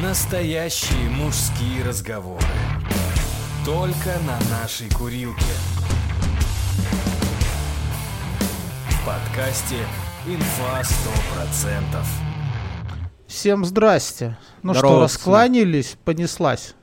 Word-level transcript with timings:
Настоящие 0.00 1.10
мужские 1.10 1.84
разговоры. 1.84 2.42
Только 3.62 4.18
на 4.26 4.38
нашей 4.48 4.88
курилке. 4.88 5.44
В 8.88 9.04
подкасте 9.04 9.76
«Инфа 10.26 10.80
100%». 10.80 12.06
Всем 13.26 13.66
здрасте. 13.66 14.38
Ну 14.62 14.72
Здорово, 14.72 14.94
что, 14.94 15.02
раскланялись, 15.02 15.98
понеслась. 16.02 16.74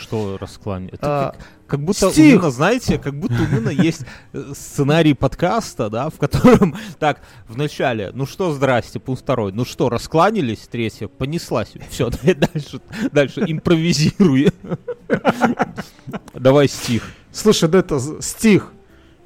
Что 0.00 0.38
расклане? 0.40 0.88
Это 0.92 0.98
А, 1.02 1.30
как, 1.32 1.40
как 1.66 1.80
будто 1.80 2.10
стих. 2.10 2.24
у 2.24 2.38
Нина, 2.38 2.50
знаете, 2.50 2.98
как 2.98 3.18
будто 3.18 3.34
у 3.34 3.46
Нина 3.54 3.70
есть 3.70 4.02
э, 4.32 4.52
сценарий 4.54 5.14
подкаста, 5.14 5.90
да, 5.90 6.08
в 6.08 6.16
котором 6.18 6.76
так, 6.98 7.20
в 7.48 7.56
начале, 7.56 8.10
ну 8.14 8.24
что, 8.26 8.52
здрасте, 8.52 9.00
пункт 9.00 9.22
второй, 9.22 9.52
ну 9.52 9.64
что, 9.64 9.88
раскланялись, 9.88 10.68
третье, 10.70 11.08
понеслась, 11.08 11.72
все, 11.90 12.10
дальше, 12.22 12.80
дальше, 13.12 13.44
импровизируй. 13.46 14.52
Давай 16.34 16.68
стих. 16.68 17.10
Слушай, 17.32 17.68
да 17.68 17.78
это 17.78 17.98
з- 17.98 18.20
стих. 18.22 18.72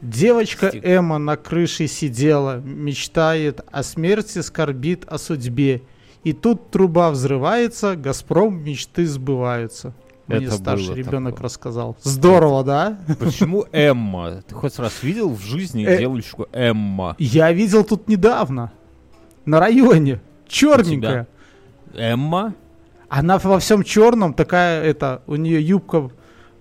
Девочка 0.00 0.68
Стих. 0.70 0.84
Эмма 0.84 1.18
на 1.18 1.36
крыше 1.36 1.86
сидела, 1.86 2.56
мечтает 2.56 3.60
о 3.70 3.84
смерти, 3.84 4.40
скорбит 4.40 5.04
о 5.06 5.16
судьбе. 5.18 5.82
И 6.24 6.32
тут 6.32 6.70
труба 6.72 7.10
взрывается, 7.10 7.94
Газпром 7.94 8.64
мечты 8.64 9.06
сбываются. 9.06 9.94
Мне 10.28 10.46
Это 10.46 10.56
старший 10.56 10.94
ребенок 10.94 11.34
такое. 11.34 11.44
рассказал. 11.46 11.96
Здорово, 12.02 12.62
да? 12.64 12.98
Почему 13.18 13.64
Эмма? 13.72 14.42
Ты 14.48 14.54
хоть 14.54 14.78
раз 14.78 15.02
видел 15.02 15.30
в 15.30 15.40
жизни 15.40 15.84
Э. 15.84 15.98
девочку 15.98 16.46
Эмма? 16.52 17.16
Я 17.18 17.52
видел 17.52 17.84
тут 17.84 18.08
недавно. 18.08 18.72
На 19.44 19.58
районе. 19.60 20.20
Черненькая. 20.46 21.26
Эмма? 21.94 22.54
Она 23.08 23.38
во 23.38 23.58
всем 23.58 23.82
черном, 23.82 24.32
такая, 24.32 24.82
это, 24.84 25.22
у 25.26 25.34
нее 25.36 25.60
юбка, 25.60 26.08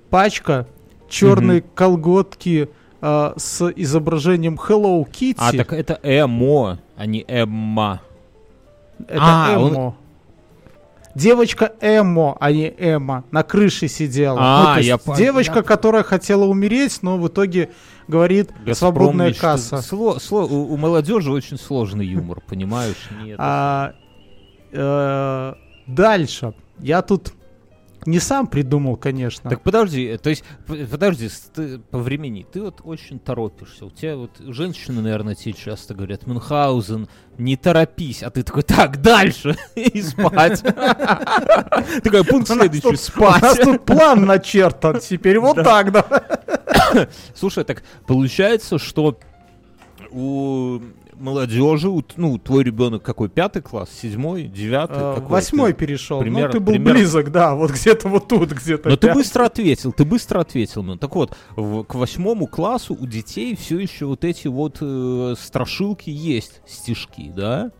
пачка, 0.09 0.67
черные 1.07 1.61
колготки 1.61 2.67
э, 3.01 3.33
с 3.37 3.69
изображением 3.75 4.55
Hello 4.55 5.05
Kitty. 5.09 5.35
А, 5.37 5.53
так 5.53 5.71
это 5.71 5.97
Эмо, 6.03 6.79
а 6.97 7.05
не 7.05 7.23
Эмма. 7.27 8.01
Это 9.07 9.19
А, 9.21 9.57
он- 9.59 9.73
Эмо. 9.73 9.95
Девочка 11.15 11.73
Эмо, 11.81 12.37
а 12.39 12.51
не 12.51 12.73
Эмма, 12.77 13.23
на 13.31 13.43
крыше 13.43 13.87
сидела. 13.87 14.37
А, 14.41 14.75
Ну, 14.77 14.81
я 14.81 14.95
пон- 14.95 15.17
девочка, 15.17 15.57
я- 15.59 15.63
которая 15.63 16.03
хотела 16.03 16.45
умереть, 16.45 16.99
но 17.01 17.17
в 17.17 17.27
итоге 17.27 17.69
говорит 18.07 18.49
Газпром 18.65 18.75
свободная 18.95 19.27
мечты. 19.29 19.41
касса. 19.41 19.75
Сло- 19.77 20.17
сло- 20.19 20.47
у, 20.49 20.73
у 20.73 20.77
молодежи 20.77 21.31
очень 21.31 21.57
сложный 21.57 22.05
юмор, 22.05 22.41
понимаешь? 22.47 23.09
Нет. 23.23 23.35
А, 23.39 23.93
э, 24.71 25.53
дальше. 25.87 26.53
Я 26.79 27.01
тут 27.01 27.33
не 28.05 28.19
сам 28.19 28.47
придумал, 28.47 28.95
конечно. 28.97 29.49
Так 29.49 29.61
подожди, 29.61 30.05
э, 30.05 30.17
то 30.17 30.29
есть, 30.29 30.43
подожди, 30.67 31.29
ты, 31.53 31.79
по 31.79 31.99
времени, 31.99 32.45
ты 32.51 32.61
вот 32.61 32.81
очень 32.83 33.19
торопишься. 33.19 33.85
У 33.85 33.89
тебя 33.91 34.15
вот 34.15 34.31
женщины, 34.39 35.01
наверное, 35.01 35.35
тебе 35.35 35.53
часто 35.53 35.93
говорят, 35.93 36.25
Мюнхгаузен, 36.25 37.07
не 37.37 37.57
торопись, 37.57 38.23
а 38.23 38.29
ты 38.29 38.43
такой, 38.43 38.63
так, 38.63 39.01
дальше, 39.01 39.55
и 39.75 40.01
спать. 40.01 40.61
Такой, 42.03 42.23
пункт 42.25 42.47
следующий, 42.47 42.81
тут- 42.81 42.91
У 43.17 43.21
нас 43.21 43.53
спать. 43.53 43.61
тут 43.61 43.85
план 43.85 44.25
начертан. 44.25 44.99
Теперь 44.99 45.39
вот 45.39 45.55
так, 45.55 45.91
да. 45.91 47.07
Слушай, 47.35 47.63
так 47.63 47.83
получается, 48.07 48.77
что 48.79 49.17
у 50.11 50.79
молодежи, 51.21 51.87
ну, 52.17 52.37
твой 52.37 52.63
ребенок 52.63 53.03
какой, 53.03 53.29
пятый 53.29 53.61
класс, 53.61 53.89
седьмой, 54.01 54.43
девятый? 54.43 54.97
Э, 54.97 55.15
какой? 55.15 55.29
Восьмой 55.29 55.73
Ты- 55.73 55.79
перешел. 55.79 56.17
Ну, 56.17 56.23
примерно- 56.23 56.51
ты 56.51 56.59
был 56.59 56.73
примерно- 56.73 56.93
близок, 56.99 57.31
да. 57.31 57.55
Вот 57.55 57.71
где-то 57.71 58.07
вот 58.09 58.27
тут, 58.27 58.51
где-то. 58.51 58.89
Но 58.89 58.95
ты 58.95 59.07
пятый. 59.07 59.19
быстро 59.19 59.45
ответил, 59.45 59.91
ты 59.93 60.03
быстро 60.05 60.39
ответил. 60.41 60.83
Ну, 60.83 60.97
так 60.97 61.15
вот, 61.15 61.37
в- 61.55 61.83
к 61.83 61.95
восьмому 61.95 62.47
классу 62.47 62.97
у 62.99 63.05
детей 63.05 63.55
все 63.55 63.79
еще 63.79 64.05
вот 64.07 64.25
эти 64.25 64.47
вот 64.47 64.77
э, 64.81 65.35
страшилки 65.39 66.09
есть, 66.09 66.61
стишки, 66.67 67.31
да? 67.35 67.71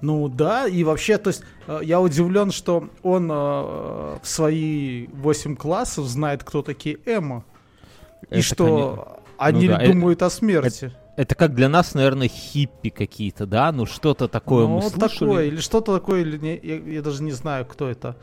Ну 0.00 0.28
да, 0.28 0.68
и 0.68 0.84
вообще, 0.84 1.18
то 1.18 1.28
есть, 1.28 1.42
э, 1.66 1.80
я 1.82 2.00
удивлен, 2.00 2.52
что 2.52 2.88
он 3.02 3.28
э, 3.30 3.34
в 3.34 4.20
свои 4.22 5.06
8 5.08 5.56
классов 5.56 6.06
знает, 6.06 6.44
кто 6.44 6.62
такие 6.62 6.98
Эмма. 7.04 7.44
И 8.30 8.34
Это, 8.34 8.42
что 8.42 9.18
они 9.38 9.68
Ну 9.68 9.74
да, 9.76 9.82
э- 9.82 9.86
думают 9.92 10.22
о 10.22 10.30
смерти. 10.30 10.86
Это 10.86 10.94
как 11.26 11.54
для 11.54 11.68
нас, 11.68 11.94
наверное, 11.94 12.28
хиппи 12.28 12.90
какие-то, 12.90 13.46
да? 13.46 13.72
Ну, 13.72 13.86
что-то 13.86 14.28
такое 14.28 14.66
ну, 14.66 14.76
мы 14.76 14.80
вот 14.80 14.92
слышали. 14.92 15.18
такое, 15.18 15.44
или 15.46 15.60
что-то 15.60 15.94
такое, 15.94 16.20
или 16.20 16.38
не, 16.38 16.60
я, 16.62 16.76
я 16.76 17.02
даже 17.02 17.22
не 17.22 17.32
знаю, 17.32 17.66
кто 17.66 17.88
это. 17.88 18.16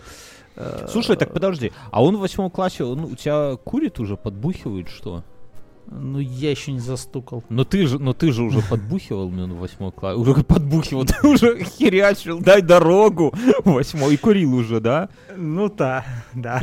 Э, 0.56 0.88
Слушай, 0.90 1.18
так 1.18 1.34
подожди, 1.34 1.72
а 1.92 2.04
он 2.04 2.18
в 2.18 2.20
восьмом 2.20 2.50
классе, 2.50 2.84
он 2.84 3.04
у 3.04 3.16
тебя 3.16 3.58
курит 3.58 4.00
уже, 4.00 4.16
подбухивает, 4.16 4.90
что? 4.90 5.24
Ну, 5.88 6.20
я 6.20 6.50
еще 6.50 6.72
не 6.72 6.80
застукал. 6.80 7.44
Но 7.50 7.64
ты 7.64 7.86
же, 7.86 8.00
но 8.00 8.14
ты 8.14 8.32
же 8.32 8.44
уже 8.44 8.62
подбухивал 8.70 9.30
ну, 9.30 9.54
в 9.56 9.60
восьмой 9.60 9.92
классе. 9.92 10.18
Уже 10.18 10.44
подбухивал, 10.44 11.06
ты 11.22 11.28
уже 11.28 11.64
херячил, 11.64 12.40
дай 12.40 12.62
дорогу. 12.62 13.34
Восьмой 13.66 14.16
и 14.16 14.18
курил 14.18 14.56
уже, 14.56 14.80
да? 14.80 15.10
Ну 15.36 15.70
да, 15.70 16.06
да. 16.34 16.60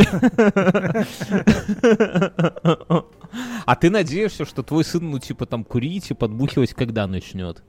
А 3.67 3.77
ты 3.77 3.91
надеешься, 3.91 4.45
что 4.45 4.63
твой 4.63 4.85
сын, 4.85 5.11
ну, 5.11 5.19
типа, 5.19 5.47
там, 5.47 5.65
курить 5.65 6.11
и 6.11 6.15
подбухивать 6.15 6.75
когда 6.75 7.07
начнет? 7.07 7.63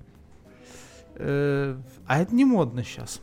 Э, 1.16 1.78
А 2.08 2.20
это 2.22 2.34
не 2.34 2.46
модно 2.46 2.84
сейчас. 2.84 3.22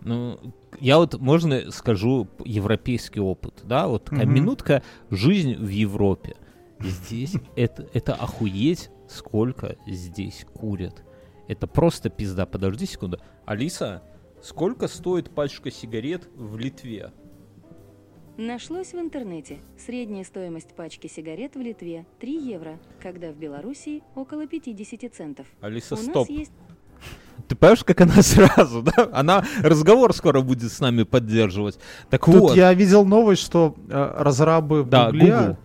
Ну, 0.00 0.38
я 0.80 0.98
вот, 0.98 1.20
можно 1.20 1.70
скажу, 1.70 2.26
европейский 2.44 3.20
опыт, 3.20 3.60
да? 3.64 3.86
Вот 3.86 4.04
такая 4.04 4.24
Мгм. 4.26 4.34
минутка 4.34 4.82
жизнь 5.10 5.54
в 5.54 5.68
Европе. 5.68 6.34
Здесь 6.80 7.34
это, 7.56 7.86
это 7.94 8.14
охуеть, 8.14 8.90
сколько 9.08 9.76
здесь 9.86 10.44
курят. 10.52 11.04
Это 11.46 11.66
просто 11.68 12.10
пизда. 12.10 12.46
Подожди 12.46 12.86
секунду. 12.86 13.20
Алиса, 13.46 14.02
сколько 14.42 14.88
стоит 14.88 15.30
пачка 15.30 15.70
сигарет 15.70 16.28
в 16.34 16.58
Литве? 16.58 17.12
Нашлось 18.38 18.94
в 18.94 18.98
интернете. 18.98 19.58
Средняя 19.78 20.24
стоимость 20.24 20.74
пачки 20.74 21.06
сигарет 21.06 21.54
в 21.54 21.60
Литве 21.60 22.06
3 22.20 22.32
евро, 22.32 22.78
когда 23.02 23.30
в 23.30 23.36
Белоруссии 23.36 24.02
около 24.14 24.46
50 24.46 25.14
центов. 25.14 25.46
Алиса, 25.60 25.94
У 25.94 25.98
стоп. 25.98 26.28
нас 26.28 26.30
есть 26.30 26.52
Ты 27.46 27.54
понимаешь, 27.56 27.84
как 27.84 28.00
она 28.00 28.22
сразу, 28.22 28.82
да? 28.82 29.10
Она 29.12 29.44
разговор 29.62 30.14
скоро 30.14 30.40
будет 30.40 30.72
с 30.72 30.80
нами 30.80 31.02
поддерживать. 31.02 31.78
Так 32.08 32.24
Тут 32.24 32.34
вот, 32.36 32.56
я 32.56 32.72
видел 32.72 33.04
новость, 33.04 33.42
что 33.42 33.74
э, 33.90 34.14
разрабы 34.16 34.82
в 34.82 34.88
да, 34.88 35.06
Гугле 35.10 35.26
Google. 35.26 35.56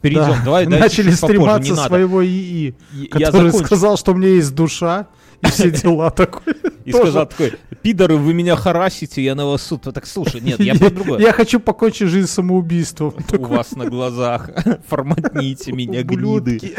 Перейдем, 0.00 0.24
да, 0.26 0.44
давай, 0.44 0.66
начали 0.68 1.10
попозже, 1.10 1.16
стрематься 1.16 1.76
своего 1.76 2.24
ИИ, 2.24 2.74
Я 2.92 3.26
который 3.26 3.50
закончу. 3.50 3.66
сказал, 3.66 3.96
что 3.96 4.12
у 4.12 4.14
меня 4.14 4.28
есть 4.28 4.54
душа 4.54 5.08
и 5.42 5.46
все 5.46 5.70
дела 5.70 6.10
такое. 6.10 6.54
И 6.84 6.92
сказал 6.92 7.26
такой, 7.26 7.54
пидоры, 7.82 8.16
вы 8.16 8.34
меня 8.34 8.56
харасите, 8.56 9.22
я 9.22 9.34
на 9.34 9.46
вас 9.46 9.62
суд. 9.62 9.82
Так 9.82 10.06
слушай, 10.06 10.40
нет, 10.40 10.58
я 10.60 10.74
про 10.74 10.90
другое. 10.90 11.20
Я 11.20 11.32
хочу 11.32 11.60
покончить 11.60 12.08
жизнь 12.08 12.26
самоубийством. 12.28 13.14
У 13.38 13.44
вас 13.44 13.72
на 13.72 13.86
глазах. 13.86 14.50
Форматните 14.88 15.72
меня, 15.72 16.02
гниды. 16.02 16.74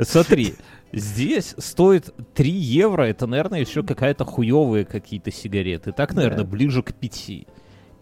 Смотри, 0.00 0.54
здесь 0.92 1.54
стоит 1.58 2.10
3 2.34 2.50
евро, 2.50 3.02
это, 3.02 3.26
наверное, 3.26 3.60
еще 3.60 3.82
какая-то 3.82 4.24
хуевые 4.24 4.84
какие-то 4.84 5.30
сигареты. 5.30 5.92
Так, 5.92 6.14
наверное, 6.14 6.44
Да. 6.44 6.50
ближе 6.50 6.82
к 6.82 6.92
5. 6.94 7.46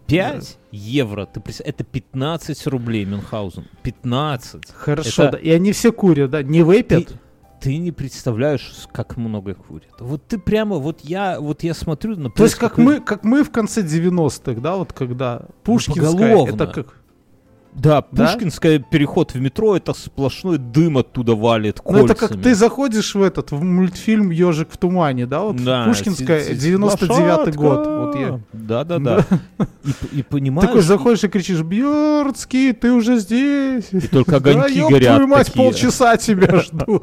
5 0.07 0.57
евро, 0.71 1.25
ты 1.25 1.39
прис- 1.39 1.61
это 1.63 1.83
15 1.83 2.67
рублей, 2.67 3.05
Мюнхгаузен. 3.05 3.65
15. 3.83 4.63
Хорошо, 4.73 5.23
Это- 5.23 5.31
да. 5.33 5.37
И 5.37 5.49
они 5.51 5.71
все 5.71 5.91
курят, 5.91 6.31
да? 6.31 6.43
Не 6.43 6.63
вейпят? 6.63 7.07
Ты, 7.07 7.13
ты 7.61 7.77
не 7.77 7.91
представляешь, 7.91 8.73
как 8.91 9.17
много 9.17 9.53
курят. 9.53 9.93
Вот 9.99 10.25
ты 10.27 10.39
прямо, 10.39 10.77
вот 10.77 11.01
я, 11.01 11.39
вот 11.39 11.63
я 11.63 11.75
смотрю 11.75 12.15
на 12.15 12.31
То 12.31 12.43
есть 12.43 12.55
как 12.55 12.77
мы, 12.77 12.99
как 12.99 13.23
мы 13.23 13.43
в 13.43 13.51
конце 13.51 13.83
90-х, 13.83 14.59
да, 14.59 14.75
вот 14.75 14.93
когда 14.93 15.43
Пушкинская, 15.63 16.11
поголовно. 16.11 16.55
это 16.55 16.67
как... 16.67 17.00
Да, 17.73 18.03
Да? 18.11 18.27
Пушкинская 18.27 18.79
переход 18.79 19.33
в 19.33 19.39
метро, 19.39 19.75
это 19.77 19.93
сплошной 19.93 20.57
дым 20.57 20.97
оттуда 20.97 21.35
валит 21.35 21.79
Ну 21.85 22.05
это 22.05 22.15
как 22.15 22.31
ты 22.41 22.53
заходишь 22.53 23.15
в 23.15 23.21
этот, 23.21 23.51
в 23.51 23.63
мультфильм 23.63 24.29
«Ежик 24.29 24.69
в 24.71 24.77
тумане», 24.77 25.25
да, 25.25 25.39
вот 25.41 25.55
Да, 25.63 25.85
Пушкинская, 25.85 26.43
си- 26.43 26.59
си- 26.59 26.73
99-й 26.73 27.51
год, 27.53 27.87
вот 27.87 28.15
я. 28.19 28.39
Да-да-да. 28.51 29.25
И, 29.85 30.19
и 30.19 30.23
понимаешь... 30.23 30.67
Такой 30.67 30.81
заходишь 30.81 31.23
и 31.23 31.27
кричишь, 31.29 31.61
Бьердский, 31.61 32.73
ты 32.73 32.91
уже 32.91 33.17
здесь. 33.19 33.85
И 33.91 34.01
только 34.07 34.39
Да, 34.39 34.51
огоньки 34.51 34.77
ёб 34.77 34.91
горят 34.91 35.15
твою 35.15 35.27
мать, 35.27 35.47
такие. 35.47 35.63
полчаса 35.63 36.17
тебя 36.17 36.59
жду. 36.59 37.01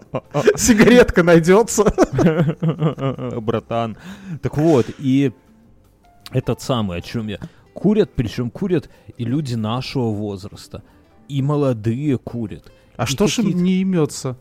Сигаретка 0.56 1.22
найдется. 1.22 1.84
Братан. 3.40 3.96
Так 4.42 4.56
вот, 4.56 4.86
и 4.98 5.32
этот 6.32 6.60
самый, 6.62 6.98
о 6.98 7.00
чем 7.02 7.28
я... 7.28 7.38
Курят, 7.76 8.10
причем 8.16 8.50
курят 8.50 8.88
и 9.18 9.24
люди 9.24 9.54
нашего 9.54 10.10
возраста. 10.10 10.82
И 11.28 11.42
молодые 11.42 12.16
курят. 12.16 12.72
А 12.96 13.04
И 13.04 13.06
что 13.06 13.26
ж 13.26 13.40
им 13.40 13.62
не 13.62 13.82
имется? 13.82 14.38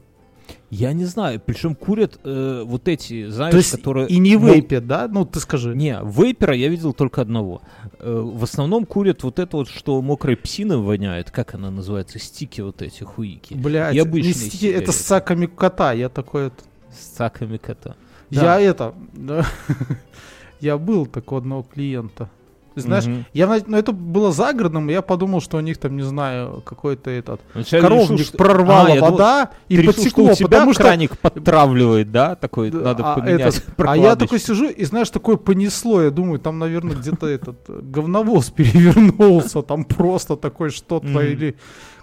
Я 0.69 0.93
не 0.93 1.03
знаю, 1.03 1.41
причем 1.45 1.75
курят 1.75 2.17
э, 2.23 2.63
вот 2.65 2.87
эти, 2.87 3.27
знаешь, 3.27 3.51
То 3.51 3.57
есть 3.57 3.71
которые... 3.71 4.07
и 4.07 4.19
не 4.19 4.37
ну, 4.37 4.53
вейпят, 4.53 4.87
да? 4.87 5.09
Ну, 5.09 5.25
ты 5.25 5.39
скажи. 5.41 5.75
Не, 5.75 5.99
вейпера 6.01 6.55
я 6.55 6.69
видел 6.69 6.93
только 6.93 7.21
одного. 7.21 7.61
Э, 7.99 8.21
в 8.23 8.41
основном 8.43 8.85
курят 8.85 9.23
вот 9.23 9.39
это 9.39 9.57
вот, 9.57 9.67
что 9.67 10.01
мокрой 10.01 10.37
псиной 10.37 10.77
воняет. 10.77 11.29
Как 11.29 11.55
она 11.55 11.71
называется? 11.71 12.19
Стики 12.19 12.61
вот 12.61 12.81
эти, 12.81 13.03
хуики. 13.03 13.53
Блядь, 13.53 13.95
не 13.95 14.33
стики, 14.33 14.67
это 14.67 14.93
с 14.93 14.97
саками 14.97 15.45
кота, 15.45 15.91
я 15.91 16.07
такой... 16.07 16.47
это- 16.47 16.63
С 16.91 17.17
цаками 17.17 17.57
кота. 17.57 17.95
Я 18.29 18.41
Да. 18.41 18.59
это... 18.61 18.95
да. 19.13 19.45
Я 20.61 20.77
был 20.77 21.05
такой 21.05 21.39
у 21.39 21.41
одного 21.41 21.63
клиента. 21.63 22.29
Знаешь, 22.75 23.05
Мгм. 23.05 23.25
я, 23.33 23.47
ну, 23.67 23.77
это 23.77 23.91
было 23.93 24.31
загородным, 24.31 24.89
и 24.89 24.93
я 24.93 25.01
подумал, 25.01 25.41
что 25.41 25.57
у 25.57 25.61
них 25.61 25.77
там, 25.77 25.95
не 25.95 26.03
знаю, 26.03 26.61
какой-то 26.65 27.09
этот 27.09 27.39
Вначале 27.53 27.81
коровник 27.81 28.11
решил, 28.11 28.25
что- 28.25 28.37
прорвала 28.37 28.85
А, 28.87 28.89
я 28.89 28.95
думал, 28.99 29.11
вода 29.11 29.49
и 29.69 29.77
что 29.81 29.93
потекло, 29.93 30.33
тебя 30.33 30.47
потому 30.47 30.73
что 30.73 30.83
краник 30.83 31.17
подтравливает, 31.19 32.11
да? 32.11 32.35
Такой, 32.35 32.71
надо 32.71 33.03
а 33.03 33.15
поменять 33.15 33.55
этот- 33.57 33.63
А 33.87 33.95
я 33.97 34.15
такой 34.15 34.39
сижу, 34.39 34.67
и 34.69 34.83
знаешь, 34.85 35.09
такое 35.09 35.37
понесло. 35.37 36.01
Я 36.01 36.11
думаю, 36.11 36.39
там, 36.39 36.59
наверное, 36.59 36.95
где-то 36.95 37.27
этот 37.27 37.57
э, 37.69 37.79
говновоз 37.81 38.49
перевернулся, 38.55 39.61
там 39.61 39.85
просто 39.85 40.35
такое 40.35 40.69
что-то 40.69 41.21
или 41.21 41.55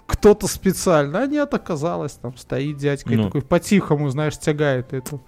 кто-то 0.05 0.47
специально. 0.47 1.19
А 1.21 1.27
нет, 1.27 1.53
оказалось, 1.53 2.13
там 2.13 2.35
стоит 2.35 2.77
дядька 2.77 3.13
и 3.13 3.15
Ну. 3.15 3.25
такой 3.25 3.41
по-тихому, 3.41 4.09
знаешь, 4.09 4.37
тягает 4.37 4.91
это. 4.93 5.19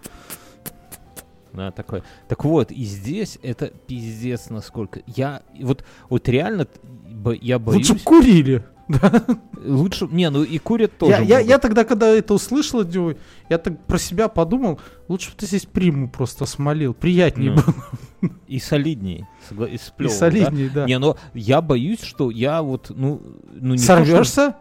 Да, 1.56 1.72
такой. 1.72 2.04
Так 2.28 2.44
вот, 2.46 2.72
и 2.72 2.84
здесь 2.84 3.40
это 3.42 3.68
пиздец 3.68 4.50
насколько. 4.50 5.02
Я 5.08 5.42
вот, 5.62 5.84
вот 6.10 6.28
реально 6.30 6.68
я 7.42 7.60
боюсь. 7.60 7.90
Лучше 7.90 8.04
курили. 8.04 8.64
Лучше, 9.66 10.08
не, 10.12 10.30
ну 10.30 10.44
и 10.44 10.58
курят 10.60 10.98
тоже. 10.98 11.14
Я, 11.14 11.20
я, 11.20 11.40
я 11.40 11.58
тогда, 11.58 11.84
когда 11.86 12.08
это 12.08 12.36
услышал, 12.36 12.84
я 13.50 13.58
так 13.58 13.84
про 13.86 13.98
себя 13.98 14.28
подумал, 14.28 14.80
лучше 15.08 15.32
бы 15.32 15.38
ты 15.38 15.48
здесь 15.48 15.66
приму 15.66 16.08
просто 16.10 16.46
смолил. 16.46 16.94
Приятнее 16.94 17.52
Ну, 17.52 17.62
было. 18.22 18.32
И 18.48 18.60
солидней. 18.60 19.26
согла- 19.50 19.70
И, 19.70 19.76
И 19.76 19.78
сплёвывал, 19.78 20.20
да? 20.20 20.30
солиднее, 20.30 20.70
да. 20.70 20.86
Не, 20.86 21.00
но 21.00 21.18
я 21.34 21.62
боюсь, 21.62 22.02
что 22.04 22.30
я 22.30 22.62
вот, 22.62 22.92
ну, 22.96 23.22
ну 23.54 23.72
не 23.74 23.78
Сорвешься? 23.80 24.56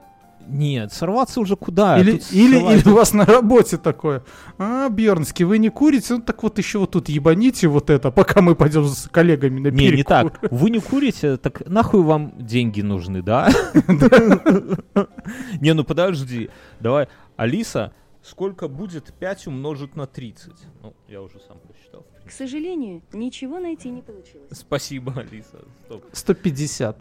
Нет, 0.48 0.92
сорваться 0.92 1.40
уже 1.40 1.56
куда? 1.56 1.98
или, 2.00 2.12
Тут 2.18 2.32
или, 2.32 2.56
срывать- 2.58 2.80
или 2.80 2.88
у 2.90 2.94
вас 2.94 3.12
на 3.12 3.24
работе 3.24 3.76
такое. 3.78 4.22
А, 4.58 4.88
Бьернский, 4.88 5.44
вы 5.44 5.58
не 5.58 5.68
курите? 5.70 6.14
Ну 6.14 6.22
так 6.22 6.42
вот 6.42 6.58
еще 6.58 6.78
вот 6.78 6.90
тут 6.92 7.08
ебаните 7.08 7.68
вот 7.68 7.90
это, 7.90 8.10
пока 8.10 8.40
мы 8.42 8.54
пойдем 8.54 8.84
с 8.86 9.08
коллегами 9.08 9.60
на 9.60 9.68
Не, 9.68 9.84
не 9.86 9.90
перекур». 9.92 10.04
так. 10.04 10.52
Вы 10.52 10.70
не 10.70 10.78
курите, 10.80 11.36
так 11.36 11.66
нахуй 11.68 12.02
вам 12.02 12.32
деньги 12.38 12.80
нужны, 12.82 13.22
да? 13.22 13.48
Не, 15.60 15.74
ну 15.74 15.84
подожди. 15.84 16.50
Давай, 16.80 17.08
Алиса, 17.36 17.92
сколько 18.22 18.68
будет 18.68 19.12
5 19.14 19.46
умножить 19.48 19.96
на 19.96 20.06
30? 20.06 20.52
Ну, 20.82 20.94
я 21.08 21.22
уже 21.22 21.38
сам 21.46 21.58
посчитал. 21.58 22.06
К 22.26 22.30
сожалению, 22.30 23.02
ничего 23.12 23.58
найти 23.58 23.90
не 23.90 24.02
получилось. 24.02 24.48
Спасибо, 24.52 25.12
Алиса. 25.16 25.58
Стоп. 25.86 26.04
150. 26.12 26.96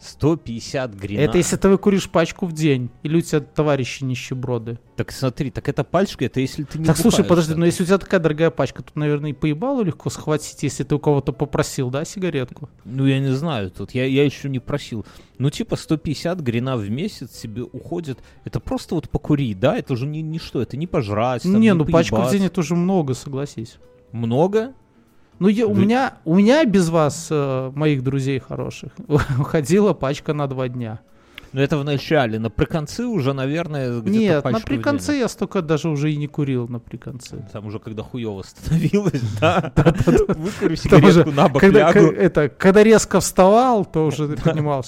150 0.00 0.94
грина. 0.94 1.20
Это 1.20 1.38
если 1.38 1.56
ты 1.56 1.68
выкуришь 1.68 2.10
пачку 2.10 2.46
в 2.46 2.52
день. 2.52 2.90
Или 3.02 3.18
у 3.18 3.20
тебя 3.20 3.40
товарищи 3.40 4.04
нищеброды. 4.04 4.78
Так 4.96 5.12
смотри, 5.12 5.50
так 5.50 5.68
это 5.68 5.82
пальчика, 5.82 6.26
это 6.26 6.40
если 6.40 6.64
ты 6.64 6.78
не 6.78 6.84
так, 6.84 6.96
слушай, 6.96 7.24
подожди, 7.24 7.54
но 7.54 7.64
если 7.66 7.82
у 7.82 7.86
тебя 7.86 7.98
такая 7.98 8.20
дорогая 8.20 8.50
пачка, 8.50 8.82
тут, 8.82 8.94
наверное, 8.96 9.30
и 9.30 9.32
поебало 9.32 9.82
легко 9.82 10.10
схватить, 10.10 10.62
если 10.62 10.84
ты 10.84 10.94
у 10.94 10.98
кого-то 10.98 11.32
попросил, 11.32 11.90
да, 11.90 12.04
сигаретку? 12.04 12.68
Ну, 12.84 13.06
я 13.06 13.18
не 13.18 13.32
знаю, 13.32 13.70
тут 13.70 13.92
я, 13.92 14.04
я 14.04 14.24
еще 14.24 14.48
не 14.48 14.58
просил. 14.58 15.04
Ну, 15.38 15.50
типа 15.50 15.76
150 15.76 16.40
грина 16.40 16.76
в 16.76 16.88
месяц 16.90 17.32
себе 17.36 17.62
уходит. 17.62 18.20
Это 18.44 18.60
просто 18.60 18.94
вот 18.94 19.08
покурить, 19.08 19.58
да? 19.58 19.76
Это 19.76 19.94
уже 19.94 20.06
не, 20.06 20.22
не 20.22 20.38
что, 20.38 20.62
это 20.62 20.76
не 20.76 20.86
пожрать, 20.86 21.42
там, 21.42 21.60
не, 21.60 21.72
ну 21.74 21.84
пачку 21.84 22.16
в 22.16 22.18
поебаться. 22.18 22.38
день 22.38 22.46
это 22.46 22.60
уже 22.60 22.76
много, 22.76 23.14
согласись. 23.14 23.78
Много? 24.12 24.74
Ну, 25.38 25.48
я, 25.48 25.66
у, 25.66 25.74
меня, 25.74 26.14
у 26.24 26.36
меня 26.36 26.64
без 26.64 26.88
вас, 26.88 27.28
э, 27.30 27.72
моих 27.74 28.02
друзей 28.02 28.38
хороших, 28.38 28.92
уходила 29.38 29.92
пачка 29.92 30.32
на 30.32 30.46
два 30.46 30.68
дня. 30.68 31.00
Ну, 31.54 31.60
это 31.60 31.78
в 31.78 31.84
начале. 31.84 32.40
На 32.40 32.50
приконце 32.50 33.04
уже, 33.04 33.32
наверное, 33.32 34.00
где-то 34.00 34.10
Нет, 34.10 34.44
на 34.44 34.58
приконце 34.58 35.12
я 35.12 35.28
столько 35.28 35.62
даже 35.62 35.88
уже 35.88 36.12
и 36.12 36.16
не 36.16 36.26
курил 36.26 36.66
на 36.66 36.80
приконце. 36.80 37.48
Там 37.52 37.66
уже 37.66 37.78
когда 37.78 38.02
хуево 38.02 38.42
становилось, 38.42 39.22
да? 39.40 39.72
Выкурю 40.28 40.74
сигаретку 40.74 41.30
на 41.30 41.48
бок, 41.48 41.62
это, 41.62 42.48
когда 42.48 42.82
резко 42.82 43.20
вставал, 43.20 43.84
то 43.84 44.06
уже 44.06 44.36
что... 44.36 44.82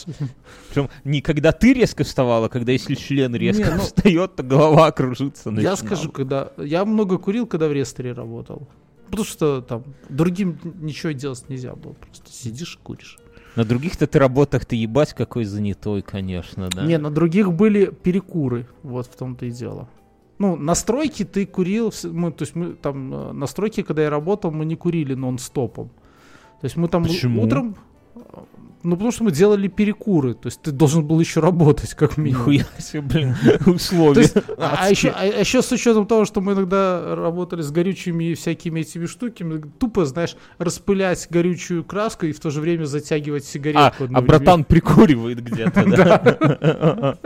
Причем 0.68 0.90
не 1.04 1.20
когда 1.20 1.52
ты 1.52 1.72
резко 1.72 2.02
вставал, 2.02 2.44
а 2.44 2.48
когда 2.48 2.72
если 2.72 2.96
член 2.96 3.36
резко 3.36 3.70
ну, 3.76 3.82
встает, 3.82 4.34
то 4.34 4.42
голова 4.42 4.90
кружится. 4.90 5.50
Я 5.50 5.76
скажу, 5.76 6.10
когда... 6.10 6.50
Я 6.56 6.84
много 6.84 7.18
курил, 7.18 7.46
когда 7.46 7.68
в 7.68 7.72
ресторе 7.72 8.12
работал. 8.12 8.66
Потому 9.06 9.24
что 9.24 9.60
там 9.62 9.84
другим 10.08 10.58
ничего 10.80 11.12
делать 11.12 11.48
нельзя 11.48 11.74
было. 11.74 11.92
Просто 11.94 12.30
сидишь 12.30 12.76
и 12.76 12.84
куришь. 12.84 13.18
На 13.56 13.64
других-то 13.64 14.06
ты 14.06 14.18
работах 14.18 14.66
ты 14.66 14.76
ебать 14.76 15.14
какой 15.14 15.44
занятой, 15.44 16.02
конечно, 16.02 16.68
да. 16.68 16.84
Не, 16.84 16.98
на 16.98 17.10
других 17.10 17.52
были 17.52 17.86
перекуры. 17.86 18.66
Вот 18.82 19.06
в 19.06 19.16
том-то 19.16 19.46
и 19.46 19.50
дело. 19.50 19.88
Ну, 20.38 20.56
настройки 20.56 21.24
ты 21.24 21.46
курил, 21.46 21.92
мы, 22.04 22.30
то 22.30 22.42
есть 22.42 22.54
мы 22.54 22.74
там 22.74 23.14
э, 23.14 23.32
настройки, 23.32 23.82
когда 23.82 24.02
я 24.02 24.10
работал, 24.10 24.50
мы 24.50 24.66
не 24.66 24.76
курили 24.76 25.14
нон-стопом. 25.14 25.88
То 26.60 26.64
есть 26.64 26.76
мы 26.76 26.88
там 26.88 27.04
Почему? 27.04 27.42
утром, 27.42 27.76
ну 28.86 28.92
потому 28.96 29.10
что 29.10 29.24
мы 29.24 29.32
делали 29.32 29.68
перекуры, 29.68 30.34
то 30.34 30.46
есть 30.46 30.62
ты 30.62 30.70
должен 30.70 31.04
был 31.04 31.18
еще 31.20 31.40
работать 31.40 31.94
как 31.94 32.16
минимум. 32.16 32.40
Нихуя 32.52 32.66
себе, 32.78 33.00
блин, 33.02 33.34
условия. 33.66 34.22
есть, 34.22 34.36
а, 34.56 34.86
адские. 34.86 34.90
еще, 34.90 35.08
а, 35.10 35.24
еще 35.24 35.62
с 35.62 35.72
учетом 35.72 36.06
того, 36.06 36.24
что 36.24 36.40
мы 36.40 36.52
иногда 36.52 37.14
работали 37.14 37.62
с 37.62 37.70
горючими 37.70 38.34
всякими 38.34 38.80
этими 38.80 39.06
штуками, 39.06 39.62
тупо, 39.78 40.04
знаешь, 40.04 40.36
распылять 40.58 41.26
горючую 41.30 41.84
краску 41.84 42.26
и 42.26 42.32
в 42.32 42.40
то 42.40 42.50
же 42.50 42.60
время 42.60 42.84
затягивать 42.84 43.44
А, 43.44 43.46
сигаретку. 43.46 44.08
а 44.12 44.20
братан 44.22 44.64
прикуривает 44.64 45.42
где-то, 45.42 45.84
да? 45.86 47.18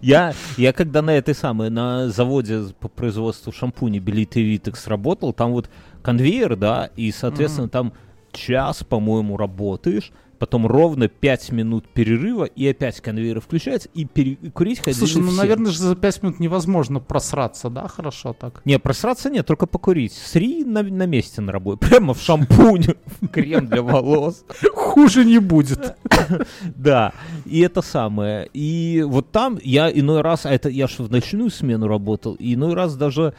Я, 0.00 0.32
я 0.56 0.72
когда 0.72 1.02
на 1.02 1.16
этой 1.16 1.34
самой, 1.34 1.70
на 1.70 2.08
заводе 2.08 2.62
по 2.80 2.88
производству 2.88 3.52
шампуней 3.52 4.00
Белит 4.00 4.36
и 4.36 4.42
Витекс 4.42 4.86
работал, 4.86 5.32
там 5.32 5.52
вот 5.52 5.68
конвейер, 6.02 6.56
да, 6.56 6.90
и, 6.96 7.12
соответственно, 7.12 7.68
там 7.68 7.92
час, 8.32 8.82
по-моему, 8.84 9.36
работаешь, 9.36 10.10
потом 10.42 10.66
ровно 10.66 11.06
5 11.06 11.52
минут 11.52 11.86
перерыва, 11.86 12.46
и 12.46 12.66
опять 12.66 13.00
конвейер 13.00 13.40
включается, 13.40 13.88
и 13.94 14.04
пере- 14.04 14.36
и 14.42 14.50
курить 14.50 14.80
ходили 14.80 14.98
Слушай, 14.98 15.22
ну, 15.22 15.28
все. 15.28 15.36
наверное 15.36 15.70
же 15.70 15.78
за 15.78 15.94
5 15.94 16.22
минут 16.24 16.40
невозможно 16.40 16.98
просраться, 16.98 17.70
да, 17.70 17.86
хорошо 17.86 18.32
так? 18.36 18.60
Не, 18.64 18.80
просраться 18.80 19.30
нет, 19.30 19.46
только 19.46 19.66
покурить. 19.66 20.12
Сри 20.12 20.64
на, 20.64 20.82
на 20.82 21.06
месте 21.06 21.40
на 21.42 21.52
работе. 21.52 21.86
Прямо 21.88 22.12
в 22.12 22.20
шампунь, 22.20 22.86
в 23.20 23.28
крем 23.28 23.68
для 23.68 23.82
волос. 23.82 24.44
Хуже 24.74 25.24
не 25.24 25.38
будет. 25.38 25.94
Да, 26.76 27.12
и 27.46 27.60
это 27.60 27.82
самое. 27.82 28.48
И 28.52 29.04
вот 29.06 29.30
там 29.30 29.58
я 29.62 29.90
иной 29.90 30.22
раз, 30.22 30.46
а 30.46 30.50
это 30.50 30.68
я 30.68 30.88
же 30.88 31.04
в 31.04 31.10
ночную 31.10 31.50
смену 31.50 31.86
работал, 31.86 32.34
и 32.34 32.54
иной 32.54 32.74
раз 32.74 32.96
даже, 32.96 33.34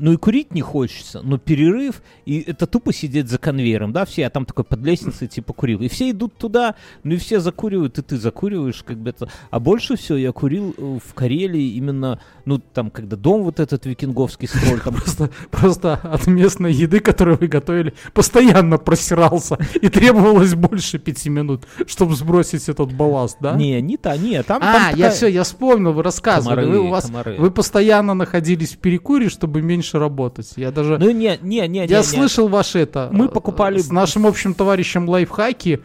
ну 0.00 0.12
и 0.12 0.16
курить 0.16 0.52
не 0.54 0.62
хочется, 0.62 1.20
но 1.22 1.38
перерыв, 1.38 2.02
и 2.24 2.40
это 2.40 2.66
тупо 2.66 2.92
сидеть 2.92 3.28
за 3.28 3.38
конвейером, 3.38 3.92
да, 3.92 4.04
все, 4.04 4.22
я 4.22 4.30
там 4.30 4.44
такой 4.46 4.64
под 4.64 4.80
лестницей 4.80 5.28
типа 5.28 5.52
курил, 5.52 5.80
и 5.80 5.88
все 5.88 6.10
идут 6.10 6.34
туда, 6.36 6.74
ну 7.04 7.12
и 7.14 7.16
все 7.16 7.38
закуривают, 7.40 7.98
и 7.98 8.02
ты 8.02 8.16
закуриваешь, 8.16 8.82
как 8.82 8.96
бы 8.98 9.10
это. 9.10 9.28
А 9.50 9.60
больше 9.60 9.96
всего 9.96 10.16
я 10.18 10.32
курил 10.32 10.74
э, 10.76 10.98
в 11.04 11.14
Карелии 11.14 11.74
именно, 11.74 12.18
ну 12.46 12.58
там, 12.58 12.90
когда 12.90 13.16
дом 13.16 13.42
вот 13.42 13.60
этот 13.60 13.86
викинговский 13.86 14.48
строили, 14.48 14.80
там 14.80 14.94
Просто, 14.94 15.30
просто 15.50 15.94
от 15.94 16.26
местной 16.26 16.72
еды, 16.72 17.00
которую 17.00 17.38
вы 17.38 17.46
готовили, 17.46 17.94
постоянно 18.14 18.78
просирался. 18.78 19.58
И 19.80 19.88
требовалось 19.88 20.54
больше 20.54 20.98
пяти 20.98 21.30
минут, 21.30 21.64
чтобы 21.86 22.14
сбросить 22.16 22.68
этот 22.68 22.92
балласт, 22.92 23.36
да? 23.40 23.54
Не, 23.54 23.80
не 23.82 23.96
та, 23.96 24.16
не, 24.16 24.42
там, 24.42 24.58
А, 24.62 24.72
там 24.72 24.82
я 24.90 24.90
такая- 24.90 25.10
все, 25.10 25.26
я 25.26 25.42
вспомнил, 25.42 25.92
вы 25.92 26.02
рассказывали. 26.02 26.62
Комары, 26.62 26.78
вы, 26.78 26.86
у 26.86 26.88
вас, 26.88 27.04
комары. 27.06 27.36
вы 27.38 27.50
постоянно 27.50 28.14
находились 28.14 28.72
в 28.72 28.78
перекуре, 28.78 29.28
чтобы 29.28 29.62
меньше 29.62 29.89
работать. 29.98 30.52
Я 30.56 30.70
даже... 30.70 30.98
Ну 30.98 31.10
не, 31.10 31.38
не, 31.42 31.66
не, 31.68 31.78
я 31.80 31.86
не, 31.86 31.94
не. 31.94 32.02
слышал 32.02 32.48
ваше 32.48 32.78
это. 32.80 33.08
Мы 33.12 33.26
э, 33.26 33.28
покупали- 33.28 33.78
С 33.78 33.90
нашим 33.90 34.26
общим 34.26 34.54
товарищем 34.54 35.08
лайфхаки. 35.08 35.80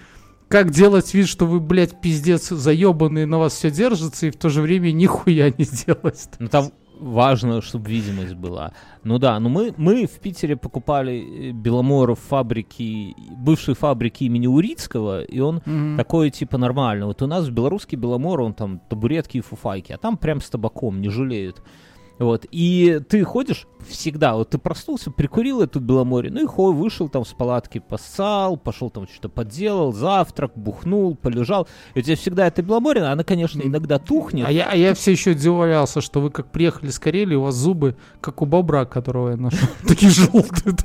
Как 0.47 0.69
делать 0.71 1.13
вид, 1.13 1.27
что 1.27 1.47
вы, 1.47 1.59
блядь, 1.59 1.99
пиздец 2.01 2.49
заебанные, 2.49 3.25
на 3.25 3.39
вас 3.39 3.53
все 3.55 3.71
держится, 3.71 4.27
и 4.27 4.29
в 4.29 4.35
то 4.35 4.49
же 4.49 4.61
время 4.61 4.91
нихуя 4.91 5.49
не 5.49 5.65
делать. 5.85 6.29
Ну 6.39 6.47
там 6.47 6.71
важно, 6.99 7.61
чтобы 7.61 7.89
видимость 7.89 8.35
была. 8.35 8.71
Ну 9.03 9.17
да, 9.17 9.39
ну 9.39 9.49
мы, 9.49 9.73
мы 9.77 10.05
в 10.05 10.19
Питере 10.19 10.55
покупали 10.55 11.49
э, 11.49 11.51
Беломор 11.51 12.13
в 12.15 12.19
фабрике, 12.19 13.13
бывшей 13.37 13.73
фабрики 13.75 14.23
имени 14.23 14.47
Урицкого, 14.47 15.23
и 15.23 15.39
он 15.39 15.61
такой 15.97 16.29
типа 16.29 16.57
нормальный. 16.57 17.05
Вот 17.05 17.21
у 17.21 17.27
нас 17.27 17.45
в 17.47 17.51
белорусский 17.51 17.97
Беломор, 17.97 18.41
он 18.41 18.53
там 18.53 18.79
табуретки 18.89 19.37
и 19.37 19.41
фуфайки, 19.41 19.91
а 19.91 19.97
там 19.97 20.15
прям 20.15 20.41
с 20.41 20.49
табаком, 20.49 21.01
не 21.01 21.09
жалеют. 21.09 21.61
Вот, 22.17 22.45
и 22.49 23.01
ты 23.09 23.23
ходишь, 23.25 23.67
всегда, 23.87 24.35
вот 24.35 24.49
ты 24.49 24.57
проснулся, 24.57 25.11
прикурил 25.11 25.61
эту 25.61 25.79
Беломоре, 25.79 26.29
ну 26.29 26.43
и 26.43 26.45
хой, 26.45 26.73
вышел 26.73 27.09
там 27.09 27.25
с 27.25 27.33
палатки, 27.33 27.79
поссал, 27.79 28.57
пошел 28.57 28.89
там 28.89 29.07
что-то 29.07 29.29
подделал, 29.29 29.93
завтрак, 29.93 30.51
бухнул, 30.55 31.15
полежал. 31.15 31.67
И 31.93 31.99
у 31.99 32.01
тебя 32.01 32.15
всегда 32.15 32.47
это 32.47 32.61
Беломоре, 32.61 33.01
она, 33.01 33.23
конечно, 33.23 33.61
иногда 33.61 33.99
тухнет. 33.99 34.47
А 34.47 34.51
я, 34.51 34.69
а 34.69 34.75
я 34.75 34.93
все 34.93 35.11
еще 35.11 35.31
удивлялся, 35.31 36.01
что 36.01 36.19
вы 36.19 36.29
как 36.29 36.51
приехали 36.51 36.89
с 36.89 36.99
Карелии, 36.99 37.35
у 37.35 37.41
вас 37.41 37.55
зубы, 37.55 37.95
как 38.21 38.41
у 38.41 38.45
бобра, 38.45 38.85
которого 38.85 39.31
я 39.31 39.37
нашел, 39.37 39.67
такие 39.87 40.11
желтые. 40.11 40.75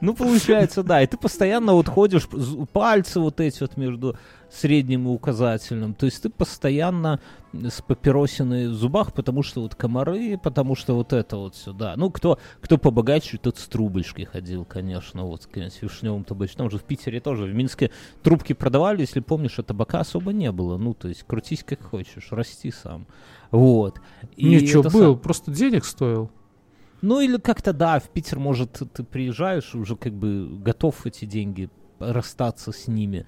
Ну, 0.00 0.14
получается, 0.14 0.82
да. 0.82 1.02
И 1.02 1.06
ты 1.06 1.16
постоянно 1.16 1.74
вот 1.74 1.88
ходишь, 1.88 2.28
пальцы 2.72 3.20
вот 3.20 3.40
эти 3.40 3.60
вот 3.60 3.76
между 3.76 4.16
средним 4.50 5.06
и 5.08 5.10
указательным. 5.10 5.94
То 5.94 6.06
есть 6.06 6.22
ты 6.22 6.28
постоянно 6.28 7.20
с 7.52 7.80
папиросиной 7.80 8.68
в 8.68 8.74
зубах, 8.74 9.12
потому 9.12 9.42
что 9.42 9.62
вот 9.62 9.74
комары, 9.74 10.38
потому 10.38 10.74
что 10.74 10.94
вот 10.94 11.12
это 11.12 11.36
вот 11.36 11.56
сюда. 11.56 11.94
Ну, 11.96 12.10
кто, 12.20 12.38
кто 12.60 12.76
побогаче, 12.76 13.38
тот 13.38 13.56
с 13.56 13.66
трубочкой 13.66 14.26
ходил, 14.26 14.66
конечно, 14.66 15.24
вот 15.24 15.42
с 15.44 15.82
вишневым 15.82 16.24
табачным. 16.24 16.70
Же 16.70 16.76
в 16.76 16.82
Питере 16.84 17.18
тоже, 17.18 17.44
в 17.46 17.54
Минске 17.54 17.90
трубки 18.22 18.52
продавали, 18.52 19.00
если 19.00 19.20
помнишь, 19.20 19.58
а 19.58 19.62
табака 19.62 20.00
особо 20.00 20.34
не 20.34 20.52
было. 20.52 20.76
Ну, 20.76 20.92
то 20.92 21.08
есть 21.08 21.22
крутись 21.26 21.64
как 21.64 21.82
хочешь, 21.82 22.28
расти 22.30 22.70
сам. 22.70 23.06
Вот. 23.50 24.02
И 24.36 24.50
Ничего, 24.50 24.82
был, 24.82 24.90
сам- 25.14 25.18
просто 25.18 25.50
денег 25.50 25.86
стоил. 25.86 26.30
ну 27.00 27.20
или 27.20 27.38
как-то 27.38 27.72
да, 27.72 27.98
в 27.98 28.10
Питер, 28.10 28.38
может, 28.38 28.82
ты 28.92 29.02
приезжаешь, 29.02 29.74
уже 29.74 29.96
как 29.96 30.12
бы 30.12 30.46
готов 30.62 31.06
эти 31.06 31.24
деньги 31.24 31.70
расстаться 31.98 32.70
с 32.72 32.86
ними. 32.86 33.26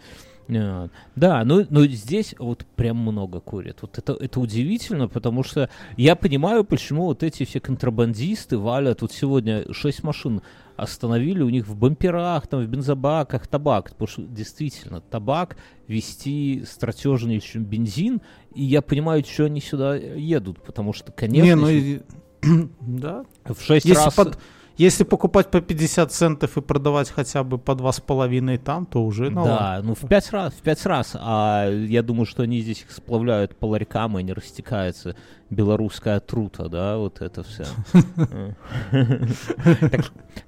Э, 0.49 0.89
Да, 1.17 1.45
но, 1.45 1.63
но 1.71 1.87
здесь 1.87 2.35
вот 2.39 2.65
прям 2.77 2.97
много 2.99 3.41
курят. 3.41 3.79
Вот 3.83 3.99
это, 3.99 4.13
это 4.15 4.41
удивительно, 4.41 5.09
потому 5.09 5.43
что 5.43 5.69
я 5.97 6.17
понимаю, 6.17 6.65
почему 6.65 7.05
вот 7.05 7.23
эти 7.23 7.45
все 7.45 7.61
контрабандисты 7.61 8.59
валят. 8.59 9.03
Вот 9.03 9.13
сегодня 9.13 9.65
шесть 9.73 10.03
машин 10.03 10.43
остановили, 10.77 11.43
у 11.43 11.49
них 11.51 11.67
в 11.69 11.77
бамперах, 11.77 12.47
там, 12.47 12.63
в 12.63 12.67
бензобаках 12.67 13.47
табак. 13.47 13.91
Потому 13.91 14.09
что 14.09 14.23
действительно, 14.23 15.01
табак 15.01 15.57
вести 15.87 16.65
стратежнее, 16.67 17.41
чем 17.41 17.65
бензин. 17.65 18.21
И 18.55 18.65
я 18.65 18.83
понимаю, 18.83 19.25
что 19.25 19.45
они 19.45 19.61
сюда 19.61 19.95
едут, 19.97 20.63
потому 20.63 20.93
что, 20.93 21.13
конечно, 21.13 21.45
Не, 21.45 21.55
ну 21.55 21.69
если 21.69 22.03
да. 22.81 23.25
в 23.45 23.61
шесть 23.61 23.87
Если, 23.87 24.05
раз... 24.05 24.15
под- 24.15 24.39
если 24.77 25.05
покупать 25.05 25.51
по 25.51 25.61
50 25.61 26.13
центов 26.13 26.57
и 26.57 26.61
продавать 26.61 27.11
хотя 27.11 27.45
бы 27.45 27.59
по 27.59 27.73
2,5 27.73 28.59
там, 28.59 28.87
то 28.87 29.05
уже 29.05 29.31
ну, 29.31 29.45
Да, 29.45 29.81
ну 29.83 29.95
в 29.95 30.07
пять 30.09 30.31
раз, 30.31 30.53
в 30.55 30.63
пять 30.63 30.85
раз. 30.87 31.17
А 31.19 31.69
я 31.71 32.03
думаю, 32.03 32.27
что 32.27 32.43
они 32.43 32.61
здесь 32.61 32.83
их 32.83 32.91
сплавляют 32.91 33.57
по 33.57 33.67
ларькам, 33.67 34.19
и 34.19 34.23
не 34.23 34.33
растекается 34.33 35.17
белорусская 35.51 36.19
трута, 36.21 36.69
да, 36.69 36.97
вот 36.97 37.21
это 37.21 37.43
все. 37.43 37.65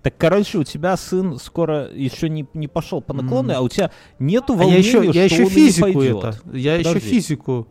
Так, 0.03 0.15
короче, 0.17 0.59
у 0.59 0.65
тебя 0.65 0.97
сын 0.97 1.39
скоро 1.39 1.89
еще 1.93 2.29
не, 2.29 2.45
пошел 2.69 3.01
по 3.03 3.13
наклонной, 3.13 3.55
а 3.55 3.61
у 3.61 3.69
тебя 3.69 3.91
нету 4.19 4.55
А 4.55 4.57
волнения, 4.57 4.79
я 4.79 4.83
что 4.83 5.03
еще 5.03 5.37
он 5.37 5.43
не 5.45 5.51
физику 5.51 5.93
пойдет. 5.93 6.25
это. 6.25 6.57
Я 6.57 6.77
еще 6.77 6.99
физику. 6.99 7.69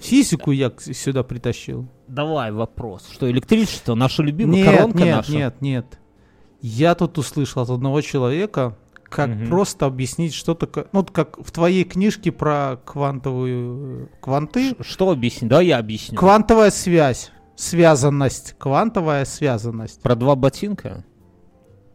Физику 0.00 0.50
я 0.50 0.72
сюда 0.78 1.22
притащил. 1.22 1.88
Давай 2.08 2.50
вопрос. 2.52 3.08
Что 3.12 3.30
электричество, 3.30 3.94
наша 3.94 4.22
любимая 4.22 4.62
Нет, 4.62 4.66
коронка 4.76 4.98
нет, 4.98 5.16
наша? 5.16 5.32
нет, 5.32 5.60
нет. 5.60 5.98
Я 6.62 6.94
тут 6.94 7.18
услышал 7.18 7.62
от 7.62 7.70
одного 7.70 8.00
человека, 8.00 8.76
как 9.04 9.28
Мгм. 9.28 9.48
просто 9.48 9.86
объяснить, 9.86 10.34
что 10.34 10.54
такое. 10.54 10.86
Ну, 10.92 11.04
как 11.04 11.38
в 11.38 11.50
твоей 11.50 11.84
книжке 11.84 12.32
про 12.32 12.76
квантовую 12.84 14.04
э, 14.04 14.06
кванты. 14.20 14.70
Ш- 14.78 14.84
Что 14.84 15.10
объяснить? 15.10 15.50
Да, 15.50 15.60
я 15.60 15.78
объясню. 15.78 16.18
Квантовая 16.18 16.70
связь. 16.70 17.30
Связанность. 17.56 18.54
Квантовая 18.58 19.24
связанность. 19.24 20.00
Про 20.02 20.14
два 20.16 20.34
ботинка? 20.34 21.04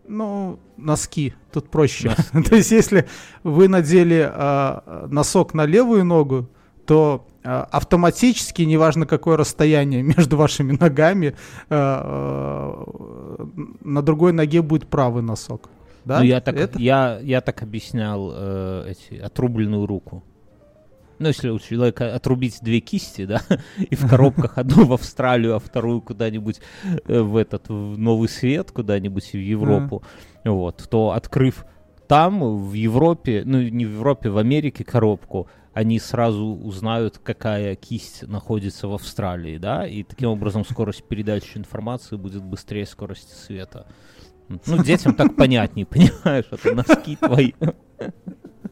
Ну, 0.07 0.59
носки. 0.77 1.33
Тут 1.51 1.69
проще. 1.69 2.15
То 2.50 2.55
есть, 2.55 2.71
если 2.71 3.07
вы 3.43 3.67
надели 3.67 4.29
а, 4.31 5.07
носок 5.09 5.53
на 5.55 5.65
левую 5.65 6.05
ногу, 6.05 6.47
то 6.86 7.25
а, 7.44 7.68
автоматически, 7.72 8.63
неважно 8.63 9.06
какое 9.06 9.38
расстояние 9.38 10.01
между 10.15 10.38
вашими 10.38 10.77
ногами, 10.80 11.36
а, 11.70 12.86
а, 13.39 13.48
на 13.82 14.01
другой 14.01 14.34
ноге 14.34 14.62
будет 14.62 14.88
правый 14.88 15.24
носок. 15.24 15.70
Да? 16.06 16.20
Ну, 16.20 16.25
я 16.25 16.39
так, 16.39 16.56
Это- 16.56 16.80
я, 16.80 17.20
я 17.22 17.42
так 17.42 17.63
объяснял 17.63 18.32
э, 18.34 18.92
эти, 18.92 19.20
отрубленную 19.20 19.88
руку. 19.88 20.24
Ну, 21.18 21.27
если 21.27 21.50
у 21.50 21.58
человека 21.60 22.13
отрубить 22.13 22.60
две 22.62 22.80
кисти, 22.80 23.25
да, 23.25 23.42
и 23.77 23.96
в 23.96 24.08
коробках 24.08 24.54
одну 24.58 24.86
в 24.86 24.94
Австралию, 24.94 25.56
а 25.56 25.60
вторую 25.60 26.01
куда-нибудь 26.01 26.62
э, 27.08 27.22
в 27.22 27.38
этот, 27.38 27.70
в 27.70 27.98
Новый 27.98 28.30
Свет, 28.30 28.72
куда-нибудь 28.72 29.34
в 29.34 29.38
Европу, 29.38 30.04
вот, 30.44 30.88
то 30.89 31.12
открыв 31.12 31.65
там, 32.08 32.70
в 32.70 32.74
Европе, 32.74 33.44
ну, 33.46 33.62
не 33.62 33.86
в 33.86 33.94
Европе, 33.94 34.30
в 34.30 34.38
Америке 34.38 34.84
коробку, 34.84 35.48
они 35.75 36.00
сразу 36.00 36.46
узнают, 36.46 37.17
какая 37.17 37.75
кисть 37.75 38.25
находится 38.25 38.88
в 38.88 38.94
Австралии, 38.94 39.58
да, 39.58 39.86
и 39.86 40.03
таким 40.03 40.29
образом 40.29 40.63
скорость 40.63 41.03
передачи 41.03 41.58
информации 41.58 42.15
будет 42.15 42.44
быстрее 42.44 42.86
скорости 42.86 43.34
света. 43.34 43.86
Ну, 44.48 44.82
детям 44.82 45.13
так 45.13 45.36
понятнее, 45.36 45.86
понимаешь, 45.86 46.46
это 46.50 46.74
носки 46.74 47.17
твои. 47.17 47.51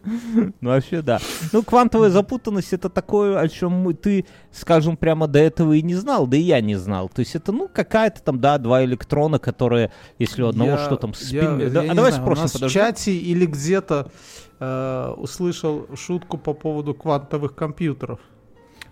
Ну, 0.62 0.69
вообще, 0.69 1.01
да. 1.01 1.19
Ну, 1.51 1.63
квантовая 1.63 2.10
запутанность 2.10 2.74
это 2.74 2.89
такое, 2.89 3.39
о 3.39 3.48
чем 3.48 3.72
мы, 3.72 3.93
ты, 3.93 4.25
скажем, 4.51 4.98
прямо 4.98 5.27
до 5.27 5.39
этого 5.39 5.74
и 5.74 5.81
не 5.81 5.95
знал, 5.95 6.27
да 6.27 6.36
и 6.38 6.41
я 6.41 6.60
не 6.62 6.75
знал. 6.75 7.10
То 7.10 7.19
есть 7.22 7.36
это, 7.36 7.51
ну, 7.51 7.69
какая-то 7.72 8.22
там, 8.22 8.39
да, 8.39 8.57
два 8.57 8.83
электрона, 8.83 9.39
которые, 9.39 9.91
если 10.19 10.43
у 10.43 10.48
одного 10.48 10.72
Я- 10.72 10.77
что 10.86 10.98
там 10.98 11.12
я- 11.12 11.15
спин... 11.15 11.60
я 11.60 11.69
Да, 11.69 11.83
не 11.83 11.89
а 11.89 11.93
давай 11.95 12.12
знаю, 12.12 12.24
спросим, 12.25 12.41
У 12.41 12.43
нас 12.43 12.51
в 12.51 12.53
подожди. 12.55 12.74
чате 12.79 13.15
или 13.15 13.45
где-то 13.45 14.12
э, 14.60 15.13
услышал 15.17 15.88
шутку 15.95 16.38
по 16.38 16.53
поводу 16.53 16.93
квантовых 16.93 17.55
компьютеров. 17.55 18.19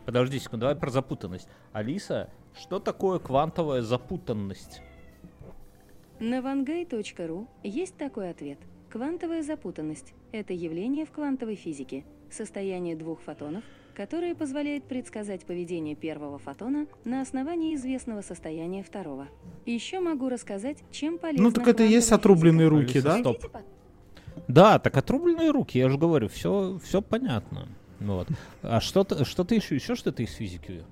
Подожди 0.06 0.40
секунду, 0.40 0.62
давай 0.62 0.76
про 0.76 0.90
запутанность. 0.90 1.48
Алиса, 1.74 2.30
что 2.60 2.80
такое 2.80 3.20
квантовая 3.20 3.82
запутанность? 3.82 4.82
На 6.20 6.40
vangay.ru 6.40 7.48
есть 7.64 7.96
такой 7.98 8.30
ответ. 8.30 8.60
Квантовая 8.90 9.42
запутанность– 9.44 10.14
это 10.32 10.54
явление 10.54 11.06
в 11.06 11.12
квантовой 11.12 11.56
физике, 11.56 12.04
состояние 12.30 12.96
двух 12.96 13.22
фотонов, 13.22 13.64
которое 13.94 14.34
позволяет 14.36 14.86
предсказать 14.86 15.46
поведение 15.46 15.96
первого 15.96 16.40
фотона 16.40 16.88
на 17.04 17.22
основании 17.22 17.76
известного 17.76 18.22
состояния 18.22 18.84
второго. 18.84 19.28
Еще 19.66 20.00
могу 20.00 20.30
рассказать, 20.30 20.78
чем 20.92 21.18
полезна 21.18 21.44
Ну, 21.44 21.52
так 21.52 21.68
это 21.68 21.84
и 21.84 21.90
есть 21.90 22.12
отрубленные 22.12 22.70
физика. 22.70 22.82
руки, 22.82 22.98
Алиса, 22.98 23.08
да? 23.08 23.20
стоп. 23.20 23.58
Да, 24.48 24.80
так 24.80 24.96
отрубленные 24.98 25.52
руки, 25.52 25.78
я 25.78 25.90
же 25.90 25.98
говорю, 25.98 26.30
все, 26.30 26.80
все 26.84 27.02
понятно. 27.02 27.68
Вот. 28.00 28.28
А 28.64 28.80
что 28.80 29.04
ты, 29.04 29.26
что 29.26 29.44
ты 29.44 29.56
еще, 29.56 29.76
еще 29.76 29.96
что-то 29.96 30.24
из 30.24 30.32
физики? 30.34 30.84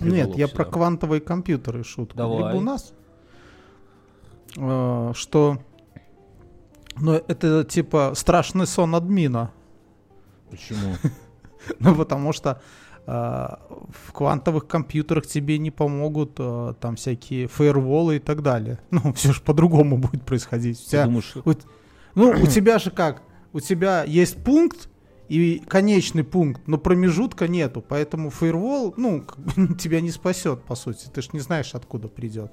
Нет, 0.00 0.36
я 0.36 0.46
сюда? 0.46 0.56
про 0.56 0.64
квантовые 0.64 1.20
компьютеры 1.20 1.82
шутку. 1.84 2.16
Давай. 2.16 2.38
Либо 2.38 2.56
у 2.56 2.60
нас, 2.60 2.94
э, 4.56 5.12
что, 5.14 5.58
ну, 7.00 7.12
это 7.12 7.64
типа 7.64 8.12
страшный 8.14 8.66
сон 8.66 8.94
админа. 8.94 9.50
Почему? 10.50 10.96
Ну, 11.78 11.94
потому 11.94 12.32
что 12.32 12.60
э, 13.06 13.10
в 13.10 14.12
квантовых 14.12 14.66
компьютерах 14.66 15.26
тебе 15.28 15.58
не 15.58 15.70
помогут 15.70 16.32
э, 16.38 16.74
там 16.80 16.96
всякие 16.96 17.46
фаерволы 17.46 18.16
и 18.16 18.18
так 18.18 18.42
далее. 18.42 18.80
Ну, 18.90 19.12
все 19.12 19.32
же 19.32 19.40
по-другому 19.42 19.96
будет 19.96 20.24
происходить. 20.24 20.80
У 20.84 20.90
тебя- 20.90 21.04
думаешь, 21.04 21.34
ну, 22.16 22.30
у 22.30 22.46
тебя 22.48 22.80
же 22.80 22.90
как? 22.90 23.22
У 23.52 23.60
тебя 23.60 24.02
есть 24.02 24.42
пункт 24.42 24.88
и 25.28 25.62
конечный 25.68 26.24
пункт, 26.24 26.62
но 26.66 26.78
промежутка 26.78 27.46
нету, 27.46 27.80
поэтому 27.80 28.30
фаервол, 28.30 28.94
ну, 28.96 29.24
тебя 29.78 30.00
не 30.00 30.10
спасет, 30.10 30.64
по 30.64 30.74
сути. 30.74 31.06
Ты 31.14 31.22
ж 31.22 31.32
не 31.32 31.38
знаешь, 31.40 31.74
откуда 31.74 32.08
придет. 32.08 32.50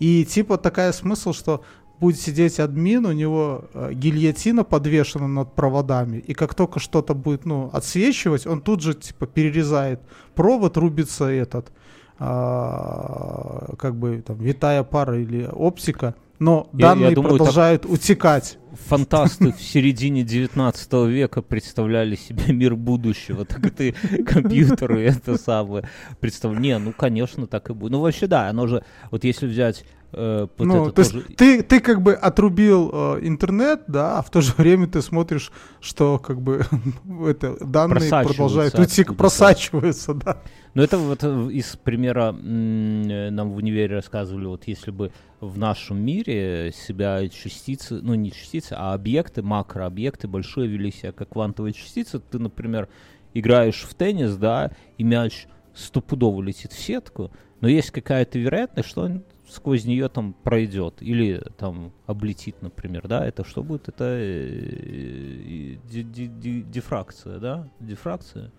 И 0.00 0.24
типа 0.24 0.58
такая 0.58 0.90
смысл, 0.92 1.32
что 1.32 1.62
будет 2.00 2.20
сидеть 2.20 2.60
админ, 2.60 3.06
у 3.06 3.12
него 3.12 3.64
э, 3.74 3.92
гильотина 3.94 4.64
подвешена 4.64 5.28
над 5.28 5.54
проводами, 5.54 6.18
и 6.18 6.34
как 6.34 6.54
только 6.54 6.78
что-то 6.80 7.14
будет, 7.14 7.46
ну, 7.46 7.70
отсвечивать, 7.72 8.46
он 8.46 8.60
тут 8.60 8.82
же, 8.82 8.94
типа, 8.94 9.26
перерезает 9.26 10.00
провод, 10.34 10.76
рубится 10.76 11.24
этот, 11.26 11.72
а, 12.18 13.74
как 13.78 13.96
бы, 13.96 14.22
там, 14.26 14.38
витая 14.38 14.82
пара 14.82 15.18
или 15.20 15.48
оптика, 15.50 16.14
но 16.38 16.68
Я- 16.72 16.88
я 16.88 16.94
данные 16.94 17.10
думаю, 17.14 17.30
так- 17.30 17.38
продолжают 17.38 17.86
утекать. 17.86 18.58
фантасты 18.88 19.52
в 19.52 19.60
середине 19.62 20.22
19 20.22 21.06
века 21.06 21.40
представляли 21.40 22.14
себе 22.14 22.52
мир 22.52 22.76
будущего, 22.76 23.46
так 23.46 23.64
и 23.66 23.70
ты 23.70 23.92
компьютеры 24.26 25.00
это 25.02 25.38
самое 25.38 25.88
представляешь. 26.20 26.62
Не, 26.62 26.78
ну, 26.78 26.92
конечно, 26.92 27.46
так 27.46 27.70
и 27.70 27.72
будет. 27.72 27.92
Ну, 27.92 28.00
вообще, 28.00 28.26
да, 28.26 28.48
оно 28.50 28.66
же, 28.66 28.84
вот 29.10 29.24
если 29.24 29.46
взять 29.46 29.84
э, 30.16 30.46
вот 30.56 30.66
ну, 30.66 30.90
то 30.90 31.00
есть 31.00 31.12
тоже- 31.12 31.24
ты, 31.36 31.62
ты 31.62 31.80
как 31.80 32.02
бы 32.02 32.14
отрубил 32.14 32.90
э, 32.92 33.18
интернет, 33.22 33.82
да, 33.86 34.18
а 34.18 34.22
в 34.22 34.30
то 34.30 34.40
же 34.40 34.52
время 34.56 34.86
ты 34.86 35.02
смотришь, 35.02 35.52
что 35.80 36.18
как 36.18 36.40
бы 36.40 36.64
это 37.26 37.56
данные 37.64 38.10
продолжают 38.10 38.78
уйти, 38.78 39.04
просачиваются, 39.04 40.14
да. 40.14 40.42
Ну, 40.74 40.82
это 40.82 40.98
вот 40.98 41.22
э, 41.22 41.48
из 41.52 41.76
примера 41.76 42.32
нам 42.32 43.50
в 43.50 43.56
универе 43.56 43.94
рассказывали, 43.96 44.46
вот 44.46 44.64
если 44.66 44.90
бы 44.90 45.12
в 45.40 45.58
нашем 45.58 45.98
мире 45.98 46.72
себя 46.74 47.28
частицы, 47.28 48.00
ну 48.02 48.14
не 48.14 48.32
частицы, 48.32 48.72
а 48.76 48.94
объекты, 48.94 49.42
макрообъекты 49.42 50.28
большие 50.28 50.66
вели 50.66 50.90
себя 50.90 51.12
как 51.12 51.28
квантовые 51.30 51.74
частицы, 51.74 52.18
ты, 52.18 52.38
например, 52.38 52.88
играешь 53.34 53.82
в 53.82 53.94
теннис, 53.94 54.36
да, 54.36 54.70
и 54.96 55.04
мяч 55.04 55.46
стопудово 55.74 56.42
летит 56.42 56.72
в 56.72 56.78
сетку, 56.78 57.30
но 57.60 57.68
есть 57.68 57.90
какая-то 57.90 58.38
вероятность, 58.38 58.88
что 58.88 59.02
он 59.02 59.24
сквозь 59.48 59.84
нее 59.84 60.08
там 60.08 60.32
пройдет 60.32 60.94
или 61.00 61.42
там 61.58 61.92
облетит, 62.06 62.62
например, 62.62 63.06
да, 63.08 63.24
это 63.26 63.44
что 63.44 63.62
будет? 63.62 63.88
Это 63.88 64.04
э, 64.04 65.76
ди- 65.90 66.02
ди- 66.02 66.26
ди- 66.26 66.62
дифракция, 66.62 67.38
да, 67.38 67.68
дифракция 67.80 68.50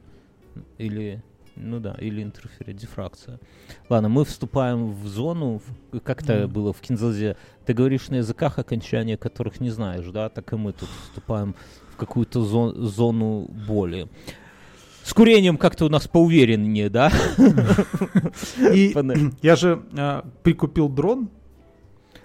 или 0.77 1.21
ну 1.59 1.79
да, 1.79 1.95
или 1.99 2.21
интерферия, 2.21 2.73
дифракция. 2.75 3.39
Ладно, 3.89 4.09
мы 4.09 4.25
вступаем 4.25 4.91
в 4.91 5.07
зону, 5.07 5.59
в- 5.91 5.99
как 6.01 6.21
это 6.21 6.43
Мгм. 6.43 6.53
было 6.53 6.71
в 6.71 6.79
Кинзазе. 6.81 7.35
Ты 7.65 7.73
говоришь 7.73 8.09
на 8.09 8.15
языках, 8.17 8.59
окончания 8.59 9.17
которых 9.17 9.59
не 9.59 9.71
знаешь, 9.71 10.05
да, 10.07 10.29
так 10.29 10.53
и 10.53 10.55
мы 10.55 10.71
тут 10.73 10.87
вступаем 11.05 11.55
в 11.89 11.95
какую-то 11.97 12.41
зо- 12.41 12.73
зону 12.85 13.47
боли. 13.67 14.07
С 15.07 15.13
курением 15.13 15.57
как-то 15.57 15.85
у 15.85 15.89
нас 15.89 16.05
поувереннее, 16.05 16.89
да? 16.89 17.09
И 18.73 18.93
я 19.41 19.55
же 19.55 19.81
э, 19.95 20.21
прикупил 20.43 20.89
дрон 20.89 21.29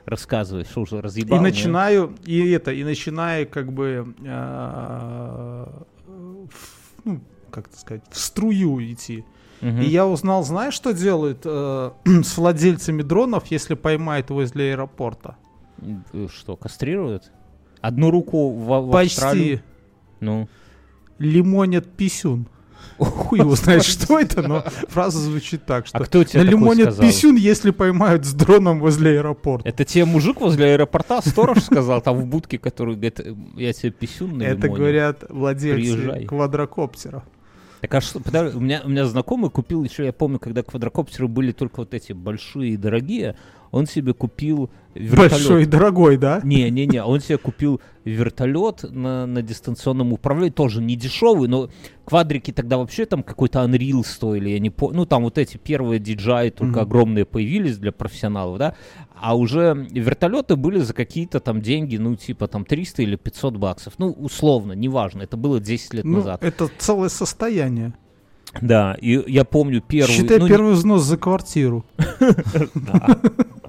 Рассказывай, 0.04 0.64
что 0.64 0.80
уже 0.80 1.00
разъебал. 1.00 1.38
и 1.38 1.40
начинаю, 1.40 2.16
и 2.26 2.50
это, 2.50 2.72
и 2.72 2.82
начинаю 2.82 3.48
как 3.48 3.72
бы, 3.72 4.12
э, 4.24 5.66
в- 6.48 7.04
ну, 7.04 7.20
как 7.52 7.68
это 7.68 7.78
сказать, 7.78 8.02
в 8.10 8.18
струю 8.18 8.80
идти. 8.92 9.24
Мгм. 9.60 9.80
И 9.82 9.84
я 9.84 10.04
узнал, 10.04 10.42
знаешь, 10.42 10.74
что 10.74 10.92
делают 10.92 11.42
э, 11.44 11.90
с 12.24 12.36
владельцами 12.36 13.02
дронов, 13.02 13.46
если 13.46 13.74
поймают 13.74 14.30
возле 14.30 14.72
аэропорта? 14.72 15.36
Э, 16.12 16.26
Что, 16.34 16.56
кастрируют? 16.56 17.30
Одну 17.80 18.10
руку 18.10 18.50
в, 18.50 18.66
в 18.66 18.96
Австралию? 18.96 19.58
Почти 19.58 19.62
Ну, 20.18 20.48
лимонят 21.20 21.88
писюн. 21.92 22.48
Хуй 22.98 23.38
его 23.40 23.54
знает, 23.56 23.84
что 23.84 24.18
это, 24.18 24.42
но 24.42 24.64
фраза 24.88 25.18
звучит 25.18 25.64
так, 25.64 25.86
что 25.86 25.98
а 25.98 26.04
кто 26.04 26.24
тебе 26.24 26.40
на 26.40 26.46
такое 26.46 26.60
лимонят 26.60 26.94
сказал? 26.94 27.10
писюн, 27.10 27.36
если 27.36 27.70
поймают 27.70 28.24
с 28.24 28.32
дроном 28.32 28.80
возле 28.80 29.18
аэропорта. 29.18 29.68
Это 29.68 29.84
тебе 29.84 30.04
мужик 30.04 30.40
возле 30.40 30.72
аэропорта, 30.72 31.20
сторож 31.20 31.62
сказал, 31.62 32.00
там 32.00 32.18
в 32.18 32.26
будке, 32.26 32.58
который 32.58 32.94
говорит, 32.94 33.20
«Э, 33.20 33.34
я 33.56 33.72
тебе 33.72 33.90
писюн 33.90 34.38
на 34.38 34.42
Это 34.44 34.68
говорят 34.68 35.24
владельцы 35.28 35.94
Приезжай. 35.94 36.24
квадрокоптера. 36.24 37.24
Так 37.82 37.94
а 37.94 38.00
что, 38.00 38.20
у 38.20 38.60
меня, 38.60 38.80
у 38.84 38.88
меня 38.88 39.06
знакомый 39.06 39.50
купил 39.50 39.82
еще, 39.82 40.04
я 40.04 40.12
помню, 40.12 40.38
когда 40.38 40.62
квадрокоптеры 40.62 41.26
были 41.26 41.50
только 41.50 41.80
вот 41.80 41.94
эти 41.94 42.12
большие 42.12 42.74
и 42.74 42.76
дорогие, 42.76 43.36
он 43.72 43.86
себе 43.86 44.12
купил 44.12 44.70
вертолет. 44.94 45.32
Большой 45.32 45.62
и 45.62 45.66
дорогой, 45.66 46.18
да? 46.18 46.40
Не-не-не, 46.44 47.02
он 47.02 47.20
себе 47.20 47.38
купил 47.38 47.80
вертолет 48.04 48.84
на, 48.88 49.26
на 49.26 49.42
дистанционном 49.42 50.12
управлении, 50.12 50.50
тоже 50.52 50.80
не 50.82 50.94
дешевый, 50.94 51.48
но 51.48 51.70
квадрики 52.04 52.52
тогда 52.52 52.76
вообще 52.78 53.06
там 53.06 53.22
какой-то 53.22 53.60
Unreal 53.64 54.04
стоили, 54.04 54.50
я 54.50 54.58
не 54.58 54.70
помню, 54.70 54.98
ну 54.98 55.06
там 55.06 55.22
вот 55.24 55.38
эти 55.38 55.56
первые 55.56 55.98
DJI 56.00 56.50
только 56.50 56.72
Мгм. 56.72 56.80
огромные 56.80 57.24
появились 57.24 57.78
для 57.78 57.90
профессионалов, 57.92 58.58
да, 58.58 58.74
а 59.18 59.34
уже 59.36 59.86
вертолеты 59.90 60.56
были 60.56 60.78
за 60.80 60.92
какие-то 60.92 61.40
там 61.40 61.62
деньги, 61.62 61.96
ну 61.96 62.14
типа 62.14 62.48
там 62.48 62.64
300 62.66 63.02
или 63.02 63.16
500 63.16 63.56
баксов, 63.56 63.94
ну 63.98 64.10
условно, 64.10 64.72
неважно, 64.72 65.22
это 65.22 65.36
было 65.38 65.58
10 65.60 65.94
лет 65.94 66.04
Ну, 66.04 66.18
назад. 66.18 66.44
это 66.44 66.68
целое 66.78 67.08
состояние. 67.08 67.94
Да, 68.60 68.94
и 69.00 69.18
я 69.32 69.44
помню 69.46 69.80
первый... 69.80 70.12
Считай 70.12 70.36
ну, 70.38 70.44
не- 70.44 70.50
первый 70.50 70.74
взнос 70.74 71.04
за 71.04 71.16
квартиру. 71.16 71.86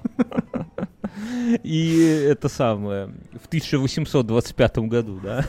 И 1.62 2.00
это 2.28 2.48
самое, 2.48 3.14
в 3.40 3.46
1825 3.46 4.78
году, 4.78 5.20
да. 5.22 5.44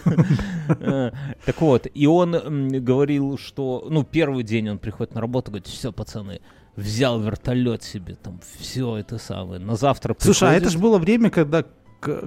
Э, 0.79 1.11
Так 1.45 1.61
вот, 1.61 1.87
и 1.93 2.07
он 2.07 2.69
говорил, 2.83 3.37
что, 3.37 3.87
ну, 3.89 4.03
первый 4.03 4.43
день 4.43 4.69
он 4.69 4.79
приходит 4.79 5.15
на 5.15 5.21
работу, 5.21 5.51
говорит, 5.51 5.67
все, 5.67 5.91
пацаны, 5.91 6.41
взял 6.75 7.19
вертолет 7.19 7.83
себе, 7.83 8.15
там, 8.15 8.39
все 8.59 8.97
это 8.97 9.17
самое. 9.17 9.59
На 9.59 9.75
завтра 9.75 10.15
Слушай, 10.19 10.49
а 10.49 10.53
это 10.53 10.69
же 10.69 10.77
было 10.79 10.97
время, 10.97 11.29
когда 11.29 11.65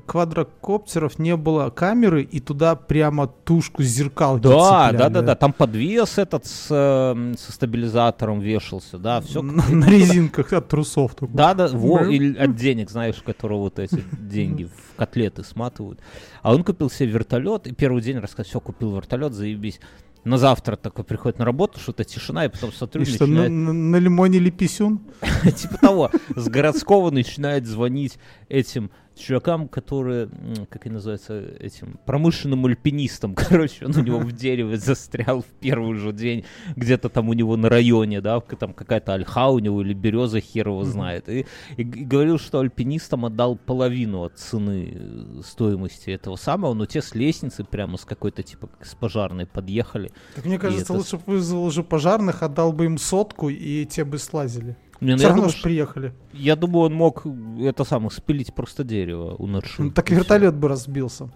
квадрокоптеров 0.07 1.19
не 1.19 1.37
было 1.37 1.71
камеры, 1.71 2.23
и 2.23 2.41
туда 2.41 2.77
прямо 2.77 3.27
тушку 3.27 3.83
с 3.83 3.87
зеркалки 3.87 4.43
Да, 4.43 4.93
да, 4.93 5.09
да, 5.09 5.23
да, 5.23 5.35
там 5.35 5.53
подвес 5.53 6.19
этот 6.19 6.47
с, 6.47 6.67
э, 6.71 7.35
со 7.39 7.53
стабилизатором 7.53 8.41
вешался, 8.41 8.99
да, 8.99 9.21
все. 9.21 9.43
На, 9.43 9.63
на 9.69 9.85
резинках 9.85 10.53
от 10.53 10.69
трусов. 10.69 11.15
только. 11.15 11.35
Да, 11.35 11.55
да, 11.55 11.69
во, 11.69 12.05
или 12.05 12.37
от 12.37 12.57
денег, 12.57 12.91
знаешь, 12.91 13.23
которые 13.25 13.59
вот 13.59 13.79
эти 13.79 14.03
деньги 14.13 14.65
в 14.65 14.97
котлеты 14.97 15.45
сматывают. 15.45 16.01
А 16.43 16.55
он 16.55 16.65
купил 16.65 16.91
себе 16.91 17.11
вертолет, 17.11 17.67
и 17.67 17.73
первый 17.73 18.03
день 18.03 18.19
рассказал, 18.19 18.49
все, 18.49 18.61
купил 18.61 18.95
вертолет, 18.95 19.33
заебись. 19.33 19.81
На 20.25 20.37
завтра 20.37 20.77
такой 20.77 21.05
приходит 21.05 21.39
на 21.39 21.45
работу, 21.45 21.79
что-то 21.81 22.05
тишина, 22.05 22.45
и 22.45 22.49
потом 22.49 22.73
смотрю, 22.73 23.03
И 23.03 23.05
что, 23.05 23.27
на, 23.27 23.43
начинает, 23.43 23.51
на, 23.51 23.73
на 23.73 23.97
лимоне 23.97 24.39
ли 24.39 24.51
писюн? 24.51 25.01
типа 25.57 25.79
того, 25.79 26.11
с 26.35 26.49
городского 26.49 27.11
начинает 27.11 27.67
звонить 27.67 28.19
этим 28.49 28.91
чувакам, 29.19 29.69
которые, 29.69 30.31
как 30.71 30.87
они 30.87 30.95
называются, 30.95 31.39
этим 31.59 31.99
промышленным 32.07 32.65
альпинистам, 32.67 33.35
короче, 33.49 33.87
он 33.87 33.97
у 33.97 34.01
него 34.01 34.19
в 34.19 34.33
дереве 34.33 34.77
застрял 34.77 35.43
в 35.43 35.47
первый 35.61 35.99
же 35.99 36.13
день, 36.13 36.45
где-то 36.77 37.09
там 37.09 37.29
у 37.29 37.33
него 37.33 37.57
на 37.57 37.69
районе, 37.69 38.21
да, 38.21 38.41
там 38.41 38.73
какая-то 38.73 39.15
ольха 39.15 39.49
у 39.49 39.59
него 39.59 39.83
или 39.83 39.95
береза 39.95 40.41
хер 40.41 40.69
его 40.69 40.85
знает, 40.85 41.29
и, 41.29 41.47
и 41.77 41.89
и 41.99 42.05
говорил, 42.05 42.39
что 42.39 42.61
альпинистам 42.61 43.25
отдал 43.25 43.57
половину 43.57 44.25
от 44.25 44.39
цены 44.39 44.93
э, 44.95 45.41
стоимости 45.45 46.11
этого 46.11 46.37
самого, 46.37 46.75
но 46.75 46.87
те 46.87 47.03
с 47.03 47.15
лестницы 47.15 47.65
прямо 47.65 47.97
с 47.97 48.05
какой-то, 48.05 48.43
типа, 48.43 48.69
с 48.83 48.95
пожарной 48.95 49.47
подъехали. 49.47 50.11
Так 50.35 50.45
мне 50.45 50.59
кажется, 50.59 50.85
это 50.85 50.93
лучше 50.95 51.17
бы 51.17 51.23
вызвал 51.27 51.65
уже 51.65 51.83
пожарных, 51.83 52.43
отдал 52.43 52.73
бы 52.73 52.87
им 52.87 52.99
сотку, 52.99 53.49
и 53.49 53.87
те 53.87 54.05
бы 54.05 54.19
слазили. 54.19 54.77
Не, 55.01 55.13
ну, 55.13 55.17
Все 55.19 55.27
равно 55.29 55.43
думаю, 55.43 55.63
приехали. 55.63 56.13
я 56.33 56.57
думаю, 56.57 56.87
он 56.87 56.95
мог 56.95 57.25
это 57.61 57.85
самое 57.85 58.11
спилить 58.11 58.53
просто 58.55 58.83
дерево 58.85 59.37
у 59.39 59.47
Норшин. 59.47 59.87
Ну, 59.87 59.91
так 59.93 60.11
вертолет 60.11 60.55
бы 60.57 60.69
разбился. 60.69 61.31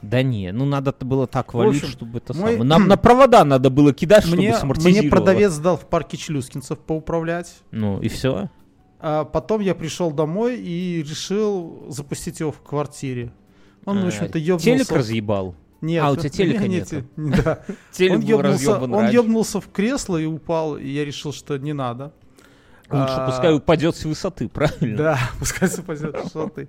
Да 0.00 0.22
не, 0.22 0.52
ну 0.52 0.64
надо 0.66 0.92
т- 0.92 1.04
было 1.04 1.26
так 1.26 1.54
валить, 1.54 1.82
общем, 1.82 1.88
чтобы 1.92 2.18
это 2.18 2.34
мой- 2.34 2.52
самое. 2.52 2.64
Нам 2.64 2.88
на 2.88 2.96
провода 2.96 3.44
надо 3.44 3.70
было 3.70 3.92
кидать, 3.92 4.24
чтобы 4.24 4.38
Мне, 4.38 4.54
самортизировало. 4.54 5.00
мне 5.02 5.10
продавец 5.10 5.56
дал 5.58 5.76
в 5.76 5.86
парке 5.86 6.16
Челюскинцев 6.16 6.78
поуправлять. 6.78 7.54
Ну 7.70 8.00
и 8.00 8.08
все. 8.08 8.50
А 9.00 9.24
потом 9.24 9.60
я 9.60 9.74
пришел 9.74 10.10
домой 10.10 10.58
и 10.58 11.02
решил 11.02 11.84
запустить 11.88 12.40
его 12.40 12.52
в 12.52 12.60
квартире. 12.62 13.32
Он, 13.84 14.02
в 14.02 14.06
общем-то, 14.06 14.38
ёбнулся. 14.38 14.64
Телек 14.64 14.90
разъебал. 14.92 15.54
Нет. 15.82 16.02
А, 16.02 16.10
у 16.10 16.16
тебя 16.16 16.30
телека 16.30 16.66
нет. 16.68 16.88
Да. 17.16 17.60
Телек 17.92 18.14
Он 18.16 18.20
ёбнулся, 18.22 18.78
он 18.78 19.10
ёбнулся 19.10 19.60
в 19.60 19.68
кресло 19.70 20.16
и 20.16 20.24
упал, 20.24 20.78
и 20.78 20.88
я 20.88 21.04
решил, 21.04 21.32
что 21.34 21.58
не 21.58 21.74
надо. 21.74 22.12
Лучше 22.90 23.14
А, 23.16 23.26
пускай 23.30 23.54
упадет 23.54 23.96
с 23.96 24.04
высоты, 24.04 24.48
правильно? 24.48 24.96
Да, 24.96 25.18
пускай 25.38 25.68
запасет 25.68 26.14
высоты. 26.22 26.68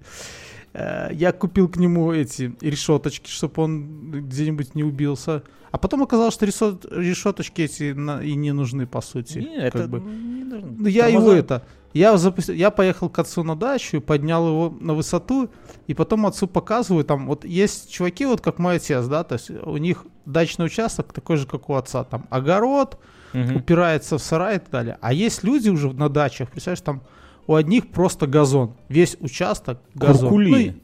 Э, 0.73 1.09
Я 1.11 1.31
купил 1.31 1.67
к 1.69 1.77
нему 1.77 2.11
эти 2.11 2.55
решеточки, 2.61 3.29
чтобы 3.29 3.63
он 3.63 4.11
где-нибудь 4.11 4.75
не 4.75 4.83
убился. 4.83 5.43
А 5.71 5.77
потом 5.77 6.03
оказалось, 6.03 6.33
что 6.33 6.45
решет- 6.45 6.87
решеточки 6.89 7.61
эти 7.63 7.91
на- 7.91 8.21
и 8.23 8.33
не 8.35 8.53
нужны, 8.53 8.87
по 8.87 9.01
сути. 9.01 9.39
Не, 9.39 9.69
как 9.71 9.75
это 9.75 9.87
бы. 9.89 9.99
не 9.99 10.43
нужно. 10.45 10.71
Ну, 10.79 10.87
я 10.87 11.07
его 11.07 11.31
это... 11.31 11.63
Я, 11.93 12.17
запустил, 12.17 12.55
я 12.55 12.71
поехал 12.71 13.07
к 13.09 13.17
отцу 13.19 13.43
на 13.43 13.55
дачу, 13.55 14.01
поднял 14.01 14.45
его 14.47 14.77
на 14.81 14.93
высоту, 14.93 15.49
и 15.87 15.93
потом 15.93 16.25
отцу 16.25 16.45
показываю, 16.45 17.05
там 17.05 17.25
вот 17.25 17.45
есть 17.45 17.89
чуваки, 17.89 18.25
вот 18.25 18.41
как 18.41 18.59
мой 18.59 18.75
отец, 18.75 19.05
да, 19.07 19.23
то 19.23 19.35
есть 19.35 19.49
у 19.49 19.77
них 19.77 20.05
дачный 20.25 20.65
участок 20.65 21.13
такой 21.13 21.37
же, 21.37 21.47
как 21.47 21.69
у 21.69 21.73
отца, 21.75 22.03
там 22.03 22.25
огород, 22.29 22.97
Мгм. 23.35 23.57
упирается 23.57 24.17
в 24.17 24.21
сарай 24.21 24.55
и 24.55 24.59
так 24.59 24.69
далее. 24.69 24.97
А 25.01 25.11
есть 25.13 25.43
люди 25.43 25.69
уже 25.69 25.91
на 25.91 26.09
дачах, 26.09 26.49
представляешь, 26.49 26.81
там 26.81 27.03
у 27.47 27.55
одних 27.55 27.91
просто 27.91 28.27
газон, 28.27 28.75
весь 28.89 29.17
участок 29.19 29.79
газон. 29.93 30.29
Куркули. 30.29 30.69
Ну 30.69 30.81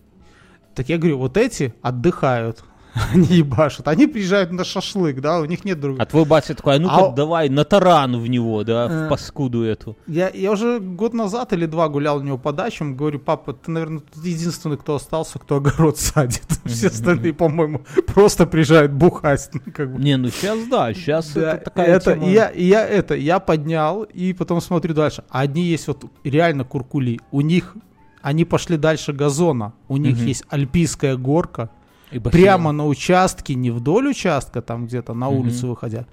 так 0.76 0.90
я 0.90 0.98
говорю, 0.98 1.18
вот 1.18 1.38
эти 1.38 1.74
отдыхают, 1.82 2.64
они 3.14 3.26
ебашат, 3.38 3.88
они 3.88 4.06
приезжают 4.08 4.52
на 4.52 4.64
шашлык, 4.66 5.22
да, 5.22 5.40
у 5.40 5.46
них 5.46 5.64
нет 5.66 5.80
другого. 5.80 6.04
А 6.04 6.06
твой 6.06 6.26
батя 6.26 6.56
такой, 6.56 6.76
а 6.76 6.80
ну-ка 6.80 6.96
А- 7.08 7.12
давай 7.12 7.48
на 7.50 7.64
таран 7.64 8.20
в 8.20 8.28
него, 8.28 8.64
да, 8.64 8.88
Э. 8.90 9.06
в 9.06 9.10
паскуду 9.10 9.64
эту. 9.64 9.96
Я, 10.08 10.30
я 10.30 10.52
уже 10.52 10.80
год 10.80 11.14
назад 11.14 11.54
или 11.54 11.66
два 11.66 11.88
гулял 11.90 12.18
у 12.18 12.22
него 12.22 12.38
по 12.38 12.52
дачам, 12.52 12.96
говорю, 12.98 13.20
папа, 13.20 13.54
ты, 13.54 13.72
наверное, 13.72 14.02
единственный, 14.24 14.78
кто 14.78 14.96
остался, 14.96 15.40
кто 15.40 15.56
огород 15.58 15.98
садит. 16.00 16.44
Все 16.66 16.88
остальные, 16.88 17.34
по-моему, 17.34 17.82
просто 18.08 18.46
приезжают 18.46 18.92
бухать. 18.92 19.50
ну, 19.54 19.62
как 19.74 19.94
бы. 19.94 20.02
Не, 20.02 20.18
ну 20.18 20.30
сейчас 20.30 20.60
да, 20.70 20.94
сейчас 20.94 21.32
Да, 21.34 21.54
это 21.54 21.66
такая 21.66 21.86
это, 21.88 22.14
тема. 22.14 22.30
я, 22.30 22.52
я 22.52 22.86
это, 22.88 23.16
я 23.16 23.40
поднял, 23.40 24.04
и 24.04 24.34
потом 24.34 24.60
смотрю 24.62 24.94
дальше. 24.94 25.24
А 25.30 25.42
Одни 25.42 25.64
есть 25.64 25.88
вот 25.88 26.04
реально 26.24 26.64
куркули. 26.66 27.20
У 27.32 27.42
них 27.42 27.76
они 28.22 28.46
пошли 28.46 28.78
дальше 28.78 29.14
газона. 29.14 29.74
У 29.88 29.98
них 29.98 30.18
есть 30.18 30.44
альпийская 30.50 31.16
горка. 31.16 31.70
И 32.12 32.20
бассейн. 32.20 32.44
Прямо 32.44 32.72
на 32.72 32.86
участке, 32.88 33.56
не 33.56 33.72
вдоль 33.72 34.10
участка, 34.10 34.62
там 34.62 34.86
где-то 34.88 35.14
на 35.14 35.30
улицу 35.30 35.70
выходя. 35.70 36.06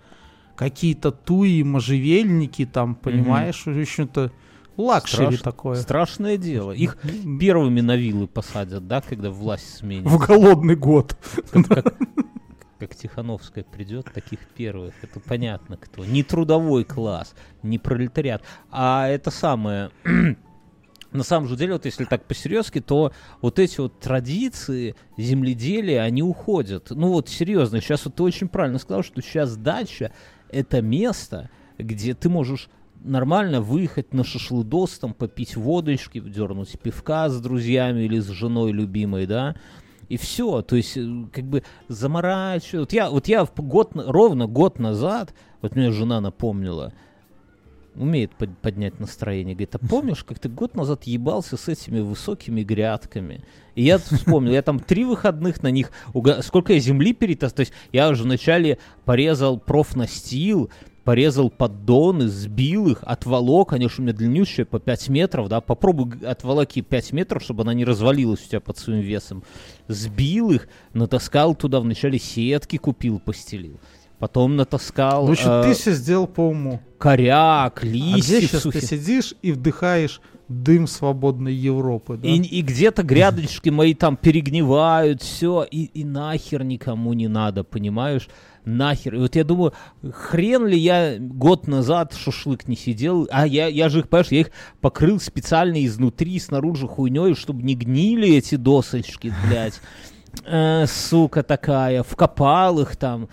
Какие-то 0.56 1.10
туи, 1.12 1.62
можжевельники 1.62 2.64
там, 2.66 2.94
понимаешь, 2.94 3.62
в 3.64 3.80
общем-то, 3.80 4.32
luxury 4.76 5.36
Страш- 5.36 5.42
такое. 5.42 5.76
Страшное 5.76 6.36
дело. 6.36 6.72
Их 6.72 6.98
первыми 7.40 7.80
на 7.80 7.96
виллы 7.96 8.26
посадят, 8.26 8.86
да, 8.88 9.00
когда 9.00 9.30
власть 9.30 9.76
сменится. 9.78 10.08
В 10.08 10.18
голодный 10.18 10.76
год. 10.76 11.16
Как, 11.52 11.66
как- 11.68 11.94
как 12.78 12.94
Тихановская 12.94 13.64
придет, 13.64 14.06
таких 14.12 14.38
первых. 14.56 14.94
Это 15.02 15.18
понятно 15.20 15.76
кто. 15.76 16.04
Не 16.04 16.22
трудовой 16.22 16.84
класс, 16.84 17.34
не 17.62 17.78
пролетариат. 17.78 18.42
А 18.70 19.08
это 19.08 19.30
самое... 19.30 19.90
На 21.12 21.22
самом 21.22 21.48
же 21.48 21.56
деле, 21.56 21.72
вот 21.72 21.86
если 21.86 22.04
так 22.04 22.24
по-серьезки, 22.24 22.80
то 22.80 23.12
вот 23.40 23.58
эти 23.58 23.80
вот 23.80 23.98
традиции 23.98 24.94
земледелия, 25.16 26.02
они 26.02 26.22
уходят. 26.22 26.90
Ну 26.90 27.08
вот 27.08 27.28
серьезно, 27.28 27.80
сейчас 27.80 28.04
вот 28.04 28.16
ты 28.16 28.22
очень 28.22 28.48
правильно 28.48 28.78
сказал, 28.78 29.02
что 29.02 29.22
сейчас 29.22 29.56
дача— 29.56 30.12
это 30.50 30.82
место, 30.82 31.50
где 31.78 32.14
ты 32.14 32.28
можешь 32.28 32.68
нормально 33.02 33.60
выехать 33.60 34.12
на 34.12 34.24
шашлыдос, 34.24 34.98
там, 34.98 35.14
попить 35.14 35.56
водочки, 35.56 36.20
дернуть 36.20 36.78
пивка 36.80 37.28
с 37.28 37.40
друзьями 37.40 38.02
или 38.02 38.18
с 38.18 38.26
женой 38.28 38.72
любимой, 38.72 39.26
да, 39.26 39.56
и 40.08 40.16
все, 40.16 40.62
то 40.62 40.76
есть, 40.76 40.96
э, 40.96 41.06
как 41.32 41.44
бы 41.44 41.62
заморачивать. 41.88 42.80
Вот 42.80 42.92
я, 42.92 43.10
вот 43.10 43.28
я 43.28 43.46
год, 43.56 43.92
ровно 43.94 44.46
год 44.46 44.78
назад, 44.78 45.34
вот 45.60 45.76
мне 45.76 45.90
жена 45.92 46.20
напомнила, 46.20 46.92
умеет 47.98 48.34
под- 48.36 48.56
поднять 48.58 49.00
настроение, 49.00 49.54
говорит, 49.54 49.74
а 49.74 49.78
помнишь, 49.78 50.24
как 50.24 50.38
ты 50.38 50.48
год 50.48 50.74
назад 50.74 51.04
ебался 51.04 51.56
с 51.56 51.68
этими 51.68 52.00
высокими 52.00 52.62
грядками? 52.62 53.42
И 53.74 53.82
я 53.82 53.98
вспомнил, 53.98 54.52
я 54.52 54.62
там 54.62 54.80
три 54.80 55.04
выходных 55.04 55.62
на 55.62 55.70
них, 55.70 55.90
уга- 56.14 56.42
сколько 56.42 56.72
я 56.72 56.78
земли 56.80 57.12
перетас, 57.12 57.52
то 57.52 57.60
есть 57.60 57.72
я 57.92 58.08
уже 58.08 58.22
вначале 58.24 58.78
порезал 59.04 59.58
профнастил, 59.58 60.70
порезал 61.04 61.48
поддоны, 61.48 62.28
сбил 62.28 62.88
их, 62.88 62.98
отволок, 63.02 63.72
они 63.72 63.88
же 63.88 63.94
у 63.98 64.02
меня 64.02 64.12
длиннющие 64.12 64.66
по 64.66 64.78
5 64.78 65.08
метров, 65.08 65.48
да, 65.48 65.60
попробуй 65.62 66.18
отволоки 66.26 66.82
5 66.82 67.12
метров, 67.12 67.42
чтобы 67.42 67.62
она 67.62 67.72
не 67.72 67.84
развалилась 67.86 68.44
у 68.44 68.48
тебя 68.48 68.60
под 68.60 68.76
своим 68.76 69.00
весом. 69.00 69.42
Сбил 69.86 70.50
их, 70.50 70.68
натаскал 70.92 71.54
туда, 71.54 71.80
вначале 71.80 72.18
сетки 72.18 72.76
купил, 72.76 73.20
постелил. 73.20 73.80
Потом 74.18 74.56
натаскал 74.56 75.26
В 75.26 75.30
общем, 75.30 75.48
э, 75.48 75.62
ты 75.64 75.74
все 75.74 75.92
сделал 75.92 76.26
по 76.26 76.48
уму. 76.48 76.80
коряк, 76.98 77.80
А 77.82 77.86
где 77.86 77.90
листьев 77.92 78.40
сейчас 78.40 78.50
ты 78.50 78.72
сухих. 78.72 78.82
сидишь 78.84 79.34
и 79.42 79.52
вдыхаешь 79.52 80.20
дым 80.48 80.86
свободной 80.86 81.54
Европы, 81.54 82.16
да? 82.16 82.26
И, 82.28 82.36
и 82.38 82.62
где-то 82.62 83.02
грядочки 83.02 83.68
мои 83.68 83.94
там 83.94 84.16
перегнивают, 84.16 85.22
все, 85.22 85.64
и, 85.70 85.84
и 85.84 86.04
нахер 86.04 86.64
никому 86.64 87.12
не 87.12 87.28
надо, 87.28 87.62
понимаешь? 87.64 88.28
Нахер. 88.64 89.14
И 89.14 89.18
вот 89.18 89.36
я 89.36 89.44
думаю, 89.44 89.72
хрен 90.12 90.66
ли 90.66 90.76
я 90.78 91.16
год 91.18 91.68
назад 91.68 92.14
шашлык 92.14 92.66
не 92.66 92.76
сидел, 92.76 93.28
а 93.30 93.46
я, 93.46 93.66
я 93.68 93.88
же 93.88 94.00
их, 94.00 94.08
понимаешь, 94.08 94.32
я 94.32 94.40
их 94.40 94.50
покрыл 94.80 95.20
специально 95.20 95.84
изнутри, 95.84 96.38
снаружи 96.40 96.88
хуйней, 96.88 97.34
чтобы 97.34 97.62
не 97.62 97.74
гнили 97.74 98.34
эти 98.36 98.56
досочки, 98.56 99.32
блядь. 99.46 99.80
Э, 100.44 100.86
сука 100.86 101.42
такая, 101.42 102.02
вкопал 102.02 102.80
их 102.80 102.96
там. 102.96 103.28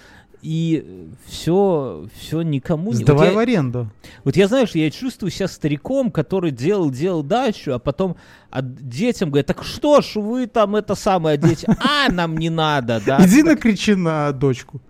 И 0.46 1.10
все, 1.26 2.08
все 2.20 2.44
никому 2.44 2.92
не... 2.92 2.98
Вот 2.98 3.04
Сдавай 3.04 3.30
я- 3.30 3.34
в 3.34 3.38
аренду. 3.40 3.90
вот 4.24 4.38
я, 4.38 4.48
знаешь, 4.48 4.76
я 4.76 4.92
чувствую 4.92 5.32
себя 5.32 5.48
стариком, 5.48 6.12
который 6.12 6.52
делал, 6.52 6.92
делал 6.92 7.24
дачу, 7.24 7.74
а 7.74 7.80
потом 7.80 8.16
от 8.52 8.76
детям 8.88 9.32
говорит, 9.32 9.48
так 9.48 9.64
что 9.64 10.02
ж 10.02 10.18
вы 10.18 10.46
там 10.46 10.76
это 10.76 10.94
самое, 10.94 11.34
а 11.34 11.38
дети, 11.38 11.66
а, 11.80 12.12
нам 12.12 12.38
не 12.38 12.52
надо, 12.52 13.02
да. 13.04 13.26
Иди 13.26 13.42
накричи 13.42 13.96
на 13.96 14.32
дочку. 14.34 14.82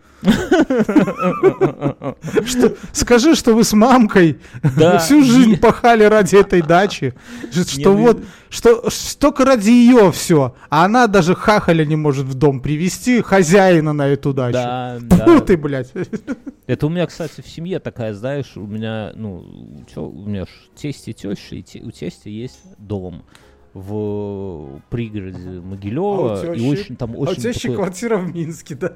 Что- 2.46 2.76
Скажи, 2.92 3.36
что 3.36 3.54
вы 3.54 3.64
с 3.64 3.74
мамкой 3.74 4.40
Да. 4.78 4.98
всю 5.00 5.24
жизнь 5.24 5.58
пахали 5.58 6.04
ради 6.04 6.36
этой 6.36 6.62
дачи. 6.62 7.14
Что 7.52 7.94
ну, 7.94 7.98
вот, 7.98 8.24
что 8.50 8.84
только 9.20 9.46
ради 9.46 9.70
ее 9.70 10.12
все. 10.12 10.56
А 10.70 10.86
она 10.86 11.08
даже 11.08 11.36
хахаля 11.36 11.86
не 11.86 11.96
может 11.96 12.26
в 12.26 12.34
дом 12.34 12.60
привести 12.62 13.22
хозяина 13.22 13.94
на 13.94 14.08
эту 14.08 14.34
дачу. 14.34 14.54
Да, 14.54 14.98
Фу 15.00 15.06
да. 15.36 15.40
ты, 15.42 15.58
блядь. 15.58 15.92
Это 16.68 16.88
у 16.88 16.90
меня, 16.90 17.06
кстати, 17.06 17.42
в 17.42 17.48
семье 17.48 17.80
такая, 17.80 18.14
знаешь, 18.14 18.54
у 18.56 18.66
меня, 18.66 19.12
ну, 19.16 19.46
чё, 19.94 20.04
у 20.04 20.26
меня 20.28 20.46
тесть 20.76 21.08
и 21.08 21.14
теща, 21.14 21.56
и 21.56 21.62
те- 21.62 21.80
у 21.82 21.92
тестя 21.92 22.30
есть 22.30 22.60
дом 22.80 23.24
в 23.74 24.82
пригороде 24.90 25.62
Могилева, 25.62 26.40
А 26.42 26.50
у 26.50 26.54
и 26.54 26.58
тещи? 26.60 26.68
очень 26.70 26.96
там 26.96 27.12
А 27.12 27.18
у 27.18 27.22
очень 27.22 27.50
еще 27.50 27.60
такой- 27.60 27.76
квартира 27.76 28.18
в 28.18 28.34
Минске, 28.34 28.76
да? 28.76 28.94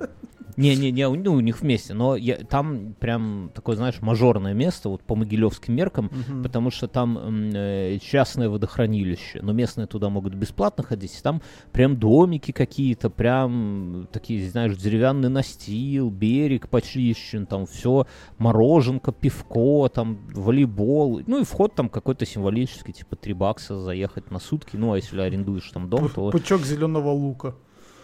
Не-не-не, 0.57 1.09
ну, 1.09 1.33
у 1.33 1.39
них 1.39 1.61
вместе, 1.61 1.93
но 1.93 2.15
я, 2.15 2.37
там 2.37 2.93
прям 2.99 3.51
такое, 3.53 3.75
знаешь, 3.75 4.01
мажорное 4.01 4.53
место, 4.53 4.89
вот 4.89 5.03
по 5.03 5.15
могилевским 5.15 5.75
меркам, 5.75 6.11
потому 6.43 6.71
что 6.71 6.87
там 6.87 7.17
э, 7.53 7.97
частное 8.01 8.49
водохранилище, 8.49 9.39
но 9.41 9.53
местные 9.53 9.87
туда 9.87 10.09
могут 10.09 10.33
бесплатно 10.33 10.83
ходить, 10.83 11.17
и 11.17 11.21
там 11.21 11.41
прям 11.71 11.97
домики 11.97 12.51
какие-то, 12.51 13.09
прям 13.09 14.07
такие, 14.11 14.49
знаешь, 14.49 14.75
деревянный 14.75 15.29
настил, 15.29 16.09
берег 16.09 16.69
почищен, 16.69 17.45
там 17.45 17.65
все, 17.65 18.05
мороженка, 18.37 19.11
пивко, 19.11 19.89
там 19.89 20.19
волейбол, 20.33 21.21
ну 21.25 21.41
и 21.41 21.43
вход 21.43 21.75
там 21.75 21.89
какой-то 21.89 22.25
символический, 22.25 22.93
типа 22.93 23.15
3 23.15 23.33
бакса 23.33 23.79
заехать 23.79 24.31
на 24.31 24.39
сутки, 24.39 24.75
ну 24.75 24.93
а 24.93 24.97
если 24.97 25.19
арендуешь 25.21 25.69
там 25.71 25.89
дом, 25.89 26.09
то... 26.09 26.31
Пучок 26.31 26.61
зеленого 26.61 27.09
лука. 27.09 27.55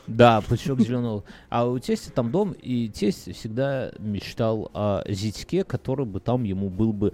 Да, 0.07 0.41
пучок 0.41 0.79
зеленого. 0.81 1.23
А 1.49 1.67
у 1.67 1.79
тестя 1.79 2.11
там 2.11 2.31
дом, 2.31 2.51
и 2.51 2.89
тесть 2.89 3.35
всегда 3.35 3.91
мечтал 3.99 4.69
о 4.73 5.03
зятьке, 5.07 5.63
который 5.63 6.05
бы 6.05 6.19
там 6.19 6.43
ему 6.43 6.69
был 6.69 6.93
бы 6.93 7.13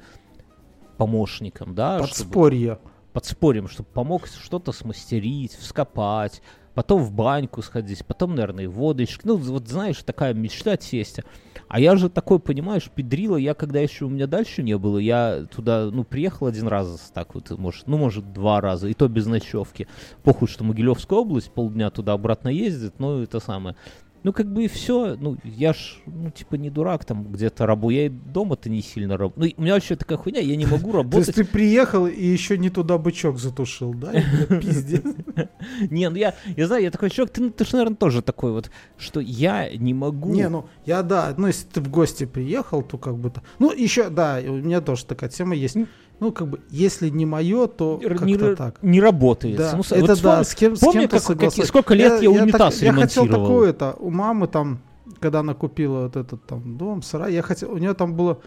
помощником, 0.98 1.74
да, 1.74 1.98
чтобы- 2.06 2.10
Подспорье. 2.10 2.80
подспорьем, 3.14 3.68
чтобы 3.68 3.90
помог 3.94 4.28
что-то 4.28 4.72
смастерить, 4.72 5.54
вскопать, 5.56 6.42
потом 6.74 7.04
в 7.04 7.12
баньку 7.12 7.62
сходить, 7.62 8.06
потом, 8.06 8.36
наверное, 8.36 8.66
и 8.66 8.68
водочки. 8.68 9.22
Ну, 9.24 9.36
вот 9.36 9.68
знаешь, 9.68 10.02
такая 10.04 10.34
мечта 10.34 10.78
тестя. 10.78 11.24
А 11.68 11.80
я 11.80 11.96
же 11.96 12.10
такой, 12.10 12.40
понимаешь, 12.40 12.90
педрила, 12.94 13.38
я 13.38 13.54
когда 13.54 13.80
еще 13.80 14.06
у 14.06 14.10
меня 14.10 14.28
дальше 14.28 14.62
не 14.62 14.78
было, 14.78 14.98
я 14.98 15.46
туда, 15.56 15.90
ну, 15.92 16.04
приехал 16.04 16.48
один 16.48 16.68
раз, 16.68 17.12
так 17.14 17.34
вот, 17.34 17.50
может, 17.52 17.88
ну, 17.88 17.98
может, 17.98 18.34
два 18.34 18.60
раза, 18.60 18.90
и 18.90 18.94
то 18.94 19.08
без 19.08 19.26
ночевки. 19.26 19.88
Похуй, 20.24 20.50
что 20.50 20.66
Могилевская 20.66 21.20
область, 21.20 21.52
полдня 21.54 21.90
туда-обратно 21.90 22.50
ездит, 22.50 22.96
ну, 23.00 23.22
это 23.22 23.40
самое. 23.40 23.76
Ну, 24.24 24.34
как 24.34 24.52
бы 24.52 24.66
и 24.66 24.68
все. 24.68 25.16
Ну, 25.20 25.38
я 25.44 25.74
ж, 25.74 25.96
ну, 26.06 26.30
типа, 26.30 26.56
не 26.56 26.70
дурак 26.70 27.06
там 27.06 27.32
где-то 27.32 27.66
рабу. 27.66 27.90
Я 27.90 28.06
и 28.06 28.10
дома-то 28.10 28.70
не 28.70 28.82
сильно 28.82 29.18
работаю. 29.18 29.48
Ну, 29.48 29.54
у 29.58 29.62
меня 29.64 29.74
вообще 29.74 29.96
такая 29.96 30.18
хуйня, 30.18 30.40
я 30.40 30.56
не 30.56 30.66
могу 30.66 30.92
То 30.92 30.98
работать. 30.98 31.28
есть 31.28 31.36
ты 31.36 31.44
приехал 31.46 32.06
и 32.08 32.24
еще 32.24 32.58
не 32.58 32.70
туда 32.70 32.98
бычок 32.98 33.40
затушил, 33.40 33.94
да? 33.94 34.12
Пиздец. 34.50 35.04
Не, 35.90 36.10
ну 36.10 36.16
я, 36.16 36.36
я 36.56 36.68
знаю, 36.68 36.84
я 36.84 36.92
такой 36.92 37.10
человек, 37.10 37.34
ты, 37.34 37.50
ты 37.50 37.66
же, 37.66 37.72
наверное, 37.74 37.96
тоже 37.96 38.22
такой 38.22 38.52
вот, 38.52 38.72
что 38.98 39.20
я 39.20 39.70
не 39.76 39.94
могу... 39.94 40.34
Не, 40.34 40.50
ну 40.50 40.66
я 40.86 41.04
да, 41.04 41.34
ну 41.38 41.48
если 41.48 41.68
ты 41.68 41.82
в 41.82 41.90
гости 41.90 42.26
приехал, 42.26 42.82
то 42.82 42.98
как 42.98 43.18
бы 43.18 43.30
то. 43.30 43.42
Ну, 43.60 43.72
еще, 43.72 44.10
да, 44.10 44.40
у 44.44 44.54
меня 44.54 44.82
тоже 44.82 45.06
такая 45.06 45.30
тема 45.30 45.56
есть. 45.56 45.78
Ну, 46.22 46.32
как 46.32 46.48
бы, 46.48 46.60
если 46.70 47.10
не 47.10 47.26
мое, 47.26 47.66
то 47.68 48.00
не, 48.22 48.38
так. 48.56 48.82
не 48.84 49.02
работает. 49.02 49.58
Да, 49.58 49.74
Ну, 49.76 49.82
с- 49.84 49.92
это 49.92 50.14
вот 50.14 50.22
да, 50.22 50.44
с 50.44 50.54
кем, 50.56 50.76
с 50.76 50.80
помни, 50.80 51.00
кем-то 51.08 51.20
как- 51.20 51.40
как- 51.40 51.66
сколько 51.66 51.94
лет 51.96 52.22
я, 52.22 52.30
унитаз 52.30 52.76
так- 52.76 52.84
Я 52.84 52.94
хотел 52.94 53.26
такое-то, 53.28 53.96
у 54.00 54.12
мамы 54.12 54.46
там, 54.48 54.80
когда 55.20 55.40
она 55.40 55.56
купила 55.56 56.04
вот 56.04 56.16
этот 56.16 56.46
там 56.46 56.78
дом, 56.78 57.02
сарай, 57.02 57.34
я 57.34 57.42
хотел, 57.42 57.72
у 57.74 57.78
нее 57.78 57.96
там 57.96 58.14
было 58.14 58.38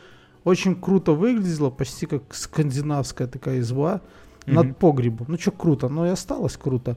очень 0.45 0.77
круто 0.77 1.13
выглядело, 1.13 1.71
почти 1.71 2.07
как 2.07 2.23
скандинавская 2.33 3.27
такая 3.27 3.59
изба 3.59 4.01
Мгм. 4.47 4.55
над 4.55 4.77
погребом. 4.79 5.27
Ну, 5.29 5.37
что 5.39 5.51
круто, 5.51 5.89
но 5.89 6.07
и 6.07 6.11
осталось 6.11 6.57
круто. 6.57 6.97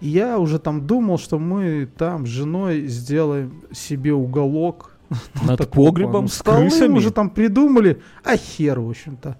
И 0.00 0.08
я 0.08 0.38
уже 0.40 0.58
там 0.58 0.86
думал, 0.86 1.18
что 1.18 1.38
мы 1.38 1.88
там 1.96 2.26
с 2.26 2.30
женой 2.30 2.86
сделаем 2.88 3.62
себе 3.72 4.12
уголок. 4.12 4.90
Над 5.46 5.58
такого 5.58 5.86
погребом 5.90 6.12
плана. 6.12 6.28
с 6.28 6.42
крысами. 6.42 6.96
уже 6.98 7.12
там 7.12 7.30
придумали, 7.30 8.02
а 8.24 8.36
хер, 8.36 8.80
в 8.80 8.90
общем-то. 8.90 9.36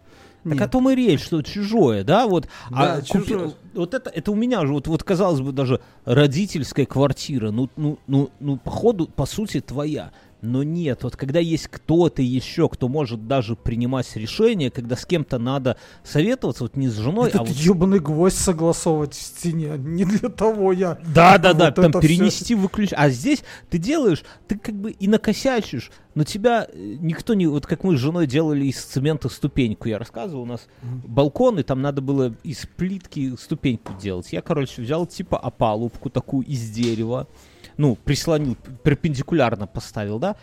Так 0.50 0.60
о 0.60 0.68
том 0.68 0.90
и 0.90 0.94
речь, 0.94 1.24
что 1.24 1.42
чужое, 1.42 2.04
да, 2.04 2.26
вот. 2.26 2.48
Да, 2.70 2.94
а 2.94 3.00
купи- 3.00 3.26
чужое. 3.26 3.52
Вот 3.74 3.94
это, 3.94 4.10
это 4.10 4.30
у 4.30 4.34
меня 4.34 4.66
же, 4.66 4.72
вот, 4.72 4.86
вот 4.86 5.02
казалось 5.02 5.40
бы 5.40 5.52
даже 5.52 5.80
родительская 6.04 6.86
квартира, 6.86 7.50
ну, 7.50 7.68
ну, 7.76 7.98
ну, 8.06 8.30
ну, 8.40 8.56
походу, 8.56 9.06
по 9.06 9.26
сути, 9.26 9.60
твоя. 9.60 10.12
Но 10.42 10.62
нет, 10.62 11.02
вот 11.02 11.16
когда 11.16 11.40
есть 11.40 11.66
кто-то 11.68 12.22
еще, 12.22 12.68
кто 12.68 12.88
может 12.88 13.26
даже 13.26 13.56
принимать 13.56 14.14
решения, 14.16 14.70
когда 14.70 14.94
с 14.94 15.06
кем-то 15.06 15.38
надо 15.38 15.76
советоваться, 16.04 16.64
вот 16.64 16.76
не 16.76 16.88
с 16.88 16.94
женой, 16.94 17.28
Этот 17.28 17.40
а 17.40 17.44
вот... 17.44 17.56
ебаный 17.56 18.00
гвоздь 18.00 18.38
согласовывать 18.38 19.14
в 19.14 19.20
стене. 19.20 19.74
Не 19.78 20.04
для 20.04 20.28
того 20.28 20.72
я. 20.72 20.98
Да, 21.14 21.38
да, 21.38 21.52
да, 21.54 21.72
Вот 21.74 21.92
там 21.92 22.00
перенести, 22.00 22.54
выключить. 22.54 22.94
А 22.96 23.08
здесь 23.08 23.42
ты 23.70 23.78
делаешь, 23.78 24.24
ты 24.46 24.58
как 24.58 24.74
бы 24.74 24.90
и 24.90 25.08
накосячишь, 25.08 25.90
но 26.16 26.24
тебя 26.24 26.66
э, 26.66 26.96
никто 26.98 27.34
не... 27.34 27.46
Вот 27.46 27.66
как 27.66 27.84
мы 27.84 27.94
с 27.94 28.00
женой 28.00 28.26
делали 28.26 28.64
из 28.64 28.82
цемента 28.82 29.28
ступеньку, 29.28 29.86
я 29.86 29.98
рассказывал, 29.98 30.44
у 30.44 30.46
нас 30.46 30.66
балкон, 30.82 31.58
и 31.58 31.62
там 31.62 31.82
надо 31.82 32.00
было 32.00 32.34
из 32.42 32.64
плитки 32.64 33.36
ступеньку 33.36 33.92
делать. 34.00 34.32
Я, 34.32 34.40
короче, 34.40 34.80
взял 34.80 35.06
типа 35.06 35.38
опалубку 35.38 36.08
такую 36.08 36.46
из 36.46 36.70
дерева, 36.70 37.28
ну, 37.76 37.96
прислонил, 37.96 38.56
перпендикулярно 38.82 39.66
поставил, 39.66 40.18
да, 40.18 40.36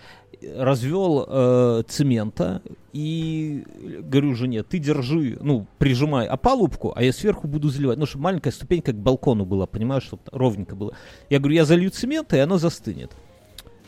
развел 0.55 1.25
э, 1.27 1.83
цемента 1.87 2.61
и 2.91 3.63
говорю 4.01 4.35
жене, 4.35 4.61
ты 4.61 4.77
держи, 4.77 5.39
ну, 5.41 5.65
прижимай 5.79 6.27
опалубку, 6.27 6.93
а 6.95 7.01
я 7.01 7.11
сверху 7.11 7.47
буду 7.47 7.69
заливать. 7.69 7.97
Ну, 7.97 8.05
чтобы 8.05 8.25
маленькая 8.25 8.51
ступенька 8.51 8.91
к 8.91 8.97
балкону 8.97 9.43
была, 9.43 9.65
понимаешь, 9.65 10.03
чтобы 10.03 10.21
ровненько 10.31 10.75
было. 10.75 10.95
Я 11.31 11.39
говорю, 11.39 11.55
я 11.55 11.65
залью 11.65 11.89
цемент, 11.89 12.31
и 12.33 12.37
оно 12.37 12.59
застынет. 12.59 13.11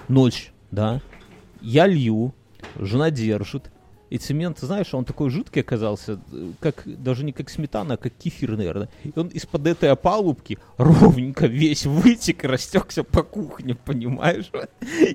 Ночь, 0.08 0.52
да. 0.72 1.00
Я 1.66 1.88
лью, 1.88 2.36
жена 2.76 3.10
держит. 3.10 3.72
И 4.12 4.20
цемент, 4.20 4.60
знаешь, 4.60 4.94
он 4.94 5.04
такой 5.04 5.32
жидкий 5.32 5.62
оказался, 5.62 6.20
как 6.60 6.84
даже 6.86 7.26
не 7.26 7.32
как 7.32 7.50
сметана, 7.50 7.96
а 7.96 7.98
как 7.98 8.14
кефир, 8.14 8.56
наверное. 8.56 8.88
И 9.04 9.12
он 9.16 9.30
из-под 9.30 9.66
этой 9.66 9.90
опалубки 9.90 10.60
ровненько 10.78 11.48
весь 11.48 11.88
вытек, 11.88 12.44
растекся 12.44 13.04
по 13.04 13.24
кухне, 13.24 13.74
понимаешь? 13.74 14.52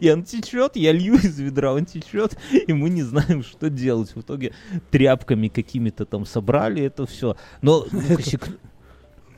И 0.00 0.10
он 0.10 0.24
течет, 0.24 0.74
я 0.74 0.90
лью 0.90 1.14
из 1.14 1.38
ведра, 1.38 1.72
он 1.72 1.86
течет, 1.86 2.36
и 2.50 2.72
мы 2.72 2.90
не 2.90 3.04
знаем, 3.04 3.44
что 3.44 3.70
делать. 3.70 4.16
В 4.16 4.22
итоге 4.22 4.52
тряпками 4.90 5.46
какими-то 5.46 6.04
там 6.04 6.26
собрали 6.26 6.82
это 6.82 7.06
все. 7.06 7.36
Но 7.62 7.86
ну, 7.92 8.16
косяк... 8.16 8.48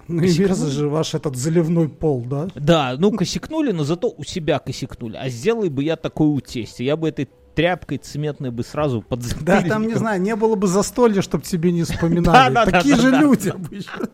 Ну 0.09 0.23
и 0.23 0.29
же 0.29 0.89
ваш 0.89 1.15
этот 1.15 1.37
заливной 1.37 1.89
пол, 1.89 2.25
да? 2.25 2.49
Да, 2.55 2.97
ну 2.99 3.13
косякнули, 3.13 3.73
но 3.73 3.85
зато 3.85 4.13
у 4.17 4.25
себя 4.25 4.59
косякнули. 4.59 5.17
А 5.17 5.29
сделай 5.29 5.69
бы 5.69 5.85
я 5.85 5.97
такой 5.97 6.29
у 6.29 6.41
тестя. 6.41 6.85
Я 6.85 6.97
бы 6.97 7.09
этой 7.09 7.29
тряпкой 7.55 7.99
цементной 7.99 8.51
бы 8.51 8.63
сразу 8.63 9.03
под 9.03 9.21
Да, 9.43 9.63
там, 9.63 9.87
не 9.87 9.95
знаю, 9.95 10.21
не 10.21 10.37
было 10.37 10.57
бы 10.57 10.67
застолья, 10.67 11.23
чтобы 11.23 11.45
тебе 11.45 11.73
не 11.73 11.83
вспоминали. 11.83 12.71
Такие 12.71 12.97
же 12.97 13.11
люди 13.11 13.49
обычно. 13.49 14.09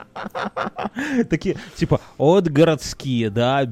Такие, 1.31 1.57
типа, 1.77 2.01
от 2.17 2.51
городские, 2.51 3.31
да, 3.31 3.65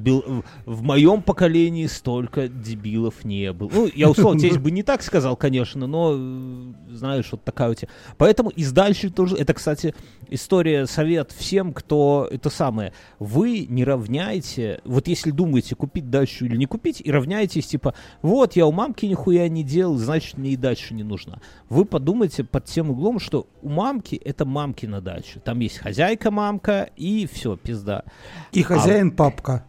в 0.65 0.83
моем 0.83 1.23
поколении 1.23 1.87
столько 1.87 2.49
дебилов 2.49 3.25
не 3.25 3.53
было. 3.53 3.71
Ну, 3.73 3.91
я 3.95 4.09
условно 4.11 4.39
здесь 4.39 4.59
бы 4.59 4.71
не 4.71 4.83
так 4.83 5.03
сказал, 5.03 5.37
конечно, 5.37 5.87
но, 5.87 6.15
знаешь, 6.91 7.29
вот 7.33 7.43
такая 7.45 7.71
у 7.71 7.75
тебя. 7.75 7.89
Поэтому 8.19 8.51
из 8.51 8.73
дальше 8.73 9.11
тоже, 9.11 9.37
это, 9.37 9.55
кстати, 9.55 9.95
история, 10.29 10.87
совет 10.87 11.33
всем, 11.33 11.73
кто, 11.73 12.29
это 12.31 12.51
самое, 12.51 12.93
вы 13.19 13.67
не 13.69 13.85
равняете, 13.85 14.81
вот 14.85 15.09
если 15.09 15.31
думаете, 15.31 15.75
купить 15.75 16.11
дальше 16.11 16.47
или 16.47 16.57
не 16.57 16.67
купить, 16.67 17.01
и 17.05 17.11
равняетесь, 17.11 17.67
типа, 17.67 17.95
вот, 18.23 18.55
я 18.57 18.67
у 18.67 18.73
мамки 18.73 19.07
нихуя 19.07 19.49
не 19.49 19.56
делал, 19.63 19.97
значит, 19.97 20.39
мне 20.39 20.51
и 20.51 20.57
дача 20.57 20.95
не 20.95 21.03
нужна. 21.03 21.41
Вы 21.69 21.85
подумайте 21.85 22.45
под 22.45 22.65
тем 22.65 22.91
углом, 22.91 23.19
что 23.19 23.47
у 23.63 23.69
мамки 23.69 24.15
это 24.17 24.45
мамки 24.45 24.87
на 24.87 25.01
даче. 25.01 25.41
Там 25.41 25.61
есть 25.61 25.79
хозяйка-мамка, 25.79 26.91
и 26.97 27.29
все, 27.33 27.57
пизда. 27.57 28.05
И 28.53 28.63
хозяин 28.63 29.09
а... 29.09 29.13
папка. 29.13 29.67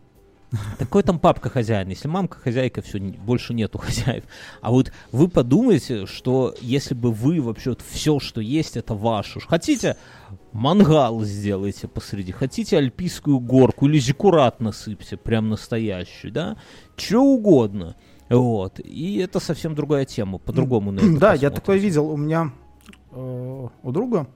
Такой 0.80 1.04
там 1.04 1.19
папка 1.19 1.50
хозяин. 1.50 1.89
Если 1.89 2.08
мамка 2.08 2.39
хозяйка, 2.39 2.82
все, 2.82 3.00
больше 3.00 3.54
нету 3.54 3.78
хозяев. 3.84 4.23
А 4.62 4.71
вот 4.71 4.91
вы 5.12 5.28
подумайте, 5.28 6.06
что 6.06 6.56
если 6.62 6.93
бы 6.93 7.12
вы 7.12 7.41
вообще 7.41 7.71
вот 7.71 7.82
все, 7.82 8.19
что 8.19 8.39
есть, 8.39 8.78
это 8.78 8.93
ваше. 8.93 9.41
Хотите, 9.41 9.97
мангал 10.54 11.23
сделайте 11.23 11.88
посреди. 11.88 12.32
Хотите 12.32 12.78
альпийскую 12.78 13.39
горку 13.39 13.88
или 13.88 14.00
зиккурат 14.00 14.62
насыпьте, 14.62 15.17
прям 15.17 15.50
настоящий, 15.50 16.30
да? 16.30 16.56
Че 16.95 17.19
угодно. 17.19 17.95
Вот. 18.30 18.80
И 18.80 19.18
это 19.18 19.40
совсем 19.40 19.76
другая 19.76 20.06
тема, 20.06 20.38
по-другому 20.38 20.92
на 20.92 21.00
это 21.00 21.20
Да, 21.20 21.34
я 21.34 21.50
такое 21.50 21.78
видел. 21.78 22.10
У 22.10 22.18
меня 22.18 22.52
э, 23.12 23.68
у 23.84 23.92
друга 23.92 24.28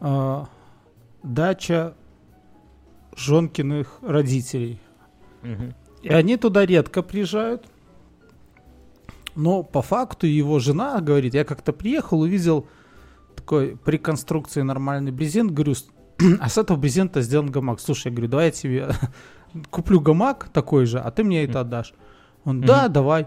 э, 0.00 0.44
дача 1.22 1.94
Жонкиных 3.16 3.98
родителей. 4.02 4.78
Угу. 5.42 5.74
И 6.02 6.08
они 6.08 6.36
туда 6.36 6.64
редко 6.66 7.02
приезжают. 7.02 7.66
Но 9.34 9.62
по 9.62 9.82
факту 9.82 10.26
его 10.26 10.58
жена 10.58 11.00
говорит, 11.00 11.34
я 11.34 11.44
как-то 11.44 11.72
приехал, 11.72 12.20
увидел 12.20 12.66
такой 13.36 13.76
при 13.76 13.96
конструкции 13.96 14.62
нормальный 14.62 15.12
брезент, 15.12 15.52
говорю, 15.52 15.74
а 16.40 16.48
с 16.48 16.58
этого 16.58 16.76
брезента 16.76 17.22
сделан 17.22 17.50
гамак. 17.50 17.80
Слушай, 17.80 18.08
я 18.08 18.12
говорю, 18.12 18.28
давай 18.28 18.46
я 18.46 18.52
тебе 18.52 18.90
куплю 19.70 20.00
гамак 20.00 20.48
такой 20.52 20.86
же, 20.86 20.98
а 20.98 21.10
ты 21.10 21.24
мне 21.24 21.44
это 21.44 21.60
отдашь. 21.60 21.94
Он, 22.44 22.60
да, 22.60 22.86
mm 22.86 22.88
давай. 22.88 23.26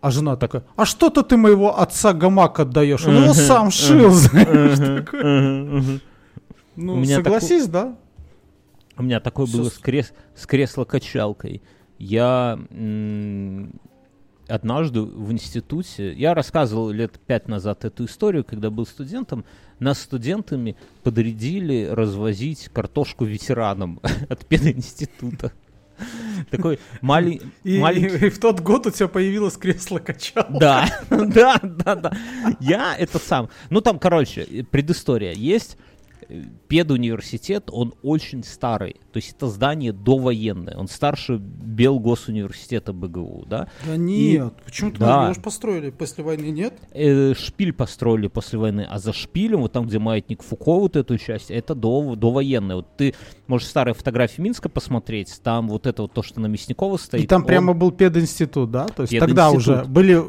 А 0.00 0.10
жена 0.10 0.36
такая, 0.36 0.64
а 0.76 0.84
что-то 0.84 1.22
ты 1.22 1.36
моего 1.38 1.80
отца 1.80 2.12
гамак 2.12 2.60
отдаешь? 2.60 3.06
Он 3.06 3.22
его 3.22 3.32
сам 3.32 3.70
шил, 3.70 4.10
знаешь. 4.10 5.90
Ну, 6.76 7.04
согласись, 7.04 7.66
да? 7.68 7.96
У 8.96 9.02
меня 9.02 9.20
такое 9.20 9.46
было 9.46 9.70
с 9.70 10.46
кресло-качалкой. 10.46 11.62
Я 11.98 12.58
однажды 14.48 15.00
в 15.00 15.32
институте, 15.32 16.12
я 16.12 16.34
рассказывал 16.34 16.90
лет 16.90 17.18
пять 17.26 17.48
назад 17.48 17.84
эту 17.84 18.04
историю, 18.04 18.44
когда 18.44 18.70
был 18.70 18.86
студентом, 18.86 19.44
нас 19.78 20.00
студентами 20.00 20.76
подрядили 21.02 21.88
развозить 21.90 22.68
картошку 22.72 23.24
ветеранам 23.24 24.00
от 24.28 24.46
пединститута. 24.46 25.52
Такой 26.50 26.78
маленький... 27.00 27.46
И, 27.64 28.28
в 28.28 28.38
тот 28.38 28.60
год 28.60 28.86
у 28.86 28.90
тебя 28.90 29.08
появилось 29.08 29.56
кресло-качалка. 29.56 30.52
Да, 30.58 30.88
да, 31.10 31.58
да, 31.62 31.94
да. 31.94 32.12
Я 32.60 32.96
это 32.96 33.18
сам... 33.18 33.48
Ну, 33.70 33.80
там, 33.80 33.98
короче, 33.98 34.64
предыстория. 34.70 35.32
Есть 35.32 35.76
педуниверситет, 36.68 37.64
он 37.70 37.94
очень 38.02 38.44
старый. 38.44 38.96
То 39.12 39.18
есть 39.18 39.34
это 39.36 39.46
здание 39.48 39.92
довоенное. 39.92 40.76
Он 40.76 40.88
старше 40.88 41.36
Белгосуниверситета 41.38 42.92
БГУ, 42.92 43.44
да? 43.48 43.68
Да 43.86 43.96
нет, 43.96 44.52
И... 44.60 44.64
почему-то 44.64 44.98
да. 44.98 45.24
его 45.24 45.34
же 45.34 45.40
построили 45.40 45.90
после 45.90 46.24
войны, 46.24 46.46
нет? 46.46 46.74
Э, 46.92 47.34
шпиль 47.34 47.72
построили 47.72 48.28
после 48.28 48.58
войны, 48.58 48.86
а 48.88 48.98
за 48.98 49.12
шпилем, 49.12 49.60
вот 49.60 49.72
там, 49.72 49.86
где 49.86 49.98
маятник 49.98 50.42
Фуко, 50.42 50.80
вот 50.80 50.96
эту 50.96 51.18
часть, 51.18 51.50
это 51.50 51.74
до, 51.74 52.14
довоенное. 52.16 52.76
Вот 52.76 52.96
ты 52.96 53.14
можешь 53.46 53.68
старые 53.68 53.94
фотографии 53.94 54.40
Минска 54.40 54.68
посмотреть, 54.68 55.40
там 55.42 55.68
вот 55.68 55.86
это 55.86 56.02
вот 56.02 56.12
то, 56.12 56.22
что 56.22 56.40
на 56.40 56.46
Мясникова 56.46 56.96
стоит. 56.96 57.24
И 57.24 57.26
там 57.26 57.42
он... 57.42 57.46
прямо 57.46 57.72
был 57.74 57.92
пединститут, 57.92 58.70
да? 58.70 58.86
То 58.86 59.02
есть 59.02 59.18
тогда 59.18 59.50
уже 59.50 59.84
были 59.84 60.22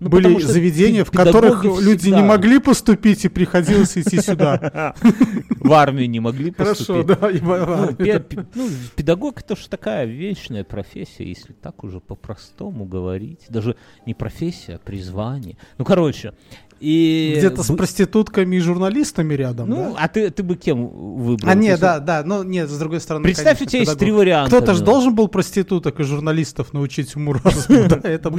ну, 0.00 0.08
были 0.08 0.40
заведения, 0.40 1.04
в 1.04 1.10
которых 1.10 1.62
люди 1.64 2.08
не 2.08 2.22
могли 2.22 2.58
поступить 2.58 3.24
и 3.26 3.28
приходилось 3.28 3.96
идти 3.98 4.20
сюда. 4.20 4.94
В 5.60 5.72
армию 5.74 6.08
не 6.08 6.20
могли 6.20 6.50
поступить. 6.50 7.18
Хорошо, 7.18 7.92
да. 7.98 8.44
Ну, 8.54 8.68
педагог 8.96 9.40
это 9.40 9.56
же 9.56 9.68
такая 9.68 10.06
вечная 10.06 10.64
профессия, 10.64 11.24
если 11.24 11.52
так 11.52 11.84
уже 11.84 12.00
по-простому 12.00 12.86
говорить. 12.86 13.40
Даже 13.50 13.76
не 14.06 14.14
профессия, 14.14 14.76
а 14.76 14.78
призвание. 14.78 15.58
Ну, 15.76 15.84
короче, 15.84 16.32
и... 16.80 17.34
Где-то 17.36 17.62
с 17.62 17.76
проститутками 17.76 18.56
и 18.56 18.58
журналистами 18.58 19.34
рядом, 19.34 19.68
Ну, 19.68 19.92
да? 19.92 20.04
а 20.04 20.08
ты, 20.08 20.30
ты 20.30 20.42
бы 20.42 20.56
кем 20.56 20.88
выбрал? 20.88 21.50
А 21.50 21.54
нет, 21.54 21.78
да, 21.78 21.98
да, 22.00 22.22
ну 22.24 22.42
нет, 22.42 22.70
с 22.70 22.78
другой 22.78 23.00
стороны, 23.00 23.24
Представь, 23.24 23.58
конечно, 23.58 23.66
у 23.66 23.68
тебя 23.68 23.80
есть 23.80 23.98
три 23.98 24.10
варианта. 24.10 24.56
Кто-то 24.56 24.74
же 24.74 24.82
должен 24.82 25.14
был 25.14 25.28
проституток 25.28 26.00
и 26.00 26.04
журналистов 26.04 26.72
научить 26.72 27.14
уму 27.16 27.34
разуму, 27.34 27.86
да, 27.86 28.00
это 28.02 28.30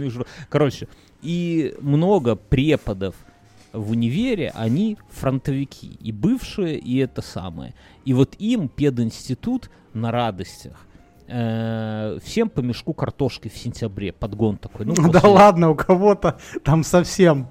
быть 0.00 0.14
проститутками. 0.14 0.46
Короче, 0.48 0.88
и 1.22 1.74
много 1.80 2.36
преподов 2.36 3.14
в 3.72 3.90
универе, 3.90 4.52
они 4.54 4.98
фронтовики, 5.10 5.96
и 6.00 6.12
бывшие, 6.12 6.78
и 6.78 6.98
это 6.98 7.22
самое. 7.22 7.74
И 8.04 8.14
вот 8.14 8.34
им 8.38 8.68
пединститут 8.68 9.70
на 9.92 10.10
радостях 10.10 10.86
э, 11.28 12.18
всем 12.24 12.48
по 12.48 12.60
мешку 12.60 12.92
картошки 12.92 13.48
в 13.48 13.56
сентябре. 13.56 14.12
Подгон 14.12 14.56
такой. 14.56 14.86
Ну, 14.86 14.94
после... 14.94 15.12
Да 15.20 15.28
ладно, 15.28 15.70
у 15.70 15.74
кого-то 15.74 16.38
там 16.64 16.82
совсем 16.82 17.48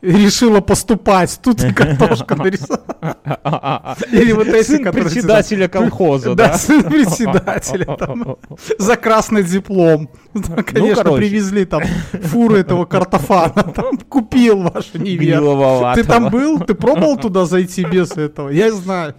решила 0.00 0.60
поступать. 0.60 1.38
Тут 1.42 1.62
и 1.62 1.72
картошка 1.72 2.36
нарисовала. 2.36 3.96
Или 4.12 4.32
вот 4.32 4.48
эти, 4.48 4.66
сын 4.66 4.92
председателя 4.92 5.68
колхоза, 5.68 6.34
да? 6.34 6.48
Да, 6.48 6.58
сын 6.58 6.82
председателя. 6.82 7.96
Там, 7.96 8.36
за 8.78 8.96
красный 8.96 9.42
диплом. 9.42 10.10
Ну, 10.34 10.42
конечно, 10.64 11.12
привезли 11.12 11.64
там 11.64 11.82
фуру 12.22 12.54
этого 12.56 12.84
картофана. 12.84 13.72
Там 13.74 13.98
купил 14.08 14.62
вашу 14.62 14.98
невесту. 14.98 15.92
Ты 15.94 16.04
там 16.04 16.30
был? 16.30 16.60
Ты 16.60 16.74
пробовал 16.74 17.16
туда 17.16 17.44
зайти 17.44 17.84
без 17.84 18.12
этого? 18.12 18.50
Я 18.50 18.72
знаю. 18.72 19.14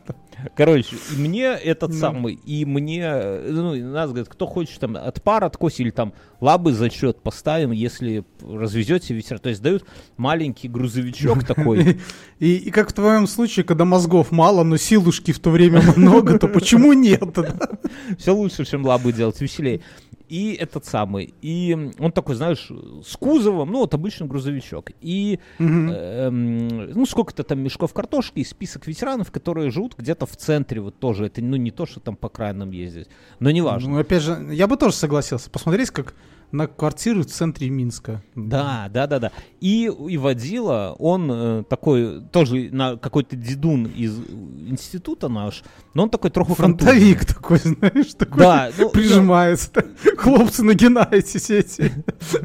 Короче, 0.56 0.96
мне 1.18 1.44
этот 1.44 1.92
ну. 1.92 1.98
самый, 1.98 2.34
и 2.34 2.66
мне, 2.66 3.12
ну, 3.48 3.76
нас 3.92 4.10
говорят, 4.10 4.30
кто 4.30 4.46
хочет 4.46 4.80
там 4.80 4.96
от 4.96 5.22
пар 5.22 5.44
откосить 5.44 5.82
или 5.82 5.90
там 5.92 6.14
лабы 6.40 6.74
зачет 6.74 7.22
поставим, 7.22 7.72
если 7.72 8.24
развезете 8.42 9.14
ветер. 9.14 9.40
То 9.40 9.50
есть 9.50 9.62
дают 9.62 9.86
маленький 10.18 10.68
грузовичок 10.68 11.46
такой. 11.46 12.00
И, 12.40 12.56
и 12.56 12.72
как 12.72 12.92
в 12.92 12.94
твоем 12.94 13.28
случае, 13.28 13.66
когда 13.66 13.84
мозгов 13.84 14.32
мало, 14.32 14.64
но 14.64 14.78
силушки 14.78 15.34
в 15.34 15.40
то 15.40 15.50
время 15.50 15.82
много, 15.98 16.40
то 16.40 16.48
почему 16.48 16.94
нет? 16.94 17.22
Все 18.18 18.34
лучше, 18.34 18.64
чем 18.64 18.86
лабы 18.86 19.12
делать, 19.12 19.42
веселее. 19.42 19.82
И 20.30 20.54
этот 20.54 20.86
самый, 20.86 21.34
и 21.42 21.92
он 21.98 22.12
такой, 22.12 22.36
знаешь, 22.36 22.72
с 23.04 23.18
кузовом, 23.18 23.72
ну 23.72 23.80
вот 23.80 23.94
обычный 23.96 24.28
грузовичок. 24.28 24.92
И, 25.02 25.40
Мгм. 25.58 25.90
эм, 25.90 26.92
ну 26.92 27.06
сколько-то 27.08 27.44
там 27.44 27.60
мешков 27.60 27.94
картошки 27.94 28.40
и 28.40 28.44
список 28.44 28.86
ветеранов, 28.86 29.32
которые 29.32 29.72
живут 29.72 29.96
где-то 29.98 30.28
в 30.28 30.38
центре, 30.38 30.82
вот 30.82 31.00
тоже. 31.00 31.26
Это, 31.26 31.42
ну 31.42 31.56
не 31.56 31.72
то, 31.72 31.88
что 31.88 32.00
там 32.00 32.16
по 32.16 32.30
крайнам 32.30 32.70
ездить, 32.70 33.08
но 33.40 33.50
не 33.50 33.62
важно. 33.62 33.94
Ну, 33.94 34.00
опять 34.00 34.22
же, 34.22 34.50
я 34.52 34.68
бы 34.68 34.78
тоже 34.78 34.94
согласился. 34.94 35.50
Посмотреть, 35.50 35.90
как 35.90 36.14
на 36.52 36.68
квартиру 36.68 37.22
в 37.22 37.26
центре 37.26 37.70
Минска. 37.70 38.24
Да, 38.36 38.90
да, 38.92 39.08
да, 39.08 39.20
да. 39.20 39.32
И, 39.62 39.84
и 39.86 40.18
водила, 40.18 40.96
он 40.98 41.30
э, 41.32 41.64
такой, 41.70 42.22
тоже 42.32 42.70
на 42.72 42.98
какой-то 42.98 43.36
дедун 43.36 43.86
из 43.86 44.18
института 44.68 45.28
наш, 45.30 45.64
но 45.94 46.04
он 46.04 46.10
такой 46.10 46.32
троху 46.32 46.56
Фронтовик 46.56 47.26
такой, 47.26 47.58
знаешь, 47.64 48.14
такой 48.16 48.40
Да, 48.40 48.72
ну, 48.78 48.90
прижимается. 48.92 49.72
так. 49.72 49.86
Хлопцы, 50.18 50.64
нагинаетесь 50.64 51.50
эти. 51.50 51.92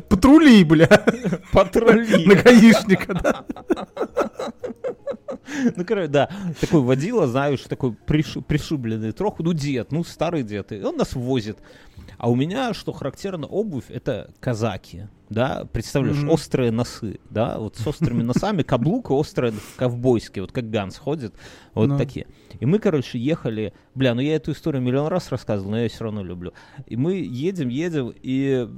Патрули, 0.08 0.64
бля. 0.64 1.04
патрули. 1.52 2.26
На 2.26 2.34
гаишника, 2.34 3.14
да. 3.14 3.44
Ну, 5.76 5.84
короче, 5.84 6.08
да, 6.08 6.28
такой 6.60 6.80
водила, 6.80 7.26
знаешь, 7.26 7.60
такой 7.62 7.90
приш- 8.06 8.42
пришибленный 8.42 9.12
троху, 9.12 9.42
ну, 9.42 9.52
дед, 9.52 9.92
ну, 9.92 10.04
старый 10.04 10.42
дед, 10.42 10.72
и 10.72 10.82
он 10.82 10.96
нас 10.96 11.14
возит. 11.14 11.58
А 12.18 12.30
у 12.30 12.34
меня, 12.34 12.74
что 12.74 12.92
характерно, 12.92 13.46
обувь, 13.46 13.84
это 13.88 14.30
казаки, 14.40 15.08
да, 15.28 15.64
представляешь, 15.72 16.18
Мгм. 16.18 16.30
острые 16.30 16.70
носы, 16.70 17.18
да, 17.30 17.58
вот 17.58 17.76
с 17.76 17.86
острыми 17.86 18.22
носами, 18.22 18.62
каблук 18.62 19.10
острые, 19.10 19.52
ковбойские, 19.76 20.42
вот 20.42 20.52
как 20.52 20.70
Ганс 20.70 20.96
ходит, 20.96 21.34
вот 21.74 21.88
Ну. 21.88 21.98
такие. 21.98 22.26
И 22.60 22.66
мы, 22.66 22.78
короче, 22.78 23.18
ехали, 23.18 23.72
бля, 23.94 24.14
ну 24.14 24.20
я 24.20 24.36
эту 24.36 24.52
историю 24.52 24.82
миллион 24.82 25.08
раз 25.08 25.30
рассказывал, 25.30 25.70
но 25.70 25.76
я 25.76 25.84
ее 25.84 25.88
все 25.88 26.04
равно 26.04 26.22
люблю. 26.22 26.52
И 26.86 26.96
мы 26.96 27.14
едем, 27.14 27.68
едем, 27.68 28.12
и 28.22 28.68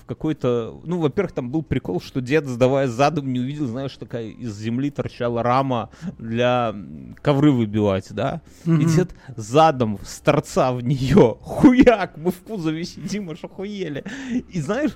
в 0.00 0.04
какой-то, 0.06 0.80
ну, 0.84 0.98
во-первых, 0.98 1.32
там 1.32 1.50
был 1.50 1.62
прикол, 1.62 2.00
что 2.00 2.20
дед, 2.20 2.46
сдавая 2.46 2.86
задом, 2.88 3.32
не 3.32 3.40
увидел, 3.40 3.66
знаешь, 3.66 3.96
такая 3.96 4.26
из 4.28 4.56
земли 4.56 4.90
торчала 4.90 5.42
рама 5.42 5.90
для 6.18 6.74
ковры 7.22 7.52
выбивать, 7.52 8.08
да, 8.12 8.42
и 8.64 8.70
Мгм. 8.70 8.86
дед 8.86 9.14
задом 9.36 9.98
с 10.04 10.20
торца 10.20 10.72
в 10.72 10.82
нее, 10.82 11.36
хуяк, 11.40 12.16
мы 12.16 12.30
в 12.30 12.40
кузове 12.42 12.84
сидим, 12.84 13.30
аж 13.30 13.42
охуели. 13.44 14.04
И 14.50 14.60
знаешь, 14.60 14.92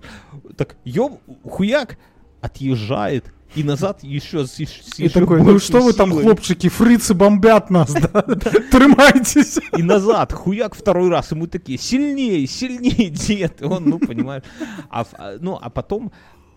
так, 0.56 0.76
ёб, 0.84 1.20
хуяк 1.44 1.98
отъезжает, 2.40 3.32
и 3.54 3.64
назад 3.64 4.04
еще 4.04 4.46
с, 4.46 4.52
с 4.52 4.58
И 4.98 5.04
еще 5.04 5.20
такой, 5.20 5.42
ну 5.42 5.58
что 5.58 5.80
вы 5.80 5.92
там, 5.92 6.10
силой. 6.10 6.22
хлопчики, 6.22 6.68
фрицы 6.68 7.14
бомбят 7.14 7.68
нас, 7.70 7.92
да? 7.94 8.22
Тримайтесь. 8.22 9.58
И 9.76 9.82
назад, 9.82 10.32
хуяк 10.32 10.74
второй 10.74 11.08
раз, 11.08 11.32
и 11.32 11.34
мы 11.34 11.48
такие, 11.48 11.76
сильнее, 11.78 12.46
сильнее, 12.46 13.10
дед. 13.10 13.60
И 13.60 13.64
он, 13.64 13.84
ну, 13.84 13.98
понимаешь. 13.98 14.44
А, 14.88 15.04
а, 15.14 15.36
ну, 15.40 15.58
а 15.60 15.68
потом 15.68 16.12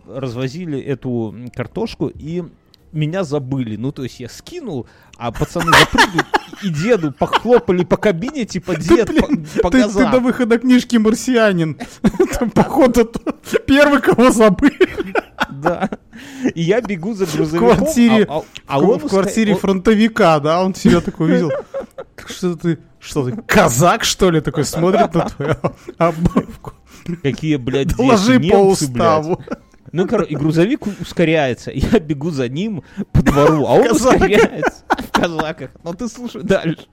развозили 0.08 0.80
эту 0.80 1.36
картошку, 1.56 2.12
и 2.14 2.44
меня 2.94 3.24
забыли. 3.24 3.76
Ну, 3.76 3.92
то 3.92 4.04
есть 4.04 4.20
я 4.20 4.30
скинул, 4.30 4.88
а 5.18 5.32
пацаны 5.32 5.72
запрыгнули, 5.78 6.26
и 6.64 6.70
деду 6.70 7.12
похлопали 7.12 7.84
по 7.84 7.98
кабине, 7.98 8.46
типа, 8.46 8.76
дед, 8.76 9.08
по, 9.08 9.28
по 9.64 9.70
Ты, 9.72 9.88
ты 9.90 10.12
до 10.12 10.20
выхода 10.20 10.58
книжки 10.60 10.98
«Марсианин». 10.98 11.78
Там, 12.40 12.50
походу, 12.52 13.12
первый, 13.68 14.02
кого 14.02 14.32
забыли. 14.32 15.14
Да. 15.50 15.90
И 16.56 16.62
я 16.62 16.82
бегу 16.82 17.14
за 17.14 17.26
грузовиком. 17.26 17.76
квартире- 17.78 18.26
а, 18.30 18.40
а- 18.40 18.44
а 18.68 18.80
он 18.80 19.00
в 19.00 19.08
квартире 19.10 19.54
он- 19.54 19.60
фронтовика, 19.60 20.40
да, 20.40 20.64
он 20.64 20.74
себя 20.76 21.02
такой 21.02 21.32
увидел. 21.32 21.52
Что 22.28 22.56
ты, 22.56 22.80
что 23.00 23.26
ты, 23.30 23.34
казак, 23.46 24.04
что 24.04 24.30
ли, 24.32 24.40
такой 24.42 24.64
смотрит 24.66 25.14
на 25.14 25.30
твою 25.30 25.56
обувку? 25.98 26.74
Какие, 27.22 27.58
блядь, 27.58 27.98
Ложи 27.98 28.38
дети, 28.38 28.52
по 28.52 28.56
немцы, 28.58 28.88
блядь. 28.88 29.26
Ну, 29.92 30.08
короче, 30.08 30.32
и 30.32 30.36
грузовик 30.36 30.82
ускоряется. 31.02 31.72
Я 31.74 32.00
бегу 32.00 32.32
за 32.32 32.50
ним 32.50 32.84
по 33.12 33.22
двору, 33.22 33.66
а 33.68 33.74
он 33.74 33.92
ускоряется 33.92 34.84
в 34.90 35.12
казаках. 35.12 35.72
Но 35.84 35.94
ты 35.94 36.08
слушай 36.08 36.42
дальше. 36.44 36.88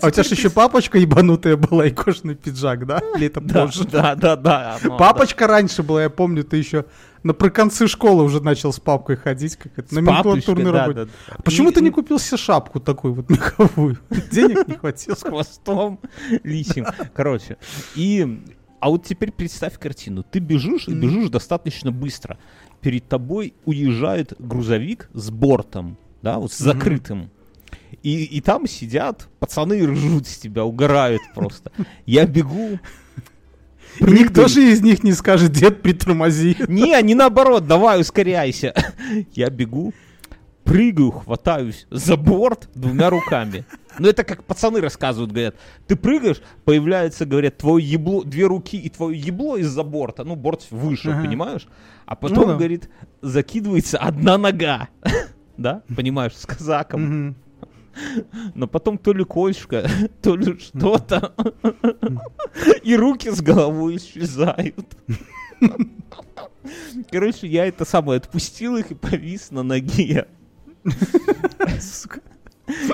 А 0.00 0.06
у 0.06 0.10
тебя 0.10 0.22
же 0.22 0.34
еще 0.34 0.48
папочка 0.48 0.96
ебанутая 0.98 1.56
была 1.56 1.86
и 1.86 1.90
кожаный 1.90 2.36
пиджак, 2.36 2.86
да? 2.86 3.00
Это 3.18 3.40
Да, 3.40 3.66
позже? 3.66 3.84
да, 3.84 4.14
да, 4.14 4.36
да. 4.36 4.78
оно, 4.82 4.96
Папочка 4.96 5.48
раньше 5.48 5.82
была, 5.82 6.02
я 6.04 6.10
помню, 6.10 6.44
ты 6.44 6.56
еще 6.56 6.84
на 7.24 7.34
приконцы 7.34 7.88
школы 7.88 8.22
уже 8.22 8.40
начал 8.40 8.72
с 8.72 8.78
папкой 8.78 9.16
ходить, 9.16 9.56
как 9.56 9.72
это, 9.72 9.82
да. 9.82 9.88
С 9.88 9.92
номенклатурной 9.92 10.42
папочкой, 10.42 10.64
да, 10.64 10.72
работе. 10.72 11.04
да, 11.04 11.10
да. 11.36 11.36
Почему 11.42 11.70
И- 11.70 11.72
ты 11.74 11.80
не 11.80 11.90
купил 11.90 12.20
себе 12.20 12.36
шапку 12.36 12.78
такую 12.78 13.14
вот 13.14 13.28
меховую? 13.30 13.98
Денег 14.30 14.68
не 14.68 14.74
хватило. 14.76 15.16
с 15.16 15.22
хвостом 15.22 15.98
лисим. 16.44 16.86
Короче, 17.12 17.56
и... 17.96 18.40
А 18.80 18.90
вот 18.90 19.04
теперь 19.04 19.32
представь 19.32 19.78
картину. 19.78 20.22
Ты 20.22 20.38
бежишь 20.38 20.88
и 20.88 20.92
бежишь 20.92 21.30
достаточно 21.30 21.90
быстро. 21.90 22.38
Перед 22.80 23.08
тобой 23.08 23.54
уезжает 23.64 24.34
грузовик 24.38 25.10
с 25.12 25.30
бортом, 25.30 25.96
да, 26.22 26.38
вот 26.38 26.52
с 26.52 26.58
закрытым. 26.58 27.30
И, 28.02 28.24
и 28.24 28.40
там 28.40 28.66
сидят 28.66 29.28
пацаны 29.40 29.84
ржут 29.84 30.26
с 30.28 30.38
тебя, 30.38 30.64
угорают 30.64 31.22
просто. 31.34 31.72
Я 32.06 32.26
бегу. 32.26 32.78
И 33.98 34.04
никто 34.04 34.46
же 34.46 34.62
из 34.70 34.80
них 34.80 35.02
не 35.02 35.12
скажет, 35.12 35.52
дед, 35.52 35.82
притормози. 35.82 36.56
Не, 36.68 37.00
не 37.02 37.14
наоборот, 37.14 37.66
давай, 37.66 38.00
ускоряйся. 38.00 38.72
Я 39.32 39.50
бегу, 39.50 39.92
прыгаю, 40.68 41.10
хватаюсь 41.10 41.86
за 41.90 42.16
борт 42.16 42.68
двумя 42.74 43.10
руками. 43.10 43.64
Ну, 43.98 44.08
это 44.08 44.22
как 44.22 44.44
пацаны 44.44 44.80
рассказывают, 44.80 45.32
говорят, 45.32 45.56
ты 45.86 45.96
прыгаешь, 45.96 46.40
появляется, 46.64 47.24
говорят, 47.24 47.56
твое 47.56 47.84
ебло, 47.84 48.24
две 48.24 48.46
руки 48.46 48.78
и 48.78 48.88
твое 48.88 49.18
ебло 49.18 49.56
из-за 49.56 49.82
борта, 49.82 50.24
ну, 50.24 50.36
борт 50.36 50.66
выше, 50.70 51.10
Ага. 51.10 51.22
понимаешь? 51.22 51.66
А 52.06 52.14
потом, 52.14 52.48
да. 52.48 52.54
говорит, 52.56 52.88
закидывается 53.22 53.98
одна 53.98 54.38
нога, 54.38 54.88
да, 55.56 55.82
понимаешь, 55.96 56.36
с 56.36 56.46
казаком. 56.46 57.34
Но 58.54 58.68
потом 58.68 58.98
то 58.98 59.12
ли 59.12 59.24
кольчка, 59.24 59.84
то 60.22 60.36
ли 60.36 60.58
что-то, 60.58 61.34
и 62.84 62.94
руки 62.94 63.30
с 63.30 63.40
головой 63.40 63.96
исчезают. 63.96 64.86
Короче, 67.10 67.46
я 67.48 67.66
это 67.66 67.84
самое 67.84 68.18
отпустил 68.18 68.76
их 68.76 68.92
и 68.92 68.94
повис 68.94 69.50
на 69.50 69.62
ноге. 69.62 70.28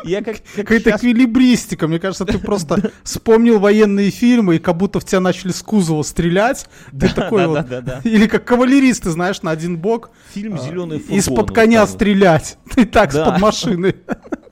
Я 0.05 0.23
как, 0.23 0.37
как 0.37 0.67
Какая-то 0.67 0.91
щас- 0.91 1.01
эквилибристика. 1.01 1.89
Мне 1.89 1.99
кажется, 1.99 2.25
ты 2.25 2.39
просто 2.39 2.93
вспомнил 3.03 3.59
военные 3.59 4.11
фильмы, 4.11 4.57
и 4.57 4.59
как 4.61 4.77
будто 4.77 5.01
в 5.01 5.05
тебя 5.05 5.19
начали 5.21 5.51
с 5.51 5.63
кузова 5.63 6.03
стрелять. 6.03 6.69
Ты 6.97 7.09
такой 7.09 7.43
да, 7.43 7.49
вот... 7.49 7.55
да, 7.69 7.81
да, 7.81 7.81
да. 7.81 8.09
Или 8.09 8.29
как 8.29 8.45
кавалеристы, 8.45 9.11
знаешь, 9.11 9.43
на 9.43 9.51
один 9.51 9.77
бок. 9.77 10.11
Фильм 10.33 10.59
«Зеленый 10.61 10.99
фургон». 11.01 11.17
А, 11.17 11.19
Из-под 11.19 11.51
коня 11.51 11.87
стрелять. 11.89 12.57
Ты 12.75 12.85
так, 12.87 13.13
Да. 13.13 13.25
с-под 13.27 13.41
машины. 13.41 13.97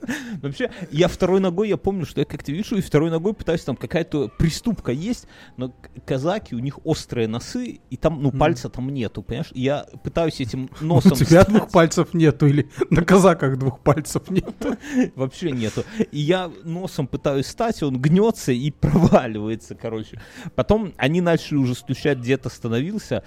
Вообще, 0.41 0.71
я 0.91 1.07
второй 1.07 1.39
ногой, 1.39 1.69
я 1.69 1.77
помню, 1.77 2.05
что 2.05 2.21
я 2.21 2.25
как-то 2.25 2.51
вижу, 2.51 2.75
и 2.75 2.81
второй 2.81 3.09
ногой 3.09 3.33
пытаюсь, 3.33 3.61
там 3.61 3.75
какая-то 3.75 4.29
приступка 4.37 4.91
есть, 4.91 5.27
но 5.57 5.73
казаки, 6.05 6.55
у 6.55 6.59
них 6.59 6.85
острые 6.85 7.27
носы, 7.27 7.81
и 7.89 7.97
там, 7.97 8.21
ну, 8.21 8.31
пальца 8.31 8.69
там 8.69 8.89
нету, 8.89 9.23
понимаешь? 9.23 9.51
И 9.53 9.61
я 9.61 9.85
пытаюсь 10.03 10.39
этим 10.39 10.69
У 10.81 10.85
носом 10.85 11.13
тебя 11.13 11.41
встать. 11.41 11.49
двух 11.49 11.71
пальцев 11.71 12.13
нету, 12.13 12.47
или 12.47 12.69
на 12.89 13.03
казаках 13.03 13.57
двух 13.57 13.79
пальцев 13.79 14.29
нету. 14.29 14.77
Вообще 15.15 15.51
нету. 15.51 15.83
И 16.11 16.19
я 16.19 16.51
носом 16.63 17.07
пытаюсь 17.07 17.45
встать, 17.45 17.83
он 17.83 18.01
гнется 18.01 18.51
и 18.51 18.71
проваливается, 18.71 19.75
короче. 19.75 20.21
Потом 20.55 20.93
они 20.97 21.21
начали 21.21 21.57
уже 21.57 21.75
стучать, 21.75 22.21
дед 22.21 22.45
остановился, 22.45 23.23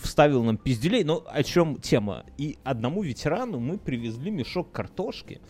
вставил 0.00 0.42
нам 0.42 0.56
пизделей. 0.56 1.04
Но 1.04 1.24
о 1.30 1.42
чем 1.42 1.80
тема? 1.80 2.24
И 2.38 2.58
одному 2.64 3.02
ветерану 3.02 3.58
мы 3.58 3.78
привезли 3.78 4.30
мешок 4.30 4.72
картошки, 4.72 5.40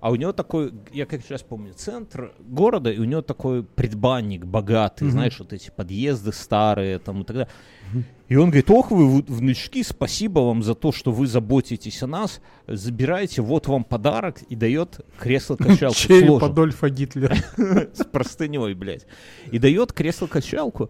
а 0.00 0.10
у 0.10 0.16
него 0.16 0.32
такой, 0.32 0.72
я 0.92 1.06
как 1.06 1.22
сейчас 1.22 1.42
помню, 1.42 1.72
центр 1.74 2.32
города, 2.40 2.90
и 2.90 2.98
у 2.98 3.04
него 3.04 3.22
такой 3.22 3.62
предбанник 3.62 4.44
богатый, 4.44 5.04
Мгм. 5.04 5.12
знаешь, 5.12 5.38
вот 5.38 5.52
эти 5.52 5.70
подъезды 5.70 6.32
старые 6.32 6.98
там 6.98 7.22
и 7.22 7.24
так 7.24 7.36
далее. 7.36 7.52
И 8.28 8.36
он 8.36 8.46
говорит, 8.46 8.70
ох 8.70 8.90
вы, 8.90 9.20
внучки, 9.20 9.82
спасибо 9.82 10.40
вам 10.40 10.62
за 10.62 10.74
то, 10.74 10.90
что 10.92 11.12
вы 11.12 11.26
заботитесь 11.26 12.02
о 12.02 12.06
нас, 12.06 12.40
забирайте, 12.66 13.42
вот 13.42 13.66
вам 13.68 13.84
подарок, 13.84 14.40
и 14.48 14.56
дает 14.56 15.00
кресло-качалку 15.18 15.94
Череп. 15.94 16.42
Адольфа 16.42 16.88
Гитлера. 16.88 17.36
с 17.92 18.04
простыней, 18.04 18.72
блядь. 18.72 19.06
И 19.50 19.58
дает 19.58 19.92
кресло-качалку, 19.92 20.88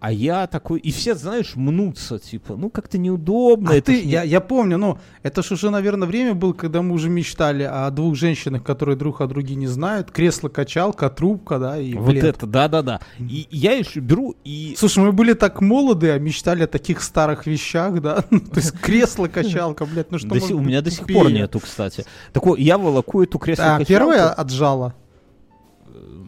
а 0.00 0.12
я 0.12 0.46
такой, 0.46 0.80
и 0.80 0.90
все, 0.90 1.14
знаешь, 1.14 1.56
мнутся, 1.56 2.18
типа, 2.18 2.56
ну 2.56 2.70
как-то 2.70 2.96
неудобно. 2.96 3.70
А 3.70 3.74
это 3.74 3.92
ты, 3.92 4.00
ж 4.00 4.04
я, 4.04 4.22
я 4.22 4.40
помню, 4.40 4.78
ну, 4.78 4.98
это 5.22 5.42
же 5.42 5.54
уже, 5.54 5.68
наверное, 5.70 6.08
время 6.08 6.34
было, 6.34 6.54
когда 6.54 6.80
мы 6.80 6.94
уже 6.94 7.10
мечтали 7.10 7.62
о 7.64 7.90
двух 7.90 8.16
женщинах, 8.16 8.62
которые 8.64 8.96
друг 8.96 9.20
о 9.20 9.26
друге 9.26 9.54
не 9.56 9.66
знают. 9.66 10.10
Кресло-качалка, 10.10 11.10
трубка, 11.10 11.58
да, 11.58 11.78
и 11.78 11.92
Вот 11.94 12.12
плед. 12.12 12.24
это, 12.24 12.46
да-да-да. 12.46 13.00
И 13.18 13.46
я 13.50 13.72
еще 13.72 14.00
беру 14.00 14.34
и... 14.42 14.74
Слушай, 14.78 15.04
мы 15.04 15.12
были 15.12 15.34
так 15.34 15.60
молоды, 15.60 16.10
а 16.10 16.18
мечтали 16.18 16.62
о 16.64 16.66
таких 16.66 17.02
старых 17.02 17.46
вещах, 17.46 18.00
да? 18.00 18.24
Ну, 18.30 18.40
То 18.40 18.60
есть 18.60 18.72
кресло-качалка, 18.80 19.84
блядь, 19.84 20.10
ну 20.10 20.18
что 20.18 20.34
у 20.54 20.60
меня 20.60 20.80
до 20.80 20.90
сих 20.90 21.06
пор 21.06 21.30
нету, 21.30 21.60
кстати. 21.60 22.04
Такой, 22.32 22.62
я 22.62 22.78
волоку 22.78 23.22
эту 23.22 23.36
А, 23.36 23.40
кресло-качалку. 23.40 23.84
первая 23.86 24.30
отжала. 24.30 24.94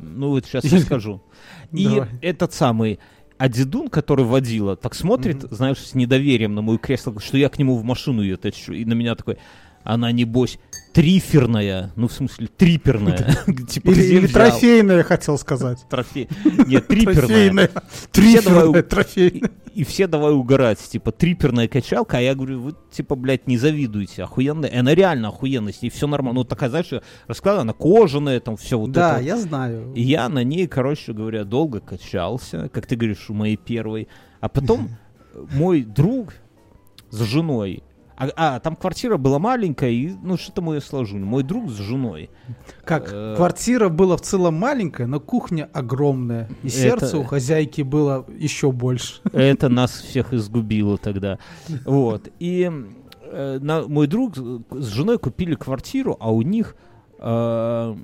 Ну 0.02 0.28
вот 0.28 0.44
сейчас 0.44 0.64
я 0.64 0.78
скажу. 0.80 1.22
И 1.72 2.02
этот 2.20 2.52
самый, 2.52 2.98
А 3.38 3.48
дедун, 3.48 3.88
который 3.88 4.24
водила, 4.24 4.76
так 4.76 4.94
смотрит, 4.94 5.44
Мгм. 5.44 5.54
знаешь, 5.54 5.78
с 5.78 5.94
недоверием 5.94 6.54
на 6.54 6.62
мое 6.62 6.78
кресло, 6.78 7.18
что 7.20 7.36
я 7.38 7.48
к 7.48 7.58
нему 7.58 7.76
в 7.76 7.84
машину 7.84 8.22
ее 8.22 8.36
тащу. 8.36 8.72
И 8.72 8.84
на 8.84 8.92
меня 8.92 9.14
такой, 9.14 9.38
она, 9.84 10.12
небось, 10.12 10.58
триферная. 10.92 11.92
Ну, 11.96 12.08
в 12.08 12.12
смысле, 12.12 12.48
триперная. 12.56 13.36
Типа, 13.68 13.90
Или, 13.90 14.18
взял? 14.26 14.32
трофейная, 14.50 15.02
хотел 15.02 15.38
сказать. 15.38 15.78
Трофей. 15.88 16.28
Нет, 16.66 16.86
триперная. 16.86 17.70
Триферная, 18.10 18.82
трофейная. 18.82 19.50
И 19.74 19.84
все 19.84 20.06
давай 20.06 20.32
угорать, 20.34 20.78
типа, 20.78 21.12
триперная 21.12 21.66
качалка, 21.66 22.18
а 22.18 22.20
я 22.20 22.34
говорю, 22.34 22.60
вы, 22.60 22.74
типа, 22.90 23.14
блядь, 23.14 23.46
не 23.46 23.56
завидуете, 23.56 24.22
охуенная. 24.22 24.70
Она 24.78 24.94
реально 24.94 25.28
охуенная, 25.28 25.72
с 25.72 25.80
ней 25.80 25.88
все 25.88 26.06
нормально. 26.06 26.40
Ну, 26.40 26.44
такая, 26.44 26.68
знаешь, 26.68 26.90
раскладывала, 27.26 27.62
она 27.62 27.72
кожаная, 27.72 28.38
там, 28.40 28.58
все 28.58 28.78
вот 28.78 28.92
Да, 28.92 29.14
это. 29.14 29.22
я 29.22 29.38
знаю. 29.38 29.90
И 29.94 30.02
я 30.02 30.28
на 30.28 30.44
ней, 30.44 30.66
короче 30.66 31.14
говоря, 31.14 31.44
долго 31.44 31.80
качался, 31.80 32.68
как 32.68 32.86
ты 32.86 32.96
говоришь, 32.96 33.30
у 33.30 33.34
моей 33.34 33.56
первой. 33.56 34.08
А 34.40 34.50
потом 34.50 34.90
мой 35.54 35.84
друг 35.84 36.34
с 37.08 37.22
женой, 37.22 37.82
а, 38.26 38.56
а, 38.56 38.60
там 38.60 38.76
квартира 38.76 39.16
была 39.16 39.38
маленькая, 39.38 39.90
и, 39.90 40.12
ну, 40.22 40.36
что-то 40.36 40.62
мы 40.62 40.74
ее 40.76 40.80
сложили. 40.80 41.22
Мой 41.22 41.42
друг 41.42 41.70
с 41.70 41.74
женой. 41.74 42.30
Как 42.84 43.10
Э, 43.12 43.34
квартира 43.36 43.88
была 43.88 44.16
в 44.16 44.20
целом 44.22 44.54
маленькая, 44.54 45.06
но 45.06 45.18
кухня 45.20 45.68
огромная. 45.72 46.48
И 46.62 46.68
сердце 46.68 47.06
Это- 47.06 47.18
у 47.18 47.24
хозяйки 47.24 47.82
было 47.82 48.26
еще 48.38 48.70
больше. 48.72 49.20
Это 49.32 49.68
нас 49.68 49.90
всех 49.92 50.32
изгубило 50.32 50.98
тогда. 50.98 51.38
Вот. 51.84 52.28
И 52.38 52.70
э, 53.34 53.58
на- 53.62 53.88
мой 53.88 54.06
друг 54.08 54.36
с 54.36 54.86
женой 54.88 55.18
купили 55.18 55.54
квартиру, 55.54 56.16
а 56.20 56.30
у 56.32 56.42
них, 56.42 56.76
э, 57.18 57.96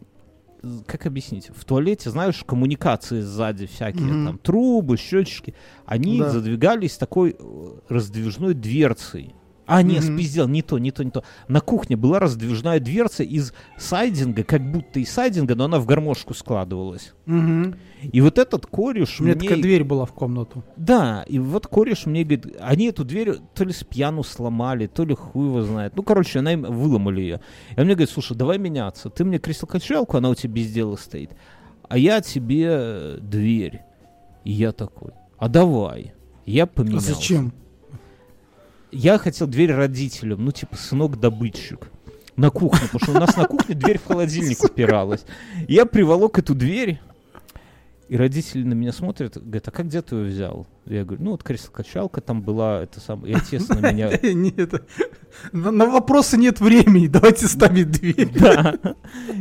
как 0.86 1.06
объяснить, 1.06 1.50
в 1.54 1.64
туалете, 1.64 2.10
знаешь, 2.10 2.42
коммуникации 2.44 3.20
сзади 3.20 3.66
всякие, 3.66 4.02
Мгм. 4.06 4.26
там 4.26 4.38
трубы, 4.38 4.96
счетчики, 4.96 5.54
они 5.86 6.18
Да. 6.18 6.30
задвигались 6.30 6.96
такой 6.96 7.36
э, 7.38 7.68
раздвижной 7.88 8.54
дверцей. 8.54 9.34
А, 9.70 9.82
нет, 9.82 10.02
Мгм. 10.02 10.16
спиздел, 10.16 10.48
не 10.48 10.62
то, 10.62 10.78
не 10.78 10.90
то, 10.92 11.04
не 11.04 11.10
то. 11.10 11.22
На 11.46 11.60
кухне 11.60 11.94
была 11.94 12.18
раздвижная 12.18 12.80
дверца 12.80 13.22
из 13.22 13.52
сайдинга, 13.76 14.42
как 14.42 14.62
будто 14.72 14.98
из 14.98 15.10
сайдинга, 15.10 15.54
но 15.54 15.64
она 15.64 15.78
в 15.78 15.84
гармошку 15.84 16.32
складывалась. 16.32 17.12
Мгм. 17.26 17.74
И 18.00 18.20
вот 18.22 18.38
этот 18.38 18.64
кореш 18.64 19.20
У 19.20 19.24
меня 19.24 19.34
мне... 19.34 19.42
такая 19.46 19.60
дверь 19.62 19.84
была 19.84 20.06
в 20.06 20.12
комнату. 20.12 20.64
Да, 20.78 21.22
и 21.28 21.38
вот 21.38 21.66
кореш 21.66 22.06
мне 22.06 22.24
говорит, 22.24 22.56
они 22.60 22.86
эту 22.86 23.04
дверь 23.04 23.34
то 23.54 23.64
ли 23.64 23.72
с 23.74 23.84
пьяну 23.84 24.22
сломали, 24.22 24.86
то 24.86 25.04
ли 25.04 25.14
хуй 25.14 25.46
его 25.48 25.62
знает. 25.62 25.94
Ну, 25.96 26.02
короче, 26.02 26.38
она 26.38 26.54
им 26.54 26.62
выломали 26.62 27.20
ее. 27.20 27.40
И 27.76 27.78
он 27.78 27.84
мне 27.84 27.94
говорит, 27.94 28.10
слушай, 28.10 28.34
давай 28.34 28.56
меняться. 28.56 29.10
Ты 29.10 29.24
мне 29.26 29.38
кресло-качалку, 29.38 30.16
она 30.16 30.30
у 30.30 30.34
тебя 30.34 30.54
без 30.54 30.72
дела 30.72 30.96
стоит. 30.96 31.32
А 31.90 31.98
я 31.98 32.22
тебе 32.22 33.18
дверь. 33.20 33.80
И 34.44 34.52
я 34.52 34.72
такой, 34.72 35.10
а 35.36 35.48
давай. 35.50 36.14
Я 36.46 36.62
А 36.62 36.66
поменялся. 36.66 37.12
зачем? 37.12 37.52
Я 38.90 39.18
хотел 39.18 39.46
дверь 39.46 39.72
родителям, 39.72 40.44
ну, 40.44 40.52
типа, 40.52 40.76
сынок-добытчик. 40.76 41.90
На 42.36 42.50
кухне, 42.50 42.86
потому 42.86 43.00
что 43.02 43.12
у 43.12 43.20
нас 43.20 43.36
на 43.36 43.46
кухне 43.46 43.74
дверь 43.74 43.98
в 43.98 44.06
холодильник 44.06 44.62
упиралась. 44.62 45.24
Я 45.66 45.86
приволок 45.86 46.38
эту 46.38 46.54
дверь, 46.54 47.00
и 48.08 48.16
родители 48.16 48.62
на 48.62 48.72
меня 48.74 48.92
смотрят, 48.92 49.36
говорят, 49.36 49.68
а 49.68 49.70
как 49.70 49.86
где 49.86 50.00
ты 50.00 50.16
ее 50.16 50.24
взял? 50.24 50.66
Я 50.86 51.04
говорю, 51.04 51.22
ну 51.22 51.30
вот 51.32 51.42
кресло-качалка 51.42 52.22
там 52.22 52.40
была, 52.40 52.82
это 52.82 53.00
самое, 53.00 53.34
и 53.34 53.36
отец 53.36 53.68
на 53.68 53.92
меня... 53.92 54.16
Нет, 54.22 54.72
на, 55.52 55.70
на 55.70 55.86
вопросы 55.86 56.38
нет 56.38 56.60
времени, 56.60 57.06
давайте 57.06 57.46
ставить 57.46 57.90
дверь. 57.90 58.30
Да. 58.38 58.78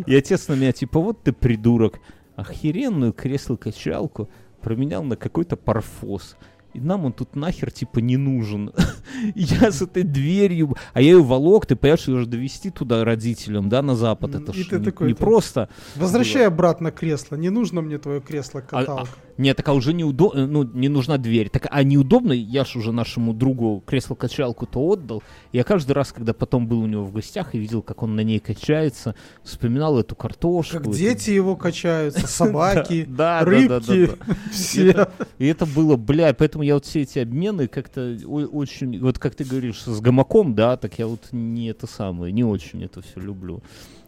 И 0.06 0.14
отец 0.14 0.50
на 0.50 0.54
меня, 0.56 0.74
типа, 0.74 1.00
вот 1.00 1.24
ты 1.24 1.32
придурок, 1.32 2.00
охеренную 2.36 3.14
кресло-качалку 3.14 4.30
променял 4.62 5.04
на 5.04 5.16
какой-то 5.16 5.56
парфос. 5.56 6.36
И 6.78 6.80
нам 6.80 7.06
он 7.06 7.14
тут 7.14 7.36
нахер, 7.36 7.72
типа, 7.72 8.00
не 8.00 8.18
нужен. 8.18 8.72
Я 9.36 9.72
с 9.72 9.82
этой 9.82 10.04
дверью... 10.04 10.76
А 10.94 11.02
я 11.02 11.14
ее 11.14 11.24
волок, 11.24 11.66
ты 11.66 11.76
понимаешь, 11.76 12.08
ее 12.08 12.20
же 12.20 12.28
довести 12.28 12.70
туда 12.70 13.04
родителям, 13.04 13.68
да, 13.68 13.82
на 13.82 13.96
запад. 13.96 14.36
Это 14.36 14.52
и 14.52 14.64
ж 14.64 14.68
ты 14.68 14.80
не, 14.80 14.86
такой, 14.86 15.08
не 15.08 15.14
просто... 15.16 15.70
Возвращай 15.96 16.46
обратно 16.46 16.92
кресло, 16.92 17.36
не 17.36 17.50
нужно 17.50 17.82
мне 17.82 17.98
твое 17.98 18.20
А- 18.20 18.22
кресло-каталка. 18.22 19.10
Нет, 19.38 19.58
так 19.58 19.68
а 19.70 19.74
уже 19.74 19.94
неудобно, 19.94 20.48
ну, 20.48 20.64
не 20.64 20.90
нужна 20.90 21.18
дверь. 21.18 21.50
Так, 21.50 21.68
а 21.70 21.84
неудобно, 21.84 22.34
я 22.34 22.66
ж 22.66 22.76
уже 22.76 22.92
нашему 22.92 23.34
другу 23.34 23.84
кресло-качалку-то 23.86 24.80
отдал. 24.80 25.24
Я 25.52 25.64
каждый 25.64 25.92
раз, 25.92 26.12
когда 26.12 26.34
потом 26.34 26.68
был 26.68 26.80
у 26.80 26.88
него 26.88 27.04
в 27.04 27.14
гостях 27.14 27.54
и 27.54 27.60
видел, 27.60 27.82
как 27.84 28.02
он 28.04 28.16
на 28.16 28.22
ней 28.22 28.40
качается, 28.40 29.16
вспоминал 29.44 30.00
эту 30.00 30.16
картошку. 30.16 30.78
Как 30.78 30.92
дети 30.92 31.30
его 31.30 31.56
качаются, 31.56 32.28
собаки, 32.28 33.08
рыбки, 33.42 34.10
все. 34.52 35.08
И 35.38 35.46
это 35.46 35.66
было, 35.68 35.96
бля, 35.96 36.34
поэтому 36.34 36.64
я 36.68 36.74
вот 36.76 36.86
все 36.86 37.02
эти 37.02 37.20
обмены 37.20 37.68
как-то 37.68 38.18
очень, 38.26 39.00
вот 39.00 39.20
как 39.20 39.36
ты 39.36 39.44
говоришь, 39.44 39.82
с 39.82 40.00
гамаком, 40.00 40.54
да, 40.54 40.78
так 40.78 41.00
я 41.00 41.08
вот 41.08 41.30
не 41.32 41.68
это 41.70 41.88
самое, 41.88 42.32
не 42.32 42.44
очень 42.44 42.84
это 42.84 43.02
все 43.02 43.20
люблю 43.20 43.62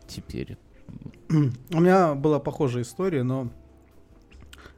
теперь. 0.07 0.57
У 1.29 1.79
меня 1.79 2.15
была 2.15 2.39
похожая 2.39 2.83
история, 2.83 3.23
но 3.23 3.49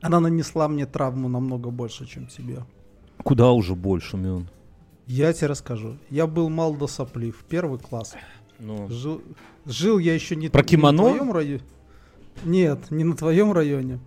она 0.01 0.19
нанесла 0.19 0.67
мне 0.67 0.85
травму 0.85 1.27
намного 1.29 1.69
больше, 1.69 2.05
чем 2.05 2.27
тебе. 2.27 2.63
Куда 3.23 3.51
уже 3.51 3.75
больше, 3.75 4.17
Мюн? 4.17 4.47
Я 5.07 5.33
тебе 5.33 5.47
расскажу. 5.47 5.97
Я 6.09 6.25
был 6.27 6.49
мал 6.49 6.75
до 6.75 6.87
соплив, 6.87 7.43
первый 7.47 7.79
класс. 7.79 8.15
Ну, 8.59 8.87
Жил, 8.89 9.21
жил 9.65 9.99
я 9.99 10.13
еще 10.13 10.35
не, 10.35 10.49
Про 10.49 10.61
не 10.61 10.67
кимоно? 10.67 11.03
на 11.03 11.09
твоем 11.09 11.31
районе. 11.31 11.61
Нет, 12.43 12.91
не 12.91 13.03
на 13.03 13.15
твоем 13.15 13.51
районе. 13.53 13.99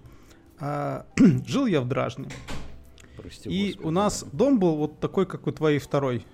А, 0.61 1.07
жил 1.47 1.66
я 1.66 1.81
в 1.81 1.89
Дражне. 1.89 2.29
Прости, 3.17 3.49
И 3.49 3.67
господи, 3.67 3.87
у 3.87 3.91
нас 3.91 4.25
дом 4.33 4.59
был 4.59 4.77
вот 4.77 5.01
такой, 5.01 5.27
как 5.27 5.47
у 5.47 5.53
твоей 5.53 5.79
второй 5.79 6.27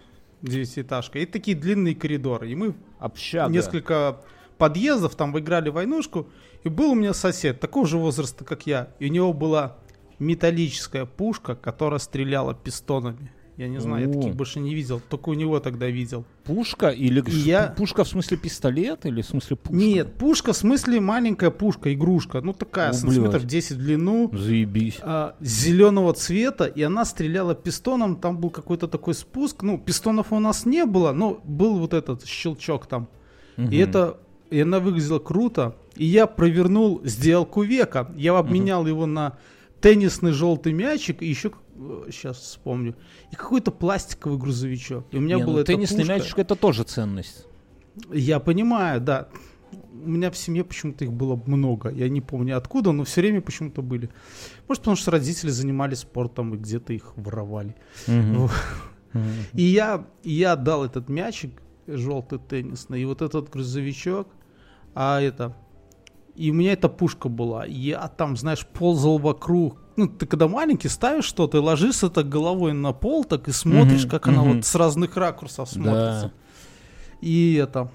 девятиэтажка. 0.42 1.18
И 1.18 1.26
такие 1.26 1.56
длинные 1.56 1.94
коридоры. 1.94 2.50
И 2.50 2.54
мы 2.54 2.74
Общага. 2.98 3.52
несколько 3.52 4.20
подъездов, 4.58 5.14
там 5.14 5.32
выиграли 5.32 5.68
войнушку. 5.68 6.28
И 6.64 6.68
был 6.68 6.92
у 6.92 6.94
меня 6.94 7.14
сосед, 7.14 7.60
такого 7.60 7.86
же 7.86 7.96
возраста, 7.98 8.44
как 8.44 8.66
я. 8.66 8.88
И 8.98 9.06
у 9.06 9.10
него 9.10 9.32
была 9.32 9.78
металлическая 10.18 11.06
пушка, 11.06 11.56
которая 11.56 11.98
стреляла 11.98 12.54
пистонами. 12.54 13.32
Я 13.60 13.68
не 13.68 13.78
знаю, 13.78 14.04
я 14.04 14.08
О. 14.08 14.12
таких 14.14 14.34
больше 14.36 14.58
не 14.58 14.74
видел. 14.74 15.02
Только 15.10 15.28
у 15.28 15.34
него 15.34 15.60
тогда 15.60 15.86
видел. 15.86 16.24
Пушка 16.44 16.88
или 16.88 17.20
И 17.28 17.30
я- 17.40 17.74
пушка 17.76 18.04
в 18.04 18.08
смысле 18.08 18.38
пистолет 18.38 19.04
или 19.04 19.20
в 19.20 19.26
смысле 19.26 19.56
пушка? 19.56 19.74
Нет, 19.76 20.14
пушка 20.14 20.54
в 20.54 20.56
смысле 20.56 20.98
маленькая 21.00 21.50
пушка, 21.50 21.92
игрушка. 21.92 22.40
Ну 22.40 22.54
такая, 22.54 22.88
О, 22.88 22.92
сантиметров 22.94 23.42
блядь. 23.42 23.46
10 23.52 23.76
в 23.76 23.84
длину. 23.84 24.30
Заебись. 24.32 24.98
зеленого 25.42 26.14
цвета, 26.14 26.64
и 26.64 26.80
она 26.80 27.04
стреляла 27.04 27.54
пистоном. 27.54 28.16
Там 28.16 28.38
был 28.38 28.48
какой-то 28.48 28.88
такой 28.88 29.12
спуск. 29.12 29.62
Ну, 29.62 29.76
пистонов 29.76 30.32
у 30.32 30.38
нас 30.38 30.64
не 30.64 30.86
было, 30.86 31.12
но 31.12 31.38
был 31.44 31.78
вот 31.78 31.92
этот 31.92 32.24
щелчок 32.26 32.86
там. 32.86 33.08
И 33.58 33.60
Мгм. 33.62 33.72
это 33.74 34.16
и 34.50 34.60
она 34.60 34.80
выглядела 34.80 35.18
круто. 35.18 35.76
И 35.96 36.06
я 36.06 36.26
провернул 36.26 37.02
сделку 37.04 37.62
века. 37.62 38.10
Я 38.16 38.38
обменял 38.38 38.86
его 38.86 39.04
на 39.04 39.36
теннисный 39.82 40.32
желтый 40.32 40.72
мячик 40.72 41.22
и 41.22 41.26
еще 41.26 41.52
сейчас 42.10 42.38
вспомню 42.38 42.96
и 43.32 43.36
какой-то 43.36 43.70
пластиковый 43.70 44.38
грузовичок. 44.38 45.06
И 45.10 45.16
у 45.16 45.20
меня 45.20 45.36
Не, 45.36 45.44
была 45.44 45.54
ну, 45.54 45.60
эта 45.60 45.72
теннисный 45.72 46.00
пушка. 46.00 46.12
мячик 46.14 46.38
это 46.38 46.54
тоже 46.56 46.84
ценность. 46.84 47.46
Я 48.12 48.40
понимаю, 48.40 49.00
да. 49.00 49.28
У 49.92 50.08
меня 50.08 50.30
в 50.30 50.36
семье 50.36 50.64
почему-то 50.64 51.04
их 51.04 51.12
было 51.12 51.40
много. 51.46 51.90
Я 51.90 52.08
не 52.08 52.20
помню 52.20 52.56
откуда, 52.56 52.92
но 52.92 53.04
все 53.04 53.20
время 53.20 53.40
почему-то 53.40 53.82
были. 53.82 54.10
Может, 54.68 54.82
потому 54.82 54.96
что 54.96 55.10
родители 55.10 55.50
занимались 55.50 56.00
спортом 56.00 56.54
и 56.54 56.58
где-то 56.58 56.92
их 56.92 57.12
воровали. 57.16 57.74
И 59.54 59.62
я, 59.62 60.06
я 60.22 60.52
отдал 60.52 60.84
этот 60.84 61.08
мячик 61.08 61.60
желтый 61.86 62.38
теннисный, 62.38 63.02
и 63.02 63.04
вот 63.04 63.22
этот 63.22 63.50
грузовичок, 63.50 64.28
а 64.94 65.20
это... 65.20 65.56
И 66.36 66.50
у 66.50 66.54
меня 66.54 66.72
эта 66.72 66.88
пушка 66.88 67.28
была. 67.28 67.66
Я 67.66 68.06
там, 68.08 68.36
знаешь, 68.36 68.66
ползал 68.66 69.18
вокруг. 69.18 69.78
Ну, 70.00 70.08
ты 70.08 70.24
когда 70.26 70.48
маленький 70.48 70.88
ставишь 70.88 71.24
что-то 71.26 71.58
и 71.58 71.60
ложишься 71.60 72.08
так 72.08 72.28
головой 72.28 72.72
на 72.72 72.92
пол, 72.92 73.24
так 73.24 73.48
и 73.48 73.52
смотришь, 73.52 74.02
Мгм, 74.04 74.10
как 74.10 74.28
она 74.28 74.42
мгм. 74.42 74.54
вот 74.56 74.64
с 74.64 74.74
разных 74.74 75.16
ракурсов 75.16 75.68
смотрится. 75.68 76.32
Да. 76.34 77.26
И 77.26 77.54
это. 77.54 77.90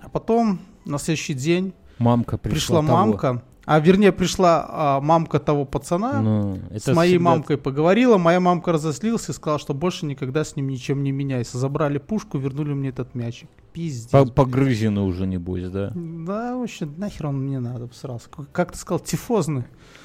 А 0.00 0.08
потом 0.08 0.58
на 0.84 0.98
следующий 0.98 1.34
день 1.34 1.72
Мамка 1.98 2.36
пришла, 2.38 2.54
пришла. 2.54 2.76
того. 2.82 2.92
мамка. 2.92 3.42
А 3.66 3.78
вернее, 3.80 4.12
пришла 4.12 4.66
а, 4.68 5.00
мамка 5.00 5.38
того 5.38 5.64
пацана. 5.64 6.20
Ну, 6.20 6.58
с 6.76 6.86
моей 6.88 7.12
всегда- 7.14 7.30
мамкой 7.30 7.56
поговорила. 7.56 8.18
Моя 8.18 8.40
мамка 8.40 8.72
разозлилась 8.72 9.28
и 9.28 9.32
сказала, 9.32 9.58
что 9.58 9.72
больше 9.74 10.04
никогда 10.06 10.44
с 10.44 10.56
ним 10.56 10.68
ничем 10.68 11.02
не 11.02 11.12
меняйся. 11.12 11.56
Забрали 11.56 11.98
пушку, 11.98 12.36
вернули 12.36 12.74
мне 12.74 12.88
этот 12.90 13.14
мячик. 13.14 13.48
Пиздец. 13.74 14.10
По- 14.10 14.24
Погрызены 14.24 15.00
уже, 15.02 15.26
небось, 15.26 15.68
да? 15.68 15.90
Да, 15.94 16.56
вообще, 16.56 16.86
нахер 16.86 17.26
он 17.26 17.40
мне 17.44 17.58
надо 17.58 17.90
сразу. 17.92 18.22
Как- 18.52 18.72
ты 18.72 18.78
сказал, 18.78 19.00
тифозный. 19.00 19.64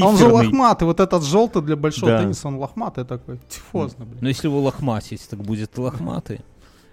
А 0.00 0.06
он 0.06 0.16
же 0.16 0.26
лохматый. 0.26 0.86
Вот 0.86 1.00
этот 1.00 1.22
желтый 1.22 1.62
для 1.62 1.76
большого 1.76 2.10
тенниса, 2.22 2.48
он 2.48 2.56
лохматый 2.56 3.04
такой. 3.04 3.38
Тифозный, 3.48 4.06
блин. 4.06 4.18
Но 4.22 4.28
если 4.28 4.48
его 4.48 4.60
лохматить, 4.60 5.26
так 5.28 5.40
будет 5.40 5.76
лохматый. 5.78 6.40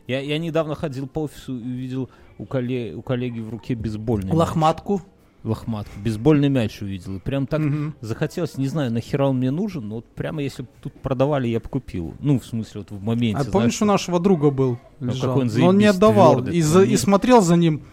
Я, 0.08 0.20
я 0.20 0.38
недавно 0.38 0.76
ходил 0.76 1.08
по 1.08 1.24
офису 1.24 1.58
и 1.58 1.62
увидел 1.64 2.10
у, 2.38 2.44
коле- 2.46 2.94
у 2.94 3.02
коллеги 3.02 3.40
в 3.40 3.50
руке 3.50 3.76
бейсбольный 3.76 4.32
мяч. 4.32 4.38
Лохматку. 5.44 5.92
Бейсбольный 6.04 6.50
мяч 6.50 6.82
увидел. 6.82 7.16
И 7.16 7.20
прям 7.20 7.48
так 7.48 7.62
Мгм. 7.62 7.96
захотелось, 8.02 8.58
не 8.58 8.68
знаю, 8.68 8.92
нахера 8.92 9.28
он 9.28 9.38
мне 9.38 9.52
нужен, 9.52 9.88
но 9.88 9.96
вот 9.96 10.06
прямо 10.06 10.42
если 10.42 10.64
бы 10.64 10.68
тут 10.82 10.94
продавали, 10.94 11.48
я 11.48 11.60
бы 11.60 11.70
купил. 11.70 12.14
Ну, 12.20 12.40
в 12.40 12.46
смысле, 12.46 12.82
вот 12.82 12.92
в 12.92 13.02
моменте. 13.02 13.42
А 13.48 13.52
помнишь, 13.52 13.78
знаешь, 13.78 13.82
у 13.82 13.86
нашего 13.86 14.20
друга 14.20 14.52
был? 14.52 14.78
Ну, 15.00 15.08
лежал. 15.12 15.30
какой 15.30 15.44
он 15.50 15.52
Но 15.60 15.68
он 15.68 15.78
не 15.78 15.86
отдавал. 15.86 16.34
твёрдый, 16.34 16.56
И, 16.58 16.62
за- 16.62 16.84
и 16.84 16.98
смотрел 16.98 17.42
за 17.42 17.56
ним 17.56 17.84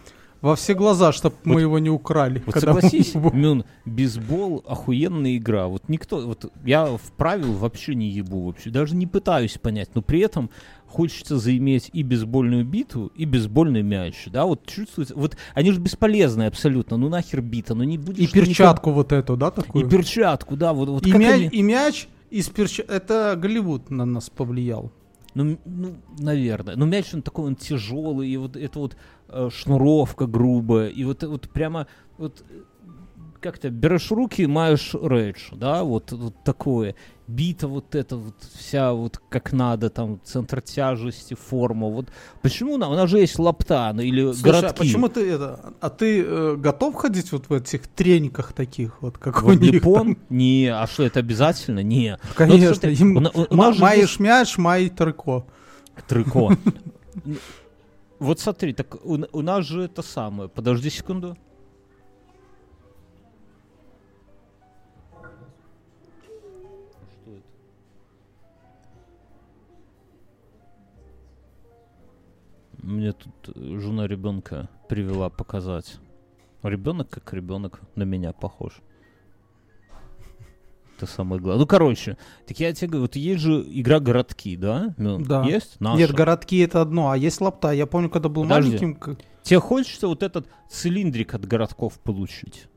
во 0.41 0.55
все 0.55 0.73
глаза, 0.75 1.11
чтобы 1.13 1.35
мы 1.45 1.53
Вот- 1.53 1.59
его 1.61 1.79
не 1.79 1.89
украли. 1.89 2.43
Вот 2.45 2.53
мы 2.55 2.61
согласись, 2.61 3.15
его- 3.15 3.31
Мюн, 3.31 3.63
бейсбол 3.85 4.63
охуенная 4.67 5.37
игра. 5.37 5.67
Вот 5.67 5.87
никто, 5.87 6.27
вот 6.27 6.51
я 6.65 6.85
в 6.85 7.11
правил 7.15 7.53
вообще 7.53 7.95
не 7.95 8.09
ебу 8.09 8.41
вообще, 8.45 8.69
даже 8.69 8.93
не 8.95 9.07
пытаюсь 9.07 9.57
понять, 9.57 9.89
но 9.95 10.01
при 10.01 10.19
этом 10.19 10.49
хочется 10.87 11.37
заиметь 11.37 11.89
и 11.93 12.01
бейсбольную 12.03 12.65
биту, 12.65 13.11
и 13.15 13.25
бейсбольный 13.25 13.83
мяч, 13.83 14.27
да, 14.27 14.45
вот 14.45 14.65
чувствуется, 14.65 15.15
вот 15.15 15.37
они 15.53 15.71
же 15.71 15.79
бесполезные 15.79 16.47
абсолютно, 16.47 16.97
ну 16.97 17.09
нахер 17.09 17.41
бита, 17.41 17.75
ну 17.75 17.83
не 17.83 17.97
будешь... 17.97 18.19
И 18.19 18.27
ты 18.27 18.39
никак- 18.39 18.47
перчатку 18.47 18.91
вот 18.91 19.11
эту, 19.11 19.35
да, 19.37 19.49
И 19.49 19.51
такую? 19.51 19.89
перчатку, 19.89 20.55
да, 20.55 20.73
вот, 20.73 20.89
вот 20.89 21.05
И, 21.05 21.11
как 21.11 21.19
мя- 21.19 21.33
они- 21.33 21.47
и 21.47 21.61
мяч 21.61 22.07
из 22.29 22.49
перчатки. 22.49 22.91
Это 22.91 23.35
Голливуд 23.37 23.89
на 23.89 24.05
нас 24.05 24.29
повлиял. 24.29 24.91
Ну, 25.35 25.59
ну, 25.65 25.95
наверное. 26.17 26.75
Но 26.75 26.85
мяч 26.87 27.13
он 27.13 27.21
такой, 27.21 27.45
он 27.45 27.55
тяжелый, 27.55 28.27
и 28.29 28.37
вот 28.37 28.55
это 28.55 28.79
вот 28.79 28.97
э, 29.29 29.49
шнуровка 29.53 30.25
грубая, 30.25 30.87
и 30.87 31.03
вот, 31.03 31.21
вот 31.23 31.47
прямо 31.49 31.85
вот 32.17 32.43
э, 32.49 32.53
как-то 33.39 33.69
берешь 33.69 34.09
руки, 34.09 34.47
маешь 34.47 34.95
рэдж, 34.95 35.49
да, 35.53 35.83
вот, 35.83 36.11
вот 36.11 36.43
такое. 36.43 36.95
Бита 37.27 37.67
вот 37.67 37.93
эта 37.93 38.15
вот 38.15 38.35
вся 38.57 38.93
вот 38.93 39.19
как 39.29 39.51
надо, 39.51 39.89
там, 39.89 40.21
центр 40.23 40.61
тяжести, 40.61 41.33
форма. 41.33 41.89
Вот 41.89 42.07
почему 42.41 42.75
она, 42.75 42.87
у 42.89 42.95
нас 42.95 43.09
же 43.09 43.19
есть 43.19 43.37
лапта, 43.37 43.91
ну, 43.93 44.01
или 44.01 44.31
Слушай, 44.31 44.39
а 44.39 44.61
городки. 44.61 44.79
почему 44.79 45.09
ты 45.09 45.29
это? 45.29 45.73
А 45.81 45.89
ты 45.89 46.23
э, 46.23 46.55
готов 46.55 46.95
ходить 46.95 47.31
вот 47.33 47.49
в 47.49 47.53
этих 47.53 47.87
трениках 47.87 48.53
таких, 48.53 49.01
вот 49.01 49.17
как 49.17 49.43
у 49.43 49.47
Вот 49.47 49.59
них? 49.59 49.73
Липон? 49.73 50.15
там? 50.15 50.17
Не, 50.29 50.67
а 50.67 50.87
что, 50.87 51.03
это 51.03 51.19
обязательно? 51.19 51.83
Не. 51.83 52.17
Конечно. 52.35 52.73
смотри, 52.73 52.95
им 52.95 53.17
у 53.17 53.47
у 53.49 53.55
нас 53.55 53.77
маешь 53.77 54.19
мяч, 54.19 54.57
май 54.57 54.89
трико. 54.89 55.45
Трико. 56.07 56.51
Вот 58.19 58.39
смотри, 58.39 58.73
так 58.73 58.95
у, 59.05 59.19
у 59.31 59.41
нас 59.43 59.65
же 59.65 59.83
это 59.83 60.01
самое. 60.01 60.49
Подожди 60.49 60.89
секунду. 60.89 61.37
Мне 73.07 73.13
тут 73.13 73.55
э, 73.55 73.79
жена 73.79 74.05
ребенка 74.05 74.67
привела 74.89 75.29
показать. 75.29 75.97
Ребенок 76.61 77.09
как 77.09 77.33
ребенок 77.33 77.79
на 77.95 78.03
меня 78.03 78.33
похож. 78.33 78.81
Это 80.97 81.05
самое 81.05 81.41
главное. 81.41 81.61
Ну, 81.61 81.67
короче, 81.67 82.17
так 82.45 82.59
я 82.59 82.73
тебе 82.73 82.87
говорю, 82.89 83.03
вот 83.03 83.15
есть 83.15 83.41
же 83.41 83.63
игра 83.65 84.01
городки, 84.01 84.57
да? 84.57 84.93
Ну, 84.97 85.19
Да. 85.23 85.43
Есть? 85.45 85.79
Наша. 85.79 85.99
Нет, 85.99 86.11
городки 86.11 86.57
это 86.57 86.81
одно, 86.81 87.09
а 87.09 87.15
есть 87.17 87.39
лапта. 87.39 87.71
Я 87.71 87.85
помню, 87.85 88.09
когда 88.09 88.27
был 88.27 88.43
Подожди. 88.43 88.71
маленьким. 88.71 89.17
Тебе 89.41 89.59
хочется 89.61 90.09
вот 90.09 90.21
этот 90.21 90.49
цилиндрик 90.69 91.33
от 91.33 91.45
городков 91.45 91.97
получить? 92.01 92.67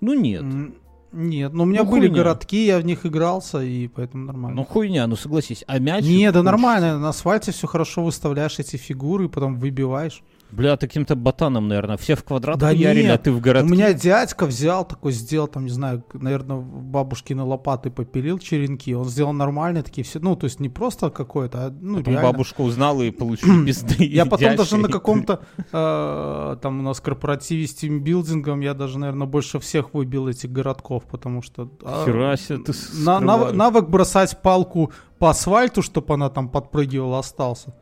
Ну 0.00 0.14
нет. 0.14 0.40
м, 0.42 0.74
Нет, 1.16 1.52
но 1.54 1.62
у 1.62 1.66
меня 1.66 1.82
Ну, 1.82 1.90
были 1.90 2.08
хуйня. 2.08 2.14
городки, 2.22 2.66
я 2.66 2.78
в 2.78 2.84
них 2.84 3.06
игрался, 3.06 3.62
и 3.62 3.88
поэтому 3.88 4.26
нормально. 4.26 4.56
Ну 4.56 4.64
хуйня, 4.64 5.06
ну 5.06 5.16
согласись. 5.16 5.64
А 5.66 5.78
мяч... 5.78 6.04
Не, 6.04 6.30
да 6.30 6.42
нормально, 6.42 6.98
на 6.98 7.08
асфальте 7.08 7.52
все 7.52 7.66
хорошо 7.66 8.04
выставляешь 8.04 8.58
эти 8.58 8.76
фигуры, 8.76 9.28
потом 9.28 9.56
выбиваешь. 9.58 10.22
Бля, 10.52 10.76
таким-то 10.76 11.16
ботаном, 11.16 11.68
наверное. 11.68 11.96
Все 11.96 12.14
в 12.14 12.22
квадрат 12.24 12.58
Да 12.58 12.68
хуярили, 12.68 13.06
а 13.06 13.08
нет, 13.12 13.22
ты 13.24 13.32
в 13.32 13.40
городке. 13.40 13.68
У 13.68 13.72
меня 13.72 13.92
дядька 13.92 14.46
взял, 14.46 14.86
такой 14.86 15.12
сделал, 15.12 15.48
там, 15.48 15.64
не 15.64 15.70
знаю, 15.70 16.04
наверное, 16.14 16.56
бабушкины 16.58 17.42
лопаты 17.42 17.90
попилил 17.90 18.38
черенки. 18.38 18.94
Он 18.94 19.04
сделал 19.06 19.32
нормальные 19.32 19.82
такие 19.82 20.04
все, 20.04 20.18
ну, 20.20 20.36
то 20.36 20.44
есть 20.44 20.60
не 20.60 20.68
просто 20.68 21.10
какое-то, 21.10 21.66
а, 21.66 21.70
ну, 21.80 21.98
Потом 21.98 22.14
реально. 22.14 22.30
бабушка 22.32 22.60
узнала 22.60 23.02
и 23.02 23.10
получили 23.10 23.64
пизды. 23.66 24.04
Я 24.06 24.24
потом 24.24 24.56
даже 24.56 24.76
на 24.76 24.88
каком-то, 24.88 25.40
э, 25.72 26.56
там 26.62 26.78
у 26.78 26.82
нас 26.82 27.00
корпоративе 27.00 27.66
с 27.66 27.74
тимбилдингом, 27.74 28.60
я 28.60 28.74
даже, 28.74 28.98
наверное, 28.98 29.26
больше 29.26 29.58
всех 29.58 29.94
выбил 29.94 30.28
этих 30.28 30.50
городков, 30.52 31.02
потому 31.10 31.42
что... 31.42 31.68
а, 31.84 32.04
Хера 32.06 32.36
себе 32.36 32.58
ты 32.58 32.72
на- 33.04 33.20
нав- 33.20 33.36
скрываешь. 33.40 33.56
навык 33.56 33.88
бросать 33.88 34.40
палку 34.40 34.92
по 35.18 35.30
асфальту, 35.30 35.82
чтобы 35.82 36.14
она 36.14 36.30
там 36.30 36.48
подпрыгивала, 36.48 37.18
остался. 37.18 37.74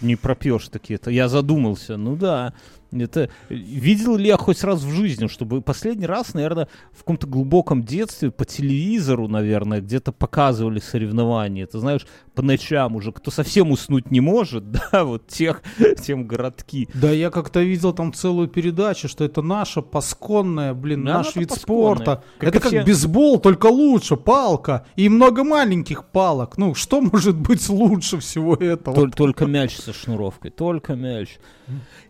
Не 0.00 0.16
пропьешь 0.16 0.68
такие-то. 0.68 1.10
Я 1.10 1.28
задумался. 1.28 1.96
Ну 1.96 2.16
да. 2.16 2.54
Это 2.90 3.28
видел 3.50 4.16
ли 4.16 4.28
я 4.28 4.36
хоть 4.38 4.64
раз 4.64 4.82
в 4.82 4.90
жизни, 4.90 5.26
чтобы 5.26 5.60
последний 5.60 6.06
раз, 6.06 6.32
наверное, 6.32 6.68
в 6.92 6.98
каком-то 7.00 7.26
глубоком 7.26 7.82
детстве 7.82 8.30
по 8.30 8.46
телевизору, 8.46 9.28
наверное, 9.28 9.80
где-то 9.82 10.10
показывали 10.12 10.78
соревнования. 10.80 11.66
Ты 11.66 11.78
знаешь, 11.80 12.06
по 12.34 12.40
ночам 12.40 12.96
уже, 12.96 13.12
кто 13.12 13.30
совсем 13.30 13.70
уснуть 13.72 14.10
не 14.10 14.20
может, 14.20 14.70
да, 14.92 15.04
вот 15.04 15.26
тех, 15.26 15.62
тем 16.02 16.26
городки. 16.26 16.88
Да, 16.94 17.10
я 17.10 17.30
как-то 17.30 17.60
видел 17.60 17.92
там 17.92 18.12
целую 18.14 18.48
передачу, 18.48 19.06
что 19.08 19.22
это 19.24 19.42
наша 19.42 19.82
пасконная, 19.82 20.72
блин, 20.72 21.04
Да, 21.04 21.18
наш 21.18 21.36
вид 21.36 21.50
пасконная. 21.50 21.94
спорта. 21.96 22.24
Как 22.38 22.48
это 22.48 22.58
и 22.58 22.60
как 22.62 22.70
все. 22.70 22.84
бейсбол, 22.84 23.38
только 23.38 23.66
лучше, 23.66 24.16
палка. 24.16 24.86
И 24.96 25.08
много 25.10 25.44
маленьких 25.44 26.04
палок. 26.06 26.56
Ну, 26.56 26.74
что 26.74 27.00
может 27.12 27.36
быть 27.36 27.68
лучше 27.68 28.18
всего 28.18 28.54
этого? 28.54 28.94
Тол- 28.96 29.10
только 29.14 29.44
мяч 29.44 29.76
со 29.76 29.92
шнуровкой, 29.92 30.50
только 30.50 30.94
мяч. 30.94 31.38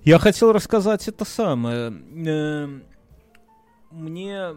Я 0.05 0.19
хотел 0.19 0.53
рассказать 0.53 1.09
это 1.09 1.25
самое. 1.25 1.89
Эм, 1.89 2.85
Мне... 3.91 4.55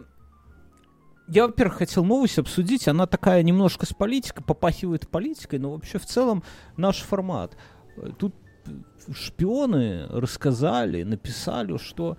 Я, 1.28 1.46
во-первых, 1.46 1.78
хотел 1.78 2.04
новость 2.04 2.38
обсудить. 2.38 2.88
Она 2.88 3.06
такая 3.06 3.42
немножко 3.42 3.86
с 3.86 3.92
политикой, 3.92 4.42
попахивает 4.42 5.08
политикой, 5.08 5.58
но 5.58 5.72
вообще 5.72 5.98
в 5.98 6.06
целом 6.06 6.42
наш 6.76 7.00
формат. 7.00 7.56
Э, 7.96 8.10
Тут 8.18 8.34
э, 8.66 8.70
шпионы 9.12 10.06
рассказали, 10.08 11.02
написали, 11.02 11.76
что 11.78 12.18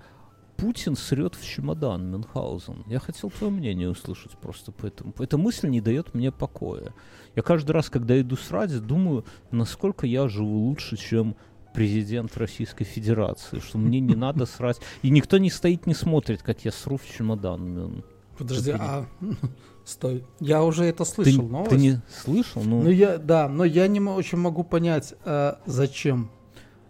Путин 0.58 0.96
срет 0.96 1.36
в 1.36 1.46
чемодан 1.46 2.10
Мюнхгаузен. 2.10 2.84
Я 2.88 3.00
хотел 3.00 3.30
твое 3.30 3.52
мнение 3.52 3.90
услышать 3.90 4.32
просто 4.38 4.72
по 4.72 4.86
этому. 4.86 5.14
Эта 5.20 5.38
мысль 5.38 5.68
не 5.68 5.82
дает 5.82 6.14
мне 6.14 6.32
покоя. 6.32 6.94
Я 7.36 7.42
каждый 7.42 7.72
раз, 7.72 7.90
когда 7.90 8.20
иду 8.20 8.38
срать, 8.38 8.80
думаю, 8.86 9.26
насколько 9.52 10.06
я 10.06 10.28
живу 10.28 10.68
лучше, 10.68 10.96
чем 10.96 11.36
президент 11.74 12.38
Российской 12.38 12.86
Федерации, 12.86 13.60
что 13.60 13.78
мне 13.78 14.00
не 14.00 14.16
надо 14.16 14.46
срать. 14.46 14.80
И 15.02 15.10
никто 15.10 15.38
не 15.38 15.50
стоит, 15.50 15.88
не 15.88 15.94
смотрит, 15.94 16.42
как 16.42 16.64
я 16.66 16.72
сру 16.72 16.98
в 16.98 17.06
чемодан. 17.06 18.04
Подожди, 18.38 18.72
а... 18.72 19.06
Стой, 19.86 20.24
я 20.40 20.64
уже 20.64 20.86
это 20.86 21.04
Ты, 21.04 21.12
слышал, 21.12 21.44
новость. 21.44 21.72
ты 21.72 21.78
не 21.78 22.02
слышал? 22.24 22.64
Ну, 22.64 22.84
Ну, 22.84 22.90
я, 22.90 23.18
да, 23.18 23.50
но 23.50 23.66
я 23.66 23.88
не 23.88 24.00
очень 24.00 24.38
могу 24.38 24.64
понять, 24.64 25.14
а 25.26 25.60
зачем. 25.66 26.30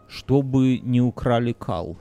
чтобы 0.08 0.78
не 0.78 1.02
украли 1.02 1.54
кал. 1.54 1.98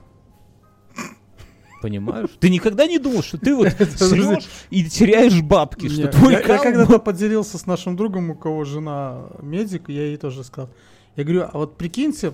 Понимаешь? 1.81 2.29
Ты 2.39 2.49
никогда 2.49 2.87
не 2.87 2.97
думал, 2.97 3.23
что 3.23 3.37
ты 3.37 3.53
вот 3.53 3.69
срешь 3.97 4.47
и 4.69 4.85
теряешь 4.85 5.41
бабки, 5.41 5.89
что 5.89 6.07
твой 6.07 6.33
я, 6.33 6.39
я 6.39 6.45
кал 6.45 6.63
когда-то 6.63 6.99
поделился 6.99 7.57
с 7.57 7.65
нашим 7.65 7.97
другом, 7.97 8.29
у 8.29 8.35
кого 8.35 8.63
жена 8.63 9.27
медик, 9.41 9.89
я 9.89 10.05
ей 10.05 10.17
тоже 10.17 10.43
сказал. 10.43 10.69
Я 11.15 11.23
говорю, 11.25 11.43
а 11.51 11.57
вот 11.57 11.75
прикиньте, 11.75 12.27
э, 12.27 12.31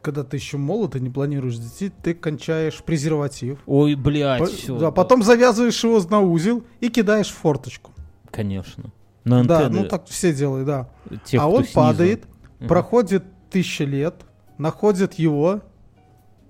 когда 0.00 0.24
ты 0.24 0.36
еще 0.36 0.56
молод 0.56 0.96
и 0.96 1.00
не 1.00 1.10
планируешь 1.10 1.56
детей, 1.58 1.92
ты 2.02 2.12
кончаешь 2.14 2.82
презерватив. 2.82 3.58
Ой, 3.66 3.94
блядь, 3.94 4.40
По- 4.40 4.46
все. 4.46 4.76
да, 4.78 4.90
потом 4.90 5.22
завязываешь 5.22 5.82
его 5.84 6.00
на 6.10 6.20
узел 6.20 6.64
и 6.80 6.88
кидаешь 6.88 7.28
в 7.28 7.34
форточку. 7.36 7.92
Конечно. 8.30 8.90
На 9.24 9.44
Да, 9.44 9.68
ну 9.68 9.84
так 9.86 10.06
все 10.08 10.32
делают, 10.34 10.66
да. 10.66 10.88
тех, 11.24 11.40
а 11.40 11.46
он 11.48 11.62
снизу. 11.62 11.74
падает, 11.74 12.24
Мгм. 12.58 12.68
проходит 12.68 13.24
тысяча 13.50 13.84
лет, 13.84 14.22
находит 14.58 15.14
его, 15.14 15.60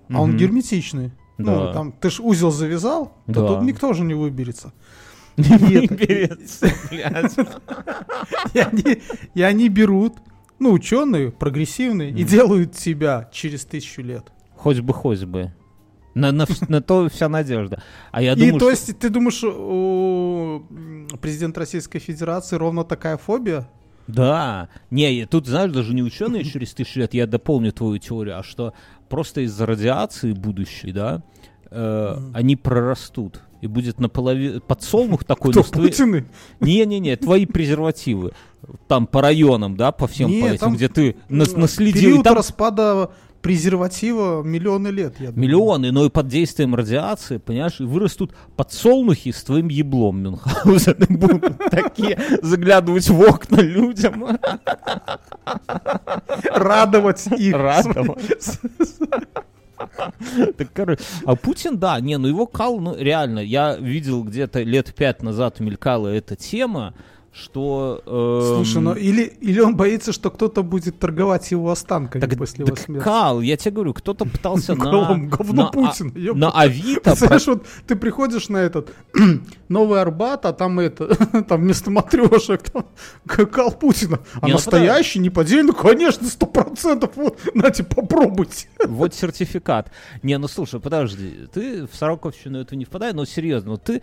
а 0.09 0.21
он 0.21 0.35
герметичный. 0.35 1.11
Ну, 1.37 1.65
Да. 1.67 1.73
там, 1.73 1.91
ты 1.91 2.09
ж 2.09 2.19
узел 2.19 2.49
завязал, 2.51 3.13
то 3.27 3.33
Да. 3.33 3.47
тут 3.47 3.61
никто 3.63 3.89
уже 3.89 4.03
не 4.03 4.13
выберется. 4.15 4.71
Не 5.37 5.57
выберется, 5.57 6.69
блядь. 6.89 7.35
И 9.35 9.41
они 9.41 9.67
берут, 9.69 10.13
ну, 10.59 10.71
ученые, 10.71 11.31
прогрессивные, 11.31 12.09
и 12.11 12.23
Мгм. 12.23 12.25
делают 12.25 12.71
тебя 12.73 13.29
через 13.31 13.65
тысячу 13.65 14.01
лет. 14.01 14.31
Хоть 14.55 14.79
бы, 14.79 14.93
хоть 14.93 15.23
бы. 15.23 15.51
На, 16.15 16.31
на, 16.31 16.45
на 16.67 16.81
то 16.81 17.09
вся 17.09 17.27
надежда. 17.27 17.81
А 18.11 18.21
я 18.21 18.33
и 18.33 18.35
думаю, 18.35 18.53
то 18.53 18.59
что- 18.59 18.69
есть 18.69 18.99
ты 18.99 19.09
думаешь, 19.09 19.43
у 19.43 20.63
президента 21.21 21.61
Российской 21.61 21.99
Федерации 21.99 22.55
ровно 22.55 22.83
такая 22.83 23.17
фобия? 23.17 23.67
Да. 24.07 24.69
Не, 24.91 25.25
тут, 25.25 25.47
знаешь, 25.47 25.71
даже 25.71 25.93
не 25.93 26.03
ученые 26.03 26.43
через 26.43 26.73
тысячу 26.73 26.99
лет, 26.99 27.13
я 27.13 27.25
дополню 27.25 27.71
твою 27.71 27.97
теорию, 27.97 28.37
а 28.37 28.43
что 28.43 28.73
просто 29.09 29.41
из-за 29.41 29.65
радиации 29.65 30.33
будущей, 30.33 30.91
да, 30.91 31.23
э, 31.71 32.15
Мгм. 32.17 32.31
они 32.35 32.55
прорастут. 32.55 33.41
И 33.63 33.67
будет 33.67 33.99
наполовину 33.99 34.61
подсолнух 34.61 35.23
такой, 35.25 35.51
Кто, 35.51 35.61
но 35.61 35.65
с 35.65 35.69
твоей- 35.69 35.89
Путины? 35.89 36.25
Не-не-не, 36.59 37.15
твои 37.15 37.45
презервативы. 37.45 38.33
Там 38.87 39.07
по 39.07 39.21
районам, 39.21 39.75
да, 39.75 39.91
по 39.91 40.07
всем 40.07 40.29
Не, 40.29 40.41
по 40.41 40.45
этим, 40.47 40.57
там, 40.59 40.75
где 40.75 40.87
ты 40.89 41.09
э, 41.11 41.15
наследил. 41.29 42.01
Период 42.01 42.23
там 42.23 42.35
распада 42.35 43.11
презерватива 43.41 44.41
миллионы 44.41 44.87
лет, 44.87 45.15
я 45.19 45.31
думаю. 45.31 45.41
миллионы, 45.41 45.91
но 45.91 46.05
и 46.05 46.09
под 46.09 46.29
действием 46.29 46.73
радиации, 46.75 47.37
понимаешь, 47.37 47.81
и 47.81 47.83
вырастут 47.83 48.33
подсолнухи 48.55 49.31
с 49.33 49.43
твоим 49.43 49.67
еблом, 49.67 50.23
Мюнхгаузен, 50.23 50.95
будут 51.09 51.57
такие 51.69 52.17
заглядывать 52.41 53.09
в 53.09 53.19
окна 53.21 53.59
людям. 53.59 54.37
Радовать 56.45 57.27
их. 57.37 57.53
Радовать. 57.53 58.59
Так, 60.57 60.73
короче, 60.73 61.01
а 61.25 61.35
Путин, 61.35 61.77
да, 61.77 61.99
не, 61.99 62.17
ну 62.17 62.27
его 62.27 62.45
кал, 62.45 62.79
ну 62.79 62.95
реально, 62.95 63.39
я 63.39 63.75
видел 63.75 64.23
где-то 64.23 64.61
лет 64.61 64.93
пять 64.93 65.21
назад 65.23 65.59
мелькала 65.59 66.07
эта 66.07 66.35
тема, 66.35 66.93
что... 67.33 68.01
эм, 68.05 68.55
Слушай, 68.57 68.81
ну 68.81 68.93
или, 68.93 69.23
или 69.41 69.59
он 69.59 69.75
боится, 69.75 70.13
что 70.13 70.29
кто-то 70.29 70.61
будет 70.61 70.99
торговать 70.99 71.49
его 71.49 71.71
останками 71.71 72.21
так, 72.21 72.37
после 72.37 72.63
его 72.63 72.75
так 72.75 72.85
смерти. 72.85 73.03
кал, 73.03 73.41
я 73.41 73.57
тебе 73.57 73.71
говорю, 73.71 73.93
кто-то 73.93 74.25
пытался 74.25 74.75
на... 74.75 74.83
Говно 74.83 75.71
на, 75.73 75.89
а- 75.89 76.33
на 76.35 76.51
Авито... 76.51 77.15
Знаешь, 77.15 77.47
вот 77.47 77.65
ты 77.87 77.95
приходишь 77.95 78.49
на 78.49 78.57
этот 78.57 78.93
Новый 79.67 79.99
Арбат, 79.99 80.45
а 80.45 80.53
там 80.53 80.79
это, 80.79 81.15
там 81.43 81.61
вместо 81.61 81.89
матрешек, 81.89 82.69
там 82.69 82.85
какал 83.25 83.71
Путина. 83.71 84.19
А 84.35 84.47
ну 84.47 84.53
настоящий, 84.53 85.19
неподдельный, 85.19 85.73
конечно, 85.73 86.27
сто 86.27 86.45
процентов. 86.45 87.11
Вот, 87.15 87.39
нате, 87.55 87.83
попробуйте. 87.83 88.67
Вот 88.85 89.15
сертификат. 89.15 89.91
Не, 90.21 90.37
ну 90.37 90.47
слушай, 90.47 90.79
подожди, 90.79 91.47
ты 91.51 91.87
в 91.87 91.95
Сороковщину 91.95 92.59
это 92.59 92.75
не 92.75 92.85
впадай, 92.85 93.11
но 93.13 93.25
серьезно, 93.25 93.71
ну 93.71 93.77
ты, 93.77 94.01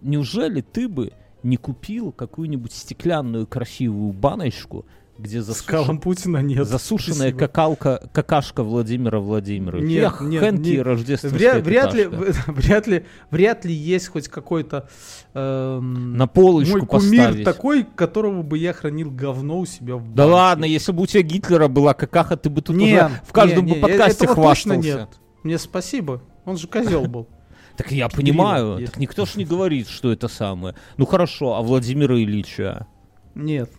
неужели 0.00 0.62
ты 0.62 0.88
бы 0.88 1.12
не 1.42 1.56
купил 1.56 2.12
какую-нибудь 2.12 2.72
стеклянную 2.72 3.46
красивую 3.46 4.12
баночку, 4.12 4.84
где 5.18 5.38
засушен- 5.38 5.98
Путина 6.00 6.38
нет. 6.38 6.66
засушенная 6.66 7.16
Спасибо. 7.30 7.38
какалка, 7.38 8.08
какашка 8.12 8.62
Владимира 8.64 9.20
Владимировича? 9.20 9.86
Нет, 9.86 10.04
Эх, 10.04 10.20
нет, 10.22 10.40
Хэнки 10.42 10.68
нет. 10.70 10.86
рождественская 10.86 11.60
Вряд, 11.60 11.94
вряд 11.94 11.94
ли, 11.94 12.08
вряд 12.46 12.86
ли, 12.86 13.04
вряд 13.30 13.64
ли 13.64 13.74
есть 13.74 14.08
хоть 14.08 14.28
какой-то 14.28 14.88
эм, 15.34 16.16
На 16.16 16.26
полочку 16.26 16.78
мой 16.78 16.86
кумир 16.86 17.26
поставить. 17.26 17.44
такой, 17.44 17.84
которого 17.84 18.42
бы 18.42 18.58
я 18.58 18.72
хранил 18.72 19.10
говно 19.10 19.58
у 19.60 19.66
себя 19.66 19.96
в 19.96 20.14
Да 20.14 20.26
ладно, 20.26 20.64
если 20.64 20.92
бы 20.92 21.02
у 21.02 21.06
тебя 21.06 21.22
Гитлера 21.22 21.68
была 21.68 21.94
какаха, 21.94 22.36
ты 22.36 22.50
бы 22.50 22.62
тут 22.62 22.76
Нет, 22.76 23.06
уже 23.06 23.20
в 23.24 23.32
каждом 23.32 23.66
не, 23.66 23.72
бы 23.72 23.76
не, 23.76 23.82
подкасте 23.82 24.24
этого 24.24 24.34
хвастался. 24.34 24.68
точно 24.70 24.82
нет. 24.82 25.08
Мне 25.42 25.58
спасибо. 25.58 26.22
Он 26.44 26.56
же 26.56 26.66
козел 26.66 27.04
был. 27.06 27.28
Так 27.76 27.90
я 27.92 28.08
понимаю, 28.08 28.78
есть. 28.78 28.92
так 28.92 29.00
никто 29.00 29.26
ж 29.26 29.36
не 29.36 29.44
говорит, 29.44 29.88
что 29.88 30.12
это 30.12 30.28
самое. 30.28 30.74
Ну 30.96 31.06
хорошо, 31.06 31.54
а 31.54 31.62
Владимира 31.62 32.16
Ильича? 32.16 32.86
Нет. 33.34 33.70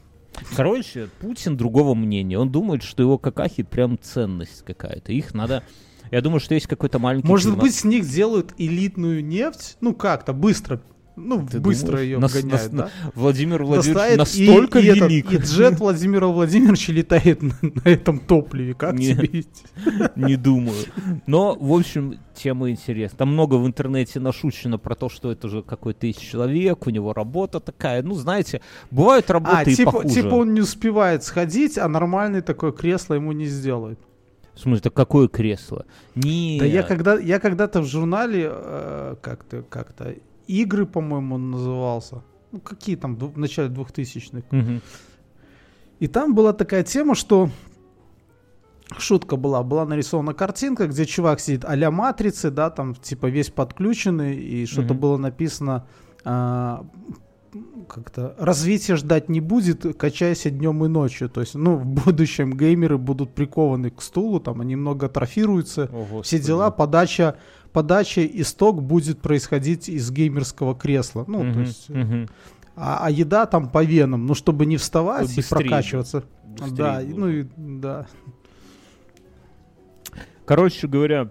Короче, 0.56 1.10
Путин 1.20 1.58
другого 1.58 1.94
мнения. 1.94 2.40
Он 2.40 2.52
думает, 2.52 2.84
что 2.84 3.04
его 3.04 3.18
какахи 3.18 3.64
прям 3.64 4.00
ценность 4.00 4.64
какая-то. 4.66 5.12
Их 5.12 5.34
надо... 5.34 5.64
Я 6.12 6.22
думаю, 6.22 6.40
что 6.40 6.54
есть 6.54 6.68
какой-то 6.68 7.00
маленький... 7.00 7.28
Может 7.28 7.48
климат. 7.48 7.62
быть, 7.62 7.76
с 7.76 7.84
них 7.84 8.08
делают 8.08 8.54
элитную 8.58 9.24
нефть? 9.24 9.78
Ну, 9.82 9.96
как-то, 9.96 10.34
быстро. 10.34 10.82
Ну, 11.16 11.46
Ты 11.46 11.60
быстро 11.60 11.88
думаешь? 11.92 12.06
ее 12.06 12.18
Нас- 12.20 12.34
гоняют, 12.34 12.72
нас- 12.74 12.90
да? 12.92 13.12
Владимир 13.14 13.64
Владимирович 13.64 13.94
Доставит, 13.94 14.18
настолько 14.18 14.80
и, 14.80 14.84
и 14.84 14.88
этот, 14.88 15.10
велик. 15.12 15.32
и 15.34 15.38
джет 15.38 15.80
Владимира 15.80 16.28
Владимировича 16.28 16.92
летает 16.94 17.42
на, 17.44 17.54
на 17.62 17.88
этом 17.90 18.20
топливе. 18.20 18.74
Как 18.74 18.94
Не. 18.98 19.14
тебе? 19.16 19.44
Не 20.16 20.36
думаю. 20.38 20.76
Но, 21.28 21.56
в 21.56 21.72
общем, 21.72 22.20
тема 22.34 22.72
интересна. 22.72 23.18
Там 23.20 23.30
много 23.34 23.56
в 23.56 23.68
интернете 23.68 24.20
нашучено 24.20 24.80
про 24.80 24.96
то, 24.96 25.08
что 25.10 25.32
это 25.32 25.50
же 25.50 25.62
какой-то 25.62 26.08
из 26.08 26.16
человек, 26.16 26.88
у 26.88 26.90
него 26.90 27.14
работа 27.14 27.60
такая. 27.60 28.02
Ну, 28.02 28.16
знаете, 28.16 28.62
бывают 28.90 29.30
работы 29.30 29.56
А, 29.58 29.64
и 29.70 29.76
типа, 29.76 29.92
похуже. 29.92 30.16
типа 30.16 30.34
он 30.34 30.54
не 30.56 30.62
успевает 30.62 31.24
сходить, 31.24 31.78
а 31.78 31.88
нормальное 31.88 32.42
такое 32.42 32.72
кресло 32.72 33.14
ему 33.14 33.32
не 33.34 33.46
сделают. 33.46 34.00
В 34.56 34.60
смысле, 34.60 34.82
так 34.82 34.94
какое 34.94 35.28
кресло? 35.28 35.86
Не. 36.16 36.58
Да 36.60 36.66
я, 36.66 36.84
когда, 36.84 37.20
я 37.20 37.40
когда-то 37.40 37.82
в 37.82 37.86
журнале 37.86 38.50
э, 38.52 39.16
как-то, 39.22 39.64
как-то 39.64 40.16
игры, 40.48 40.86
по-моему, 40.86 41.36
он 41.36 41.52
назывался. 41.52 42.24
Ну, 42.52 42.60
какие 42.60 42.96
там, 42.96 43.16
в 43.16 43.38
начале 43.38 43.70
2000-х. 43.70 44.44
Мгм. 44.52 44.82
И 46.00 46.08
там 46.08 46.36
была 46.36 46.54
такая 46.54 46.84
тема, 46.84 47.16
что 47.16 47.50
шутка 48.98 49.38
была, 49.38 49.64
была 49.64 49.86
нарисована 49.86 50.34
картинка, 50.34 50.88
где 50.88 51.06
чувак 51.06 51.40
сидит 51.40 51.66
а-ля 51.66 51.92
матрицы, 51.92 52.52
да, 52.52 52.70
там 52.70 52.96
типа 52.96 53.28
весь 53.28 53.50
подключенный, 53.50 54.36
и 54.36 54.66
что-то 54.66 54.94
Мгм. 54.94 55.02
было 55.02 55.18
написано 55.18 55.88
а, 56.26 56.86
как-то 57.88 58.36
развитие 58.38 58.98
ждать 58.98 59.30
не 59.30 59.40
будет, 59.42 59.98
качайся 59.98 60.50
днем 60.50 60.84
и 60.86 60.88
ночью. 60.88 61.30
То 61.30 61.42
есть, 61.42 61.56
ну, 61.56 61.76
в 61.76 61.86
будущем 61.86 62.56
геймеры 62.58 62.98
будут 62.98 63.34
прикованы 63.34 63.90
к 63.90 64.02
стулу, 64.02 64.40
там 64.40 64.62
они 64.62 64.76
много 64.76 65.08
атрофируются, 65.08 65.90
О, 65.92 66.22
все 66.22 66.40
дела, 66.40 66.72
подача, 66.72 67.36
подача 67.74 68.26
исток 68.26 68.82
будет 68.82 69.20
происходить 69.20 69.90
из 69.90 70.10
геймерского 70.12 70.76
кресла. 70.76 71.26
Ну, 71.28 71.40
то 71.40 71.44
Мгм, 71.46 71.62
есть, 71.64 71.90
мгм. 71.90 72.30
а, 72.76 73.00
а 73.06 73.10
еда 73.10 73.46
там 73.46 73.70
по 73.70 73.84
венам, 73.84 74.26
ну, 74.28 74.36
чтобы 74.36 74.66
не 74.66 74.78
вставать 74.78 75.32
и 75.34 75.36
Быстрее 75.38 75.60
прокачиваться. 75.70 76.24
Быстрее 76.46 76.76
Да, 76.76 77.02
и- 77.02 77.06
будет. 77.08 77.18
ну 77.18 77.28
и 77.30 77.44
да. 77.82 78.08
Короче 80.46 80.88
говоря, 80.88 81.30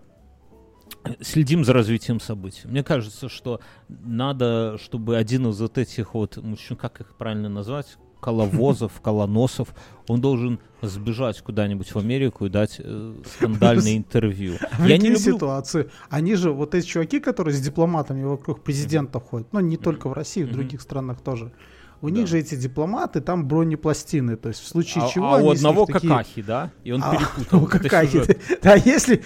следим 1.21 1.65
за 1.65 1.73
развитием 1.73 2.19
событий. 2.21 2.63
Мне 2.67 2.83
кажется, 2.83 3.29
что 3.29 3.61
надо, 3.89 4.79
чтобы 4.83 5.17
один 5.17 5.49
из 5.49 5.61
вот 5.61 5.77
этих 5.79 6.15
вот 6.15 6.37
мужчин, 6.39 6.77
как 6.77 7.01
их 7.01 7.15
правильно 7.17 7.49
назвать, 7.49 7.99
коловозов, 8.23 8.93
колоносов, 9.03 9.69
он 10.09 10.21
должен 10.21 10.61
сбежать 10.81 11.41
куда-нибудь 11.43 11.93
в 11.93 11.99
Америку 11.99 12.47
и 12.47 12.49
дать 12.49 12.77
э, 12.79 13.15
скандальное 13.37 13.97
интервью. 13.99 14.55
Я 14.79 14.97
не 14.97 15.09
люблю... 15.11 15.19
ситуацию. 15.19 15.91
Они 16.09 16.35
же, 16.37 16.53
вот 16.53 16.75
эти 16.75 16.87
чуваки, 16.87 17.19
которые 17.21 17.55
с 17.55 17.61
дипломатами 17.61 18.23
вокруг 18.25 18.63
президента 18.63 19.19
ходят, 19.21 19.49
ну 19.53 19.61
не 19.61 19.77
только 19.77 20.09
в 20.09 20.13
России, 20.13 20.45
в 20.45 20.47
Мгм. 20.47 20.55
других 20.55 20.81
странах 20.81 21.21
тоже. 21.21 21.53
У 22.01 22.09
Да. 22.09 22.17
них 22.17 22.27
же 22.27 22.39
эти 22.39 22.57
дипломаты, 22.57 23.21
там 23.21 23.47
бронепластины, 23.47 24.37
то 24.37 24.49
есть 24.49 24.61
в 24.61 24.67
случае 24.67 25.05
А, 25.05 25.09
чего 25.09 25.35
а 25.35 25.39
у 25.39 25.51
одного 25.51 25.87
такие- 25.87 26.09
какахи, 26.11 26.43
да? 26.43 26.71
И 26.85 26.91
он 26.93 27.01
А, 27.05 27.11
перепутал. 27.13 27.61
ну, 27.61 27.67
какахи. 27.67 28.23
Да, 28.63 28.75
если 28.75 29.23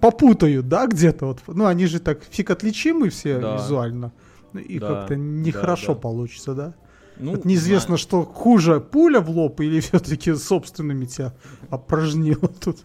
попутают, 0.00 0.68
да, 0.68 0.86
где-то 0.86 1.26
вот, 1.26 1.40
ну 1.48 1.66
они 1.66 1.86
же 1.86 1.98
так 1.98 2.20
фиг 2.30 2.50
отличимы 2.50 3.08
все 3.10 3.38
Да. 3.40 3.54
визуально. 3.56 4.12
И 4.54 4.78
Да, 4.78 4.88
как-то 4.88 5.14
да, 5.14 5.20
нехорошо 5.20 5.94
да. 5.94 6.00
получится, 6.00 6.54
да? 6.54 6.74
Ну, 7.20 7.32
Вот 7.32 7.44
неизвестно, 7.44 7.96
что 7.96 8.24
хуже, 8.24 8.80
пуля 8.80 9.20
в 9.20 9.30
лоб 9.30 9.60
или 9.60 9.80
все-таки 9.80 10.34
собственными 10.34 11.04
тебя 11.04 11.32
опорожнило 11.68 12.48
тут. 12.48 12.78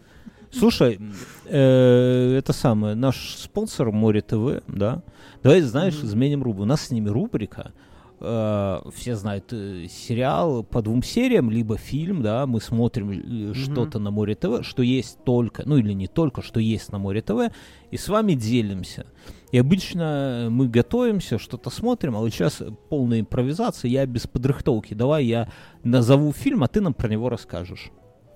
Слушай, 0.52 1.00
э, 1.46 2.36
это 2.38 2.54
самое, 2.54 2.96
наш 2.96 3.36
спонсор 3.38 3.92
Море 3.92 4.22
ТВ, 4.22 4.64
да? 4.68 5.04
Давай, 5.44 5.62
знаешь, 5.62 5.96
изменим 5.96 6.44
рубрику. 6.44 6.64
У 6.64 6.66
нас 6.66 6.82
с 6.82 6.92
ними 6.92 7.10
рубрика. 7.10 7.72
Э, 8.20 8.82
все 8.94 9.16
знают 9.16 9.52
э, 9.52 9.88
сериал 9.90 10.64
по 10.64 10.82
двум 10.82 11.04
сериям, 11.04 11.50
либо 11.50 11.78
фильм, 11.78 12.22
да, 12.22 12.46
мы 12.46 12.62
смотрим 12.62 13.52
э, 13.52 13.54
что-то 13.54 14.00
на 14.00 14.12
Море 14.12 14.36
ТВ, 14.36 14.64
что 14.66 14.84
есть 14.84 15.24
только, 15.24 15.64
ну 15.66 15.78
или 15.78 15.94
не 15.94 16.08
только, 16.08 16.42
что 16.42 16.60
есть 16.60 16.92
на 16.92 16.98
Море 16.98 17.22
ТВ, 17.22 17.54
и 17.92 17.98
с 17.98 18.10
вами 18.10 18.34
делимся. 18.34 19.06
И 19.52 19.58
обычно 19.58 20.48
мы 20.50 20.68
готовимся, 20.68 21.40
что-то 21.40 21.70
смотрим, 21.70 22.16
а 22.16 22.20
вот 22.20 22.30
сейчас 22.30 22.62
полная 22.90 23.22
импровизация, 23.22 23.90
я 23.90 24.06
без 24.06 24.28
подрыхтовки. 24.28 24.94
Давай 24.94 25.26
я 25.26 25.50
назову 25.84 26.34
фильм, 26.34 26.64
а 26.64 26.68
ты 26.68 26.82
нам 26.82 26.94
про 26.94 27.08
него 27.08 27.30
расскажешь. 27.30 27.92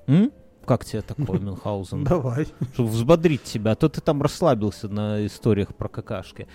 М? 0.08 0.32
Как 0.70 0.86
тебе 0.86 1.02
такое, 1.02 1.40
Мюнхгаузен? 1.40 2.04
Давай. 2.04 2.46
чтобы 2.74 2.90
взбодрить 2.90 3.42
тебя, 3.42 3.72
а 3.72 3.76
то 3.76 3.90
ты 3.90 4.02
там 4.02 4.22
расслабился 4.22 4.88
на 4.88 5.26
историях 5.26 5.74
про 5.74 5.90
какашки. 5.90 6.48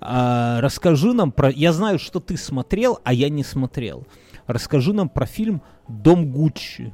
А, 0.00 0.60
расскажи 0.60 1.12
нам 1.12 1.30
про... 1.30 1.50
Я 1.50 1.72
знаю, 1.72 2.00
что 2.00 2.18
ты 2.18 2.36
смотрел, 2.36 2.98
а 3.04 3.12
я 3.12 3.28
не 3.28 3.44
смотрел. 3.44 4.08
Расскажи 4.48 4.92
нам 4.92 5.08
про 5.08 5.24
фильм 5.24 5.62
«Дом 5.86 6.32
Гуччи». 6.32 6.92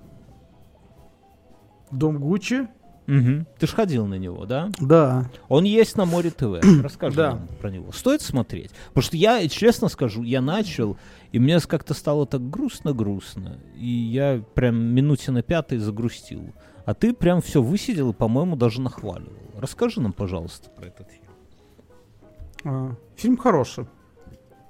Дом 1.90 2.18
Гуччи? 2.18 2.68
Мгм. 3.06 3.46
Ты 3.58 3.66
ж 3.66 3.70
ходил 3.70 4.06
на 4.06 4.14
него, 4.14 4.46
да? 4.46 4.70
Да. 4.80 5.30
Он 5.48 5.64
есть 5.64 5.96
на 5.96 6.04
Море 6.06 6.30
ТВ. 6.30 6.60
Расскажи 6.82 7.16
Да. 7.16 7.30
нам 7.32 7.48
про 7.60 7.70
него. 7.70 7.92
Стоит 7.92 8.20
смотреть? 8.22 8.70
Потому 8.88 9.02
что 9.02 9.16
я, 9.16 9.46
честно 9.48 9.88
скажу, 9.88 10.22
я 10.22 10.40
начал, 10.40 10.96
и 11.32 11.38
мне 11.38 11.60
как-то 11.60 11.94
стало 11.94 12.26
так 12.26 12.48
грустно-грустно. 12.50 13.58
И 13.76 13.86
я 13.86 14.42
прям 14.54 14.76
минуте 14.76 15.30
на 15.30 15.42
пятой 15.42 15.78
загрустил. 15.78 16.52
А 16.84 16.94
ты 16.94 17.12
прям 17.12 17.40
все 17.42 17.62
высидел 17.62 18.10
и, 18.10 18.14
по-моему, 18.14 18.56
даже 18.56 18.80
нахваливал. 18.80 19.32
Расскажи 19.58 20.00
нам, 20.00 20.12
пожалуйста, 20.12 20.68
про 20.70 20.86
этот 20.86 21.08
фильм. 21.10 21.22
А, 22.64 22.94
Фильм 23.16 23.36
хороший. 23.36 23.86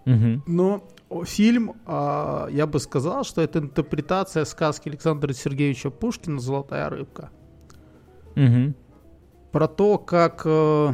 Мгм. 0.04 0.42
Но 0.46 0.84
фильм, 1.24 1.74
а, 1.86 2.48
я 2.50 2.66
бы 2.66 2.78
сказал, 2.80 3.24
что 3.24 3.40
это 3.42 3.58
интерпретация 3.60 4.44
сказки 4.44 4.88
Александра 4.88 5.32
Сергеевича 5.32 5.90
Пушкина 5.90 6.38
«Золотая 6.40 6.88
рыбка». 6.90 7.30
Мгм. 8.36 8.74
Про 9.50 9.66
то, 9.66 9.98
как 9.98 10.42
э, 10.44 10.92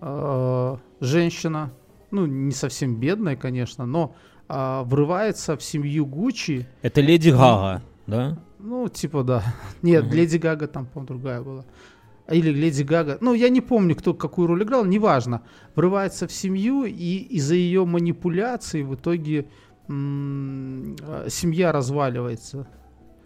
э, 0.00 0.76
женщина, 1.00 1.72
ну, 2.10 2.26
не 2.26 2.52
совсем 2.52 2.96
бедная, 2.96 3.36
конечно, 3.36 3.86
но 3.86 4.14
а, 4.48 4.82
врывается 4.84 5.56
в 5.56 5.62
семью 5.62 6.06
Гуччи. 6.06 6.66
Это 6.82 7.00
Леди 7.00 7.30
Гага, 7.30 7.82
да? 8.06 8.38
Ну, 8.58 8.88
типа, 8.88 9.22
да. 9.22 9.42
Нет, 9.82 10.04
Мгм. 10.06 10.14
Леди 10.14 10.36
Гага 10.38 10.66
там, 10.68 10.86
по-моему, 10.86 11.06
другая 11.06 11.42
была. 11.42 11.64
Или 12.30 12.50
Леди 12.50 12.82
Гага. 12.82 13.18
Ну, 13.20 13.34
я 13.34 13.48
не 13.50 13.60
помню, 13.60 13.94
кто 13.94 14.14
какую 14.14 14.48
роль 14.48 14.62
играл, 14.62 14.84
неважно. 14.84 15.42
Врывается 15.74 16.26
в 16.26 16.32
семью, 16.32 16.84
и 16.84 17.16
из-за 17.36 17.54
ее 17.54 17.84
манипуляций 17.84 18.82
в 18.82 18.94
итоге 18.94 19.48
м, 19.88 20.96
а, 21.02 21.26
семья 21.28 21.72
разваливается. 21.72 22.66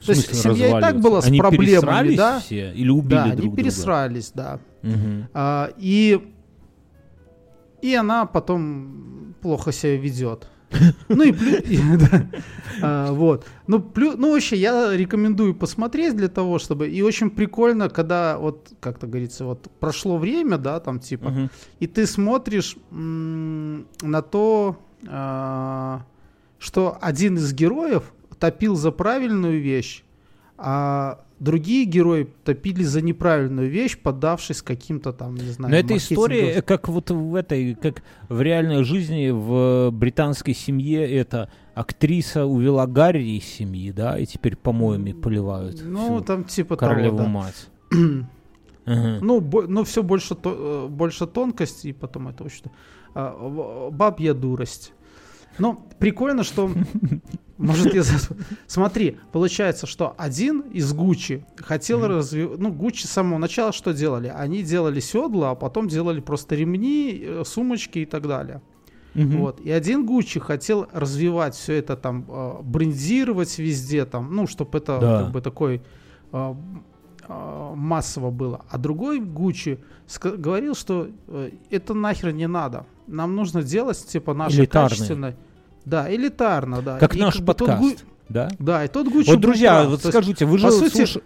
В 0.03 0.07
То 0.07 0.13
есть 0.13 0.35
семья 0.35 0.79
и 0.79 0.81
так 0.81 1.01
была 1.01 1.23
с 1.23 1.27
Они 1.27 1.39
проблемами, 1.39 2.17
да? 2.17 2.41
все? 2.41 2.73
Или 2.73 2.91
убили 2.91 3.11
да, 3.15 3.23
друг 3.25 3.33
они 3.33 3.41
друга? 3.43 3.57
пересрались, 3.57 4.33
да. 4.35 4.59
Мгм. 4.83 5.29
А, 5.33 5.71
и, 5.79 6.21
и 7.83 7.95
она 7.95 8.27
потом 8.27 9.35
плохо 9.41 9.71
себя 9.73 9.97
ведет. 9.97 10.49
Ну 11.09 11.23
и 11.23 11.33
плюс, 11.33 11.63
да. 12.11 12.27
А, 12.81 13.13
вот. 13.13 13.47
Ну, 13.67 13.81
плюс, 13.81 14.17
ну 14.17 14.33
вообще 14.33 14.57
я 14.57 14.97
рекомендую 14.97 15.55
посмотреть 15.55 16.17
для 16.17 16.29
того, 16.29 16.59
чтобы 16.59 16.89
и 16.89 17.03
очень 17.03 17.31
прикольно, 17.31 17.89
когда 17.89 18.39
вот 18.39 18.73
как-то 18.81 19.07
говорится, 19.07 19.45
вот 19.45 19.71
прошло 19.79 20.17
время, 20.19 20.59
да, 20.59 20.81
там 20.81 20.99
типа, 20.99 21.51
и 21.79 21.87
ты 21.87 22.07
смотришь 22.07 22.77
на 22.91 24.23
то, 24.23 24.79
а, 25.07 26.03
что 26.59 26.99
один 27.01 27.37
из 27.37 27.53
героев 27.53 28.13
топил 28.43 28.75
за 28.75 28.91
правильную 28.91 29.61
вещь, 29.61 30.03
а 30.59 31.21
другие 31.39 31.85
герои 31.85 32.27
топили 32.43 32.83
за 32.83 33.01
неправильную 33.01 33.71
вещь, 33.71 33.97
поддавшись 33.97 34.63
каким-то 34.63 35.13
там, 35.13 35.37
не 35.37 35.53
знаю, 35.53 35.71
Но 35.71 35.79
эта 35.79 35.97
история, 35.97 36.61
как 36.61 36.89
вот 36.89 37.13
в 37.13 37.37
этой, 37.37 37.77
как 37.77 38.03
в 38.29 38.43
реальной 38.43 38.83
жизни 38.83 39.31
в 39.31 39.93
британской 39.93 40.55
семье, 40.55 41.09
это 41.09 41.51
актриса 41.77 42.45
увела 42.45 42.89
Гарри 42.89 43.37
из 43.39 43.45
семьи, 43.45 43.93
да, 43.93 44.19
и 44.19 44.27
теперь 44.27 44.57
помоями 44.57 45.13
поливают 45.13 45.81
Ну, 45.85 46.21
там 46.21 46.43
типа 46.43 46.75
королеву 46.75 47.19
того, 47.19 47.29
да. 47.29 47.33
мать. 47.33 47.69
Ага. 48.85 49.21
Ну, 49.23 49.41
бо- 49.41 49.69
ну 49.69 49.85
все 49.85 50.03
больше, 50.03 50.35
то, 50.35 50.87
э, 50.87 50.89
больше 50.89 51.29
тонкости, 51.29 51.87
и 51.87 51.93
потом 51.93 52.27
это 52.27 52.43
очень... 52.43 52.65
а, 53.15 53.89
бабья 53.93 54.35
дурость. 54.35 54.93
Ну, 55.59 55.81
прикольно, 56.01 56.43
что... 56.43 56.69
Может, 57.59 57.95
я... 57.95 58.03
за- 58.03 58.35
Смотри, 58.67 59.19
получается, 59.31 59.87
что 59.87 60.15
один 60.19 60.61
из 60.61 60.93
Гуччи 60.93 61.45
хотел 61.57 62.07
развивать... 62.07 62.59
Ну, 62.59 62.73
Гуччи 62.73 63.07
с 63.07 63.11
самого 63.11 63.39
начала 63.39 63.73
что 63.73 63.93
делали? 63.93 64.29
Они 64.35 64.63
делали 64.63 65.01
седла, 65.01 65.51
а 65.51 65.55
потом 65.55 65.89
делали 65.89 66.21
просто 66.21 66.55
ремни, 66.57 67.21
э, 67.23 67.43
сумочки 67.47 68.01
и 68.01 68.07
так 68.07 68.27
далее. 68.27 68.63
Мгм. 69.15 69.39
Вот. 69.39 69.61
И 69.61 69.71
один 69.71 70.07
Гуччи 70.07 70.41
хотел 70.41 70.89
развивать 70.93 71.55
все 71.55 71.75
это 71.75 71.97
там, 71.97 72.25
э, 72.29 72.63
брендировать 72.63 73.59
везде 73.59 74.07
там, 74.07 74.35
ну, 74.35 74.47
чтобы 74.47 74.79
это 74.79 74.99
Да. 74.99 75.23
как 75.25 75.33
бы 75.33 75.41
такой 75.43 75.83
э, 76.33 76.55
массово 77.29 78.31
было. 78.31 78.65
А 78.71 78.79
другой 78.79 79.21
Гуччи 79.21 79.79
говорил, 80.23 80.75
что 80.75 81.09
это 81.71 81.95
нахер 81.95 82.33
не 82.33 82.49
надо. 82.49 82.85
Нам 83.07 83.37
нужно 83.37 83.63
делать 83.63 84.05
типа 84.07 84.35
наше 84.35 84.61
Элитарный. 84.61 84.91
качественное. 84.91 85.37
Да, 85.85 86.13
элитарно, 86.15 86.83
да. 86.83 86.99
Как 86.99 87.17
И 87.17 87.21
наш 87.21 87.37
тот 87.37 87.47
подкаст, 87.47 87.81
Гу- 87.81 87.95
да? 88.29 88.51
Да, 88.59 88.85
и 88.85 88.89
тот 88.89 89.09
Гуччи 89.09 89.31
Вот, 89.31 89.41
друзья, 89.41 89.75
прав. 89.81 89.89
вот 89.91 90.03
То 90.03 90.09
скажите, 90.11 90.45
вы 90.47 90.59
же 90.59 90.67
по 90.67 90.73
сути- 90.73 91.03
слуш- 91.05 91.23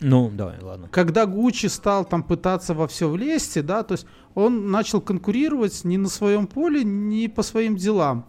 Ну, 0.00 0.30
давай, 0.34 0.56
ладно. 0.62 0.88
когда 0.90 1.26
Гуччи 1.26 1.66
стал 1.66 2.04
там 2.04 2.22
пытаться 2.22 2.74
во 2.74 2.86
все 2.88 3.08
влезть, 3.08 3.64
да, 3.64 3.82
то 3.82 3.92
есть 3.92 4.06
он 4.34 4.70
начал 4.70 5.00
конкурировать 5.00 5.84
не 5.84 5.98
на 5.98 6.08
своем 6.08 6.46
поле, 6.46 6.82
не 6.84 7.28
по 7.28 7.42
своим 7.42 7.76
делам. 7.76 8.24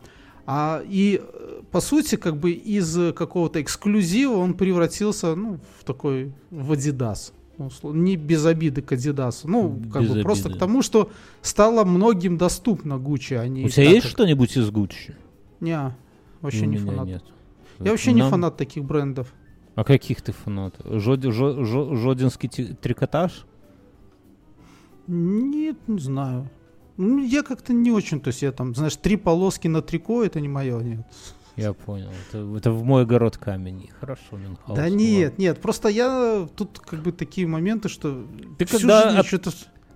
А, 0.46 0.82
и, 0.86 1.22
по 1.72 1.80
сути, 1.82 2.16
как 2.16 2.38
бы 2.38 2.52
из 2.52 3.14
какого-то 3.14 3.62
эксклюзива 3.62 4.34
он 4.38 4.54
превратился, 4.54 5.36
ну, 5.36 5.60
в 5.80 5.84
такой, 5.86 6.34
в 6.50 6.74
Adidas. 6.74 7.32
Ну, 7.58 7.70
Не 7.94 8.16
без 8.16 8.44
обиды 8.46 8.82
к 8.82 8.92
Адидасу. 8.92 9.48
Ну, 9.48 9.80
как 9.94 10.02
Без 10.02 10.12
бы 10.14 10.22
просто 10.24 10.46
обиды. 10.48 10.58
к 10.58 10.60
тому, 10.60 10.82
что 10.82 11.12
стало 11.44 11.84
многим 11.84 12.38
доступно 12.38 12.98
Гуччи, 12.98 13.36
а 13.36 13.44
У 13.44 13.46
тебя 13.46 13.68
так, 13.70 13.78
есть 13.78 14.02
как- 14.02 14.12
что-нибудь 14.12 14.58
из 14.58 14.70
Гуччи? 14.72 15.16
Не, 15.62 15.96
вообще 16.42 16.68
не 16.68 16.78
фанат. 16.78 17.06
нет. 17.08 17.24
Я 17.80 17.92
вообще 17.92 18.12
не 18.12 18.22
Нам- 18.22 18.30
фанат 18.32 18.58
таких 18.58 18.84
брендов. 18.84 19.34
А 19.76 19.84
каких 19.86 20.22
ты 20.22 20.34
фанат? 20.34 20.78
Жоди- 20.80 21.32
жо- 21.32 21.64
жо- 21.64 21.96
Жодинский 21.96 22.50
трикотаж? 22.50 23.46
Нет, 25.08 25.78
не 25.88 26.00
знаю. 26.00 26.50
Ну, 26.98 27.24
я 27.24 27.42
как-то 27.44 27.74
не 27.74 27.92
очень, 27.92 28.20
то 28.20 28.28
есть 28.28 28.42
я 28.42 28.52
там, 28.52 28.76
знаешь, 28.76 28.96
три 28.96 29.16
полоски 29.16 29.68
на 29.68 29.82
трико, 29.82 30.24
это 30.24 30.40
не 30.42 30.48
мое, 30.50 30.80
нет. 30.82 31.06
Я 31.56 31.74
понял. 31.74 32.10
Это, 32.30 32.38
это 32.58 32.72
в 32.72 32.84
мой 32.84 33.04
огород 33.04 33.38
камень. 33.38 33.90
Хорошо, 34.00 34.38
Мюнхгаузен. 34.38 34.76
да 34.76 34.90
нет, 34.90 35.38
нет, 35.38 35.60
просто 35.62 35.90
я 35.90 36.48
тут 36.56 36.80
как 36.80 37.02
бы 37.02 37.12
такие 37.12 37.48
моменты, 37.48 37.90
что 37.90 38.26
Ты 38.58 38.66
всю 38.66 38.78
когда 38.78 39.04
жизнь 39.06 39.18
от- 39.20 39.26
что-то... 39.26 39.52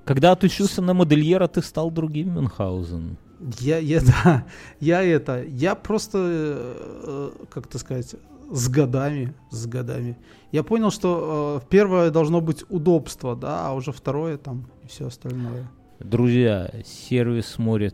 Когда 0.05 0.31
отучился 0.33 0.81
на 0.81 0.93
модельера, 0.93 1.47
ты 1.47 1.61
стал 1.61 1.91
другим 1.91 2.33
Мюнхгаузен. 2.35 3.17
Я, 3.59 3.77
я, 3.77 4.01
да, 4.23 4.45
я 4.79 5.01
это, 5.01 5.43
я 5.43 5.75
просто, 5.75 6.19
э, 6.21 7.31
как 7.49 7.67
это 7.67 7.77
сказать, 7.79 8.15
с 8.51 8.69
годами, 8.69 9.33
с 9.51 9.65
годами. 9.65 10.17
Я 10.51 10.63
понял, 10.63 10.91
что 10.91 11.61
э, 11.61 11.67
первое 11.69 12.11
должно 12.11 12.41
быть 12.41 12.63
удобство, 12.69 13.35
да, 13.35 13.67
а 13.67 13.73
уже 13.73 13.91
второе 13.91 14.37
там 14.37 14.67
и 14.83 14.87
все 14.87 15.07
остальное. 15.07 15.67
Друзья, 15.99 16.71
сервис 16.85 17.57
Море. 17.57 17.91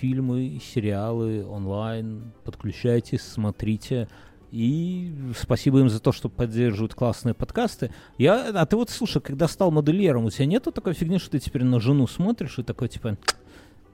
Фильмы, 0.00 0.60
сериалы 0.64 1.44
онлайн. 1.46 2.32
Подключайтесь, 2.42 3.20
смотрите. 3.20 4.08
И 4.50 5.12
спасибо 5.36 5.80
им 5.80 5.88
за 5.88 6.00
то, 6.00 6.12
что 6.12 6.28
поддерживают 6.28 6.94
классные 6.94 7.34
подкасты. 7.34 7.90
Я, 8.18 8.50
а 8.54 8.66
ты 8.66 8.76
вот 8.76 8.88
слушай, 8.88 9.20
когда 9.20 9.48
стал 9.48 9.70
модельером, 9.70 10.24
у 10.24 10.30
тебя 10.30 10.46
нету 10.46 10.72
такой 10.72 10.94
фигни, 10.94 11.18
что 11.18 11.32
ты 11.32 11.38
теперь 11.40 11.64
на 11.64 11.80
жену 11.80 12.06
смотришь 12.06 12.58
и 12.58 12.62
такой 12.62 12.88
типа 12.88 13.18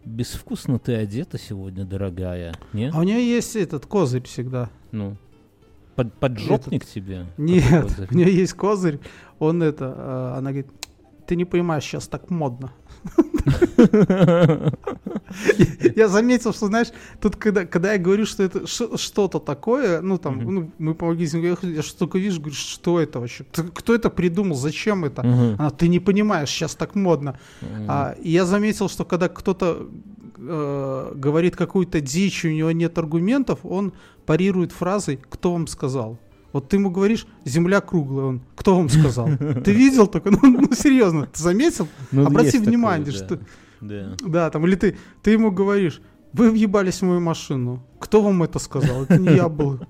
безвкусно 0.04 0.78
ты 0.78 0.94
одета 0.94 1.38
сегодня, 1.38 1.84
дорогая. 1.84 2.54
Не? 2.72 2.90
А 2.90 2.98
у 2.98 3.02
нее 3.02 3.22
есть 3.22 3.56
этот 3.56 3.86
козырь 3.86 4.24
всегда. 4.24 4.70
Ну. 4.92 5.16
Под, 5.96 6.14
поджопник 6.14 6.86
тебе? 6.86 7.26
Нет, 7.36 8.08
у 8.10 8.14
нее 8.14 8.34
есть 8.34 8.54
козырь, 8.54 9.00
он 9.38 9.62
это, 9.62 9.94
э, 9.96 10.38
она 10.38 10.50
говорит, 10.50 10.68
ты 11.26 11.36
не 11.36 11.44
понимаешь, 11.44 11.84
сейчас 11.84 12.08
так 12.08 12.30
модно. 12.30 12.72
Я 15.96 16.08
заметил, 16.08 16.52
что, 16.52 16.66
знаешь, 16.66 16.88
тут, 17.20 17.36
когда, 17.36 17.64
когда 17.64 17.92
я 17.92 17.98
говорю, 17.98 18.26
что 18.26 18.42
это 18.42 18.66
что-то 18.66 19.38
такое, 19.38 20.00
ну, 20.00 20.18
там, 20.18 20.38
ну, 20.54 20.70
мы 20.78 20.94
помогли, 20.94 21.26
я, 21.26 21.56
я 21.62 21.82
что 21.82 21.98
только 22.00 22.18
вижу, 22.18 22.40
говорю, 22.40 22.56
что 22.56 23.00
это 23.00 23.20
вообще? 23.20 23.44
Кто 23.74 23.94
это 23.94 24.10
придумал? 24.10 24.56
Зачем 24.56 25.04
это? 25.04 25.22
Она, 25.22 25.70
ты 25.70 25.88
не 25.88 26.00
понимаешь, 26.00 26.50
сейчас 26.50 26.74
так 26.74 26.94
модно. 26.94 27.38
А, 27.88 28.14
и 28.22 28.30
я 28.30 28.44
заметил, 28.44 28.88
что 28.88 29.04
когда 29.04 29.28
кто-то 29.28 29.88
э, 30.36 31.12
говорит 31.14 31.56
какую-то 31.56 32.00
дичь, 32.00 32.44
у 32.44 32.48
него 32.48 32.72
нет 32.72 32.98
аргументов, 32.98 33.60
он 33.62 33.92
парирует 34.26 34.72
фразой 34.72 35.18
«Кто 35.28 35.52
вам 35.52 35.66
сказал?». 35.66 36.18
Вот 36.52 36.68
ты 36.68 36.76
ему 36.76 36.90
говоришь 36.90 37.26
«Земля 37.44 37.80
круглая», 37.80 38.26
он 38.26 38.40
«Кто 38.56 38.76
вам 38.76 38.88
сказал?». 38.88 39.28
Ты 39.64 39.72
видел 39.72 40.06
только? 40.06 40.30
Ну, 40.30 40.38
ну, 40.42 40.72
серьезно, 40.74 41.26
ты 41.26 41.42
заметил? 41.42 41.86
Ну, 42.10 42.26
Обрати 42.26 42.52
такое, 42.52 42.66
внимание, 42.68 43.12
да. 43.12 43.12
что... 43.12 43.38
Да. 43.80 44.16
Да, 44.20 44.50
там, 44.50 44.66
или 44.66 44.74
ты, 44.74 44.96
ты 45.22 45.30
ему 45.30 45.50
говоришь 45.50 46.00
«Вы 46.32 46.50
въебались 46.50 46.98
в 47.00 47.02
мою 47.06 47.20
машину». 47.20 47.82
Кто 47.98 48.20
вам 48.22 48.42
это 48.42 48.58
сказал? 48.58 49.04
Это 49.04 49.16
не 49.18 49.34
я 49.36 49.48
был. 49.48 49.80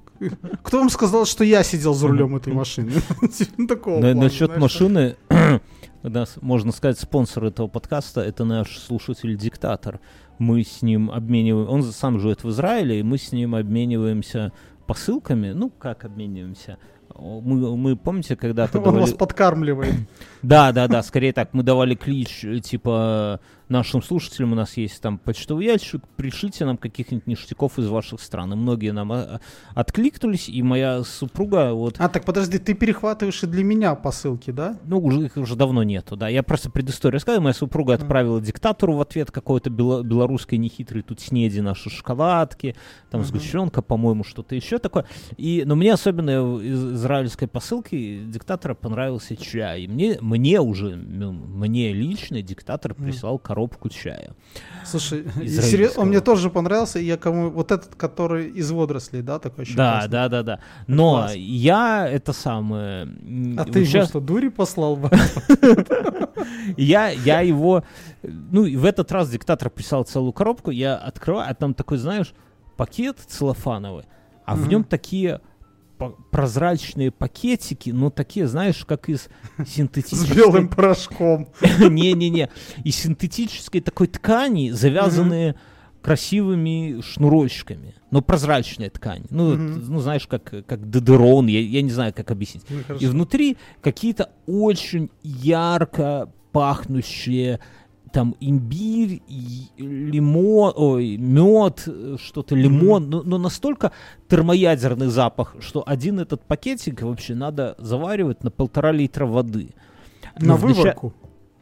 Кто 0.63 0.79
вам 0.79 0.91
сказал, 0.91 1.25
что 1.25 1.45
я 1.45 1.63
сидел 1.63 1.95
за 1.95 2.09
рулем 2.09 2.37
этой 2.37 2.53
машины? 2.53 2.93
Типа 3.37 3.67
Такого 3.67 3.95
На- 3.97 4.01
плана, 4.13 4.23
насчет 4.23 4.47
знаешь. 4.47 4.63
машины, 4.63 5.17
нас, 6.03 6.37
можно 6.41 6.73
сказать, 6.73 6.99
спонсор 6.99 7.45
этого 7.47 7.69
подкаста 7.69 8.21
это 8.21 8.45
наш 8.45 8.79
слушатель-диктатор. 8.79 10.01
Мы 10.39 10.63
с 10.63 10.83
ним 10.83 11.11
обмениваем, 11.11 11.69
он 11.69 11.83
сам 11.83 12.19
живет 12.19 12.45
в 12.45 12.51
Израиле, 12.51 13.01
и 13.01 13.03
мы 13.03 13.19
с 13.19 13.33
ним 13.33 13.55
обмениваемся 13.55 14.53
посылками. 14.91 15.53
Ну, 15.53 15.71
как 15.71 16.05
обмениваемся? 16.05 16.77
Мы, 17.17 17.77
мы 17.77 17.97
помните, 17.97 18.35
когда-то 18.35 18.79
Он 18.81 18.85
вас 18.85 18.95
давали... 18.95 19.17
подкармливает. 19.17 19.95
Да, 20.43 20.73
да, 20.73 20.89
да, 20.89 21.03
скорее 21.05 21.33
так. 21.33 21.51
Мы 21.53 21.63
давали 21.63 21.95
клич, 21.95 22.45
э, 22.45 22.59
типа, 22.59 23.39
нашим 23.71 24.03
слушателям, 24.03 24.53
у 24.53 24.55
нас 24.57 24.77
есть 24.77 25.01
там 25.01 25.17
почтовый 25.19 25.65
ящик, 25.67 26.03
пришлите 26.17 26.65
нам 26.65 26.77
каких-нибудь 26.77 27.27
ништяков 27.27 27.79
из 27.79 27.87
ваших 27.87 28.21
стран. 28.21 28.53
И 28.53 28.57
многие 28.57 28.91
нам 28.93 29.13
а, 29.13 29.17
а, 29.17 29.41
откликнулись, 29.75 30.49
и 30.49 30.63
моя 30.63 31.03
супруга 31.05 31.73
вот 31.73 31.95
А, 31.99 32.09
так 32.09 32.25
подожди, 32.25 32.59
ты 32.59 32.75
перехватываешь 32.75 33.43
и 33.43 33.47
для 33.47 33.63
меня 33.65 33.95
посылки, 33.95 34.51
да? 34.51 34.77
Ну, 34.85 34.99
уже 34.99 35.27
их 35.27 35.37
уже 35.37 35.55
давно 35.55 35.83
нету, 35.85 36.17
да. 36.17 36.29
Я 36.29 36.43
просто 36.43 36.69
предысторию 36.71 37.15
рассказываю. 37.15 37.45
Моя 37.45 37.55
супруга 37.55 37.95
отправила 37.95 38.41
диктатору 38.41 38.95
в 38.97 39.01
ответ 39.01 39.31
какой-то 39.31 39.71
бело- 39.71 40.03
белорусской 40.03 40.59
нехитрый 40.59 41.03
тут 41.03 41.21
снеди 41.21 41.61
наши 41.61 41.91
шоколадки, 41.91 42.75
там 43.11 43.21
Мгм. 43.21 43.29
сгущенка, 43.29 43.83
по-моему, 43.83 44.25
что-то 44.25 44.57
еще 44.57 44.79
такое. 44.79 45.07
И, 45.37 45.63
но 45.65 45.77
мне 45.77 45.93
особенно 45.93 46.59
из- 46.61 46.95
израильской 46.95 47.47
посылки 47.47 48.23
диктатора 48.27 48.75
понравился 48.75 49.37
чай. 49.37 49.83
И 49.83 49.89
мне, 49.89 50.19
мне 50.21 50.61
уже, 50.61 50.97
ну, 50.97 51.33
мне 51.33 51.93
лично 51.93 52.43
диктатор 52.43 52.95
прислал 52.95 53.39
коробку 53.39 53.60
чая. 53.91 54.35
Слушай, 54.85 55.25
серьезно, 55.47 56.03
он 56.03 56.09
мне 56.09 56.21
тоже 56.21 56.51
понравился. 56.51 56.99
и 56.99 57.05
Я 57.05 57.17
кому 57.17 57.51
вот 57.51 57.71
этот, 57.71 57.95
который 57.95 58.49
из 58.49 58.71
водорослей, 58.71 59.23
да, 59.23 59.39
такой 59.39 59.65
еще 59.65 59.77
Да, 59.77 59.93
классный. 59.93 60.11
да, 60.11 60.29
да, 60.29 60.43
да. 60.43 60.61
Но 60.87 61.11
класс. 61.13 61.33
я 61.37 62.09
это 62.09 62.33
самое... 62.33 63.09
А 63.59 63.65
ты 63.65 63.85
щас- 63.85 64.09
что, 64.09 64.21
дури 64.21 64.49
послал? 64.49 64.97
бы? 64.97 65.11
Я, 66.77 67.09
я 67.11 67.41
его, 67.41 67.85
ну, 68.23 68.65
и 68.65 68.77
в 68.77 68.85
этот 68.85 69.11
раз 69.13 69.31
диктатор 69.31 69.71
прислал 69.71 70.05
целую 70.05 70.33
коробку, 70.33 70.71
я 70.71 70.97
открываю, 70.97 71.51
а 71.51 71.55
там 71.55 71.75
такой, 71.75 71.99
знаешь, 71.99 72.33
пакет 72.77 73.19
целлофановый, 73.27 74.05
а 74.45 74.55
в 74.55 74.69
нем 74.69 74.85
такие 74.85 75.41
прозрачные 76.31 77.11
пакетики, 77.11 77.91
ну, 77.91 78.11
такие, 78.11 78.47
знаешь, 78.47 78.85
как 78.85 79.09
из 79.09 79.29
С 79.59 79.69
синтетической... 79.69 80.37
белым 80.37 80.69
порошком. 80.69 81.49
Не-не-не, 81.79 82.49
из 82.85 82.97
синтетической 82.97 83.81
такой 83.81 84.07
ткани, 84.07 84.71
завязанные 84.71 85.57
красивыми 86.03 87.01
шнурочками. 87.03 87.95
Но 88.11 88.23
прозрачная 88.23 88.91
ткань. 88.91 89.25
Ну, 89.31 89.55
ну 89.55 90.01
знаешь, 90.01 90.27
как, 90.27 90.67
как 90.67 90.91
дедерон, 90.91 91.47
я, 91.47 91.61
я 91.61 91.83
не 91.83 91.91
знаю, 91.91 92.13
как 92.15 92.31
объяснить. 92.31 92.65
Ну, 92.69 92.97
И 92.97 93.07
внутри 93.07 93.57
какие-то 93.83 94.31
очень 94.47 95.11
ярко 95.23 96.33
пахнущие 96.53 97.61
там 98.13 98.35
имбирь, 98.41 99.23
лимон, 99.77 100.73
ой, 100.77 101.17
мед, 101.17 101.85
э, 101.87 102.17
что-то 102.19 102.55
лимон, 102.55 103.09
но, 103.11 103.23
но 103.23 103.39
настолько 103.39 103.93
термоядерный 104.29 105.07
запах, 105.09 105.55
что 105.61 105.83
один 105.87 106.19
этот 106.21 106.43
пакетик 106.45 107.03
вообще 107.03 107.35
надо 107.35 107.75
заваривать 107.79 108.43
на 108.45 108.51
полтора 108.51 108.93
литра 108.93 109.27
воды. 109.27 109.71
На 110.39 110.49
Но 110.49 110.57
вначале- 110.57 110.83
выворку. 110.83 111.15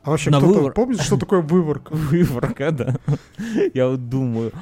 А 0.03 0.11
вообще 0.11 0.30
На 0.30 0.38
кто-то 0.38 0.61
вывор- 0.61 0.72
помнит, 0.72 1.01
что 1.03 1.16
такое 1.18 1.42
выворка? 1.42 1.92
Выворка, 1.94 2.70
да. 2.72 2.96
Я 3.74 3.88
вот 3.88 4.09
думаю. 4.09 4.53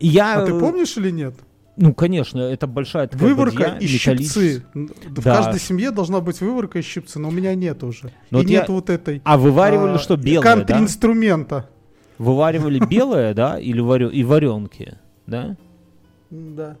Я, 0.00 0.40
А 0.42 0.46
ты 0.46 0.52
э, 0.52 0.58
помнишь 0.58 0.96
или 0.96 1.10
нет? 1.10 1.34
Ну, 1.76 1.94
конечно, 1.94 2.40
это 2.40 2.66
большая 2.66 3.06
такая 3.06 3.28
Выворка 3.28 3.70
бадья 3.72 3.78
и 3.78 3.86
щипцы. 3.86 4.64
В 4.74 5.22
Да. 5.22 5.36
каждой 5.36 5.60
семье 5.60 5.90
должна 5.92 6.20
быть 6.20 6.40
выворка 6.40 6.78
и 6.78 6.82
щипцы, 6.82 7.18
но 7.18 7.28
у 7.28 7.30
меня 7.30 7.54
нет 7.54 7.82
уже. 7.82 8.12
Но 8.30 8.40
и 8.40 8.42
вот 8.42 8.50
я- 8.50 8.58
нет 8.60 8.68
вот 8.68 8.90
этой 8.90 9.22
А 9.24 9.38
вываривали 9.38 9.94
а, 9.94 9.98
что, 9.98 10.16
белое, 10.16 10.42
да? 10.44 10.54
контринструмента. 10.56 11.70
Вываривали 12.18 12.80
белое, 12.84 13.32
да, 13.32 13.58
или 13.58 13.80
варё... 13.80 14.10
и 14.10 14.22
варенки, 14.24 14.98
да? 15.26 15.56
Да. 16.30 16.76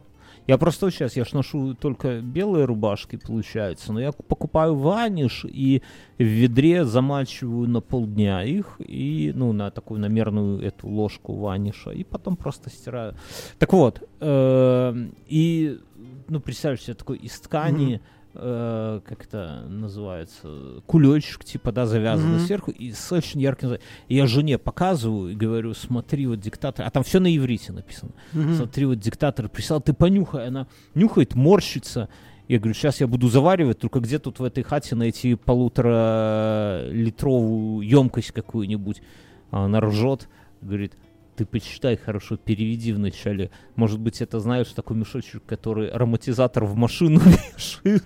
Я 0.50 0.58
просто 0.58 0.90
сейчас, 0.90 1.16
я 1.16 1.24
ж 1.24 1.32
ношу 1.32 1.74
только 1.74 2.20
белые 2.20 2.64
рубашки, 2.64 3.14
получается, 3.14 3.92
но 3.92 4.00
я 4.00 4.10
покупаю 4.10 4.74
ваниш 4.74 5.44
и 5.44 5.80
в 6.18 6.24
ведре 6.24 6.84
замачиваю 6.84 7.68
на 7.68 7.80
полдня 7.80 8.42
их, 8.42 8.80
и, 8.80 9.32
ну, 9.32 9.52
на 9.52 9.70
такую 9.70 10.00
намерную 10.00 10.60
эту 10.60 10.88
ложку 10.88 11.34
ваниша, 11.34 11.90
и 11.90 12.02
потом 12.02 12.36
просто 12.36 12.68
стираю. 12.68 13.14
Так 13.60 13.72
вот, 13.72 14.02
эм, 14.18 15.14
и, 15.28 15.78
ну, 16.26 16.40
представь 16.40 16.80
себе, 16.80 16.94
такой 16.94 17.18
из 17.18 17.38
ткани, 17.38 18.00
э, 18.34 19.00
как 19.04 19.24
это 19.24 19.64
называется, 19.68 20.82
кулечек, 20.86 21.44
типа, 21.44 21.72
да, 21.72 21.86
завязанный 21.86 22.36
Мгм. 22.38 22.46
сверху, 22.46 22.70
и 22.70 22.92
с 22.92 23.12
очень 23.12 23.40
ярким... 23.40 23.78
И 24.08 24.14
я 24.14 24.26
жене 24.26 24.58
показываю 24.58 25.32
и 25.32 25.34
говорю, 25.34 25.74
смотри, 25.74 26.26
вот 26.26 26.40
диктатор, 26.40 26.86
а 26.86 26.90
там 26.90 27.02
все 27.02 27.20
на 27.20 27.34
иврите 27.34 27.72
написано. 27.72 28.12
Мгм. 28.32 28.54
Смотри, 28.54 28.86
вот 28.86 28.98
диктатор 28.98 29.48
прислал, 29.48 29.80
ты 29.80 29.92
понюхай. 29.92 30.48
Она 30.48 30.66
нюхает, 30.94 31.34
морщится. 31.34 32.08
Я 32.48 32.58
говорю, 32.58 32.74
сейчас 32.74 33.00
я 33.00 33.06
буду 33.06 33.28
заваривать, 33.28 33.78
только 33.78 34.00
где 34.00 34.18
тут 34.18 34.40
в 34.40 34.44
этой 34.44 34.64
хате 34.64 34.96
найти 34.96 35.36
полутора 35.36 36.82
литровую 36.90 37.86
емкость 37.86 38.32
какую-нибудь. 38.32 39.02
А 39.50 39.64
она 39.66 39.80
ржет, 39.80 40.28
говорит, 40.60 40.92
ты 41.40 41.46
почитай 41.46 41.96
хорошо, 41.96 42.36
переведи 42.36 42.92
вначале. 42.92 43.50
Может 43.74 43.98
быть, 43.98 44.20
это, 44.20 44.40
знаешь, 44.40 44.68
такой 44.74 44.98
мешочек, 44.98 45.42
который 45.46 45.88
ароматизатор 45.88 46.66
в 46.66 46.76
машину 46.76 47.18
вешают. 47.56 48.04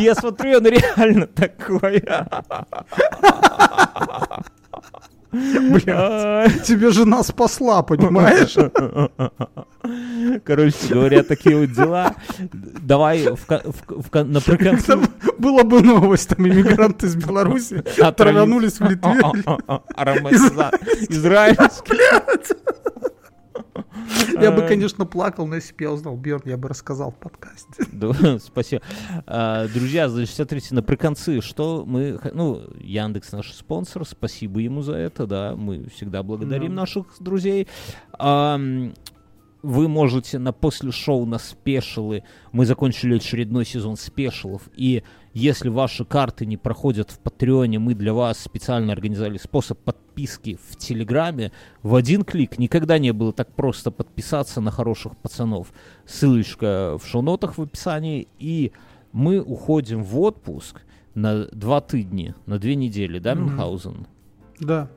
И 0.00 0.04
Я 0.04 0.14
смотрю, 0.14 0.56
он 0.56 0.66
реально 0.66 1.26
такой. 1.26 2.02
Блядь. 5.32 6.62
Тебе 6.62 6.90
жена 6.92 7.22
спасла, 7.22 7.82
понимаешь? 7.82 8.56
Короче 10.44 10.76
говоря, 10.88 11.22
такие 11.22 11.56
вот 11.56 11.72
дела. 11.72 12.14
Давай 12.52 13.26
в, 13.28 13.46
в, 13.48 14.10
в, 14.10 14.24
на 14.24 14.40
там 14.40 15.04
была 15.38 15.64
бы 15.64 15.82
новость, 15.82 16.28
там 16.30 16.46
иммигранты 16.46 17.06
из 17.06 17.16
Беларуси 17.16 17.82
траванулись 18.16 18.80
в 18.80 18.88
Литве. 18.88 19.14
Израильский. 21.08 21.98
Я 24.40 24.52
бы, 24.52 24.62
конечно, 24.66 25.06
плакал, 25.06 25.46
но 25.46 25.56
если 25.56 25.74
бы 25.74 25.84
я 25.84 25.92
узнал 25.92 26.16
Бьерн, 26.16 26.42
я 26.44 26.56
бы 26.56 26.68
рассказал 26.68 27.10
в 27.12 27.16
подкасте. 27.16 27.84
Спасибо. 28.40 28.82
А, 29.26 29.68
Друзья, 29.68 30.08
значит, 30.08 30.34
смотрите, 30.34 30.74
на 30.74 30.82
приконцы, 30.82 31.40
что 31.40 31.84
мы... 31.86 32.18
Ну, 32.32 32.62
Яндекс 32.78 33.32
наш 33.32 33.52
спонсор, 33.52 34.04
спасибо 34.06 34.60
ему 34.60 34.82
за 34.82 34.94
это, 34.94 35.26
да, 35.26 35.54
мы 35.56 35.88
всегда 35.94 36.22
благодарим 36.22 36.74
Да. 36.74 36.82
наших 36.82 37.06
друзей. 37.20 37.68
Вы 39.62 39.86
можете 39.88 40.38
на 40.38 40.52
после 40.52 40.90
шоу 40.90 41.24
на 41.24 41.38
спешилы, 41.38 42.24
мы 42.50 42.66
закончили 42.66 43.16
очередной 43.16 43.64
сезон 43.64 43.96
спешилов, 43.96 44.62
и 44.76 45.04
если 45.34 45.68
ваши 45.68 46.04
карты 46.04 46.46
не 46.46 46.56
проходят 46.56 47.10
в 47.10 47.18
Патреоне, 47.20 47.78
мы 47.78 47.94
для 47.94 48.12
вас 48.12 48.38
специально 48.38 48.92
организовали 48.92 49.38
способ 49.38 49.78
подписки 49.78 50.58
в 50.68 50.76
Телеграме. 50.76 51.52
В 51.82 51.94
один 51.94 52.22
клик 52.22 52.58
никогда 52.58 52.98
не 52.98 53.12
было 53.12 53.32
так 53.32 53.52
просто 53.54 53.90
подписаться 53.90 54.60
на 54.60 54.70
хороших 54.70 55.16
пацанов. 55.16 55.72
Ссылочка 56.06 56.98
в 57.02 57.06
шоу-нотах 57.06 57.56
в 57.56 57.62
описании. 57.62 58.28
И 58.38 58.72
мы 59.12 59.40
уходим 59.40 60.02
в 60.02 60.20
отпуск 60.20 60.82
на 61.14 61.46
два 61.46 61.80
тыдни, 61.80 62.34
на 62.44 62.58
две 62.58 62.74
недели, 62.74 63.18
да, 63.18 63.34
Мгм. 63.34 63.44
Мюнхгаузен? 63.44 64.06
Да. 64.60 64.90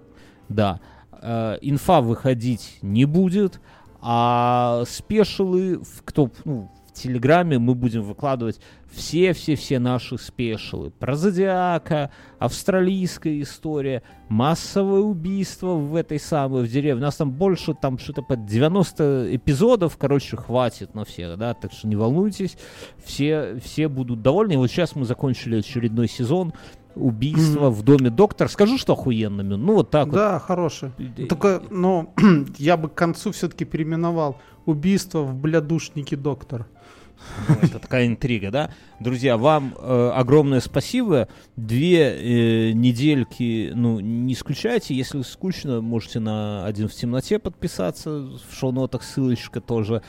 Да. 0.50 0.82
Э, 1.22 1.58
инфа 1.62 2.02
выходить 2.02 2.78
не 2.82 3.06
будет, 3.06 3.62
а 4.02 4.84
спешилы, 4.88 5.82
кто, 6.04 6.30
ну, 6.44 6.70
в 6.88 6.94
Телеграме 6.94 7.60
мы 7.60 7.76
будем 7.76 8.04
выкладывать 8.04 8.60
все-все-все 8.92 9.80
наши 9.80 10.18
спешилы. 10.18 10.92
Про 10.92 11.16
Зодиака, 11.16 12.12
австралийская 12.40 13.42
история, 13.42 14.04
массовое 14.30 15.02
убийство 15.02 15.74
в 15.74 15.96
этой 15.96 16.20
самой, 16.20 16.64
в 16.64 16.72
деревне. 16.72 17.02
У 17.02 17.06
нас 17.06 17.18
там 17.18 17.32
больше, 17.32 17.74
там 17.74 18.00
что-то 18.00 18.22
под 18.22 18.46
90 18.46 19.36
эпизодов, 19.36 19.98
короче, 19.98 20.38
хватит 20.38 20.96
на 20.96 21.04
всех, 21.04 21.38
да, 21.38 21.54
так 21.54 21.74
что 21.74 21.88
не 21.88 21.96
волнуйтесь, 21.96 22.58
все, 23.04 23.60
все 23.62 23.90
будут 23.90 24.22
довольны. 24.22 24.54
И 24.54 24.58
вот 24.58 24.68
сейчас 24.68 24.96
мы 24.96 25.06
закончили 25.06 25.60
очередной 25.60 26.08
сезон, 26.08 26.54
убийство 26.96 27.70
в 27.70 27.84
доме 27.84 28.10
доктора. 28.10 28.48
Скажу, 28.48 28.78
что 28.78 28.94
охуенно, 28.94 29.42
Мюн. 29.42 29.66
Ну, 29.66 29.76
вот 29.76 29.90
так 29.90 30.12
Да, 30.12 30.40
хороший. 30.40 30.92
вот. 30.98 31.28
Только, 31.28 31.62
но 31.70 32.14
я 32.58 32.78
бы 32.78 32.90
к 32.90 32.94
концу 32.94 33.32
все-таки 33.32 33.66
переименовал 33.66 34.38
убийство 34.66 35.22
в 35.22 35.36
блядушнике 35.36 36.16
доктор. 36.16 36.68
Ну, 37.48 37.56
это 37.62 37.80
такая 37.80 38.08
интрига, 38.08 38.52
да? 38.52 38.72
Друзья, 39.00 39.38
вам 39.38 39.74
э, 39.80 40.12
огромное 40.14 40.60
спасибо. 40.60 41.28
Две 41.56 42.70
э, 42.70 42.72
недельки, 42.74 43.72
ну, 43.74 44.00
не 44.00 44.34
исключайте. 44.34 44.94
Если 44.94 45.22
скучно, 45.22 45.82
можете 45.82 46.20
на 46.20 46.66
«Один 46.66 46.88
в 46.88 46.94
темноте» 46.94 47.40
подписаться. 47.40 48.10
В 48.10 48.54
шоу-нотах 48.54 49.02
ссылочка 49.04 49.62
тоже. 49.62 50.02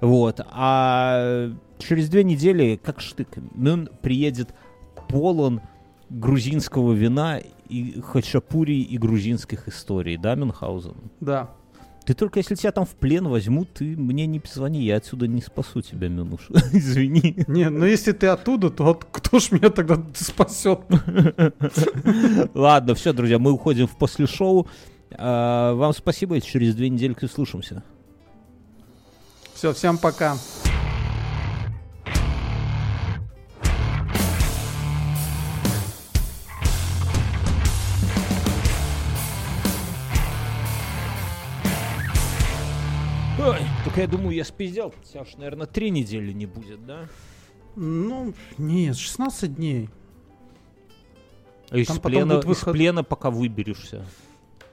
Вот. 0.00 0.40
А 0.50 1.50
через 1.78 2.08
две 2.08 2.24
недели, 2.24 2.80
как 2.82 3.00
штык, 3.00 3.28
Мюн 3.54 3.88
приедет 4.00 4.54
полон 5.08 5.60
грузинского 6.12 6.92
вина 6.92 7.40
и 7.68 8.00
хачапури 8.00 8.80
и 8.82 8.98
грузинских 8.98 9.68
историй, 9.68 10.16
да, 10.16 10.34
Мюнхгаузен? 10.34 10.94
Да. 11.20 11.50
Ты 12.04 12.14
только 12.14 12.40
если 12.40 12.56
тебя 12.56 12.72
там 12.72 12.84
в 12.84 12.90
плен 12.96 13.28
возьмут, 13.28 13.74
ты 13.74 13.96
мне 13.96 14.26
не 14.26 14.40
позвони, 14.40 14.82
я 14.82 14.96
отсюда 14.96 15.28
не 15.28 15.40
спасу 15.40 15.82
тебя, 15.82 16.08
Минуш. 16.08 16.48
Извини. 16.72 17.44
Не, 17.46 17.70
ну 17.70 17.84
если 17.86 18.10
ты 18.12 18.26
оттуда, 18.26 18.70
то 18.70 18.90
от- 18.90 19.04
кто 19.04 19.38
ж 19.38 19.52
меня 19.52 19.70
тогда 19.70 20.02
спасет? 20.14 20.80
Ладно, 22.54 22.94
все, 22.94 23.12
друзья, 23.12 23.38
мы 23.38 23.52
уходим 23.52 23.86
в 23.86 23.96
после 23.96 24.26
шоу. 24.26 24.66
А, 25.12 25.74
Вам 25.74 25.92
спасибо, 25.92 26.36
и 26.36 26.40
через 26.42 26.74
две 26.74 26.88
недельки 26.88 27.24
услышимся. 27.24 27.84
Все, 29.54 29.72
всем 29.72 29.96
пока. 29.96 30.36
Ой, 43.44 43.58
только 43.84 44.00
я 44.00 44.06
думаю, 44.06 44.36
я 44.36 44.44
спиздел. 44.44 44.94
Тебя 45.04 45.24
ж, 45.24 45.36
наверное, 45.36 45.66
три 45.66 45.90
недели 45.90 46.32
не 46.32 46.46
будет, 46.46 46.86
да? 46.86 47.08
Ну, 47.74 48.34
нет, 48.56 48.96
16 48.96 49.56
дней. 49.56 49.90
А 51.70 51.78
из 51.78 51.88
Там 51.88 52.00
плена, 52.00 52.38
из 52.38 52.44
выход- 52.44 52.72
плена 52.72 53.02
пока 53.02 53.30
выберешься. 53.30 54.04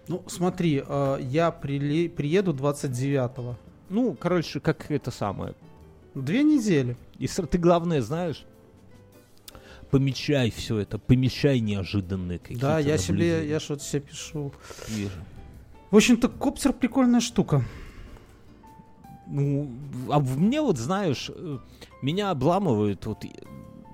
Ну, 0.07 0.23
смотри, 0.27 0.83
э, 0.85 1.17
я 1.21 1.49
приле- 1.49 2.09
приеду 2.09 2.53
29-го. 2.53 3.57
Ну, 3.89 4.13
короче, 4.13 4.59
как 4.59 4.91
это 4.91 5.09
самое. 5.09 5.55
Две 6.13 6.43
недели. 6.43 6.95
И 7.17 7.27
ты 7.27 7.57
главное 7.57 8.01
знаешь, 8.01 8.45
помечай 9.89 10.51
все 10.51 10.77
это, 10.79 10.99
помечай 10.99 11.59
неожиданные 11.59 12.37
какие-то 12.39 12.61
да, 12.67 12.79
я 12.79 12.97
себе, 12.97 13.13
наблюдения. 13.13 13.49
я 13.49 13.59
что-то 13.59 13.83
себе 13.83 14.01
пишу. 14.01 14.51
Вижу. 14.89 15.11
В 15.89 15.95
общем-то, 15.95 16.27
коптер 16.27 16.73
прикольная 16.73 17.19
штука. 17.19 17.63
Ну, 19.29 19.69
а 20.09 20.19
мне 20.19 20.61
вот, 20.61 20.77
знаешь, 20.77 21.29
э, 21.33 21.59
меня 22.01 22.31
обламывает 22.31 23.05
вот 23.05 23.23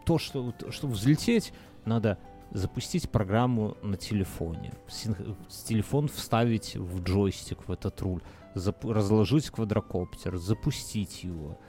то, 0.06 0.18
что 0.18 0.44
вот, 0.44 0.74
чтобы 0.74 0.94
взлететь, 0.94 1.52
надо 1.84 2.18
запустить 2.52 3.10
программу 3.10 3.76
на 3.82 3.98
телефоне, 3.98 4.74
с 4.88 5.64
телефон 5.64 6.08
вставить 6.08 6.76
в 6.78 7.04
джойстик, 7.04 7.68
в 7.68 7.72
этот 7.72 8.02
руль, 8.02 8.22
разложить 8.54 9.50
квадрокоптер, 9.50 10.38
запустить 10.38 11.24
его. 11.24 11.60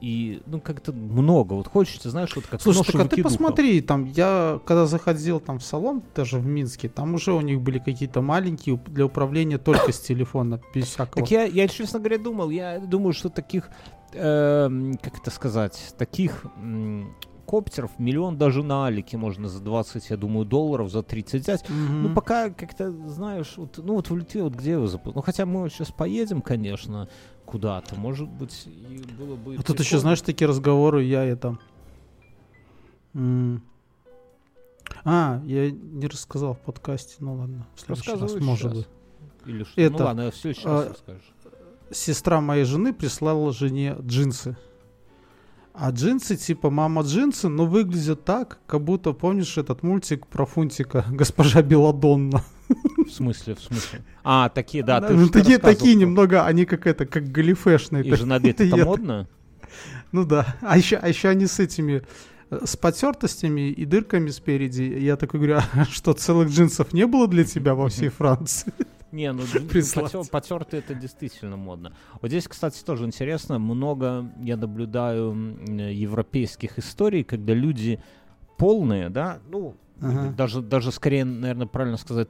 И, 0.00 0.42
ну, 0.46 0.60
как-то 0.60 0.92
много. 0.92 1.54
Вот 1.54 1.68
хочется, 1.68 2.10
знаешь, 2.10 2.34
вот 2.34 2.46
как 2.46 2.62
Слушай, 2.62 2.92
так 2.92 3.06
а 3.06 3.08
ты 3.08 3.22
посмотри, 3.22 3.80
там, 3.82 4.06
я 4.06 4.60
когда 4.64 4.86
заходил 4.86 5.40
там 5.40 5.58
в 5.58 5.62
салон, 5.62 6.02
даже 6.14 6.38
в 6.38 6.46
Минске, 6.46 6.88
там 6.88 7.14
уже 7.14 7.32
у 7.32 7.40
них 7.40 7.60
были 7.60 7.78
какие-то 7.78 8.22
маленькие 8.22 8.80
для 8.86 9.06
управления 9.06 9.58
только 9.58 9.92
с 9.92 10.00
телефона, 10.00 10.60
без 10.74 10.86
всякого. 10.86 11.22
Так 11.22 11.30
я, 11.30 11.44
я, 11.44 11.68
честно 11.68 11.98
говоря, 11.98 12.18
думал, 12.18 12.50
я 12.50 12.78
думаю, 12.78 13.12
что 13.12 13.28
таких, 13.28 13.68
эм, 14.14 14.96
как 15.02 15.18
это 15.18 15.30
сказать, 15.30 15.94
таких 15.98 16.46
коптеров 17.50 17.90
миллион 17.98 18.38
даже 18.38 18.62
на 18.62 18.86
Алике 18.86 19.16
можно 19.16 19.48
за 19.48 19.60
20, 19.60 20.10
я 20.10 20.16
думаю, 20.16 20.46
долларов, 20.46 20.88
за 20.88 21.02
30 21.02 21.42
взять. 21.42 21.68
Мгм. 21.68 22.02
Ну, 22.04 22.14
пока 22.14 22.50
как-то, 22.50 22.92
знаешь, 23.08 23.54
вот, 23.56 23.78
ну 23.78 23.94
вот 23.94 24.08
в 24.08 24.16
Литве, 24.16 24.44
вот 24.44 24.54
где 24.54 24.72
его 24.72 24.86
запустить? 24.86 25.16
Ну, 25.16 25.22
хотя 25.22 25.46
мы 25.46 25.68
сейчас 25.68 25.90
поедем, 25.90 26.42
конечно, 26.42 27.08
куда-то, 27.50 27.96
может 27.96 28.28
быть, 28.28 28.66
и 28.66 29.02
было 29.18 29.34
бы... 29.36 29.56
Вот 29.56 29.66
тут 29.66 29.80
еще, 29.80 29.98
знаешь, 29.98 30.20
такие 30.20 30.46
разговоры, 30.48 31.02
я 31.02 31.24
это... 31.24 31.58
м, 33.14 33.62
А, 35.04 35.40
я 35.44 35.70
не 35.70 36.06
рассказал 36.06 36.54
в 36.54 36.60
подкасте, 36.60 37.16
ну 37.20 37.34
ладно, 37.34 37.66
в 37.74 37.80
следующий 37.80 38.10
раз, 38.12 38.20
Рассказывай 38.20 38.44
может 38.44 38.72
сейчас. 38.72 38.78
быть. 38.78 38.88
Или 39.46 39.64
что? 39.64 39.80
это, 39.80 39.98
ну 39.98 40.04
ладно, 40.04 40.30
в 40.30 40.36
следующий 40.36 40.66
раз 40.66 40.84
а, 40.84 40.88
расскажешь. 40.90 41.32
Сестра 41.92 42.40
моей 42.40 42.64
жены 42.64 42.92
прислала 42.92 43.52
жене 43.52 43.96
джинсы. 44.00 44.56
А 45.72 45.90
джинсы, 45.90 46.36
типа 46.36 46.70
мама 46.70 47.02
джинсы, 47.02 47.48
но 47.48 47.64
выглядят 47.66 48.24
так, 48.24 48.58
как 48.66 48.82
будто, 48.84 49.12
помнишь 49.12 49.56
этот 49.58 49.82
мультик 49.82 50.26
про 50.26 50.44
Фунтика, 50.46 51.04
госпожа 51.10 51.62
Беладонна? 51.62 52.44
В 53.04 53.10
смысле, 53.10 53.54
в 53.54 53.60
смысле? 53.60 54.02
А, 54.22 54.48
такие, 54.48 54.82
да, 54.82 55.00
ты 55.00 55.14
ну, 55.14 55.28
такие, 55.28 55.58
такие 55.58 55.94
немного, 55.94 56.44
они 56.44 56.64
как 56.64 56.86
это, 56.86 57.06
как 57.06 57.30
галифешные. 57.30 58.04
И 58.04 58.14
же 58.14 58.26
на 58.26 58.36
обед 58.36 58.60
это 58.60 58.76
модно? 58.84 59.28
Ну 60.12 60.24
да. 60.24 60.56
А 60.60 60.76
еще, 60.76 60.96
а 60.96 61.08
еще 61.08 61.28
они 61.28 61.46
с 61.46 61.60
этими 61.60 62.02
э, 62.50 62.60
с 62.64 62.76
потертостями 62.76 63.70
и 63.70 63.84
дырками 63.84 64.30
спереди. 64.30 64.82
Я 64.82 65.16
такой 65.16 65.40
говорю, 65.40 65.60
а 65.72 65.84
что, 65.84 66.12
целых 66.12 66.48
джинсов 66.48 66.92
не 66.92 67.06
было 67.06 67.28
для 67.28 67.44
тебя 67.44 67.74
во 67.74 67.88
всей 67.88 68.08
Франции? 68.08 68.72
Не, 69.12 69.32
ну 69.32 69.42
потер- 69.72 70.30
потертый 70.30 70.78
это 70.78 70.94
действительно 70.94 71.56
модно. 71.56 71.92
Вот 72.20 72.28
здесь, 72.28 72.46
кстати, 72.46 72.82
тоже 72.84 73.06
интересно, 73.06 73.58
много 73.58 74.30
я 74.40 74.56
наблюдаю 74.56 75.58
э, 75.66 75.92
европейских 75.92 76.78
историй, 76.78 77.24
когда 77.24 77.52
люди 77.52 78.00
полные, 78.56 79.08
да, 79.08 79.40
ну, 79.50 79.74
Ага. 80.00 80.32
даже, 80.36 80.62
даже 80.62 80.92
скорее, 80.92 81.24
наверное, 81.24 81.66
правильно 81.66 81.96
сказать, 81.96 82.28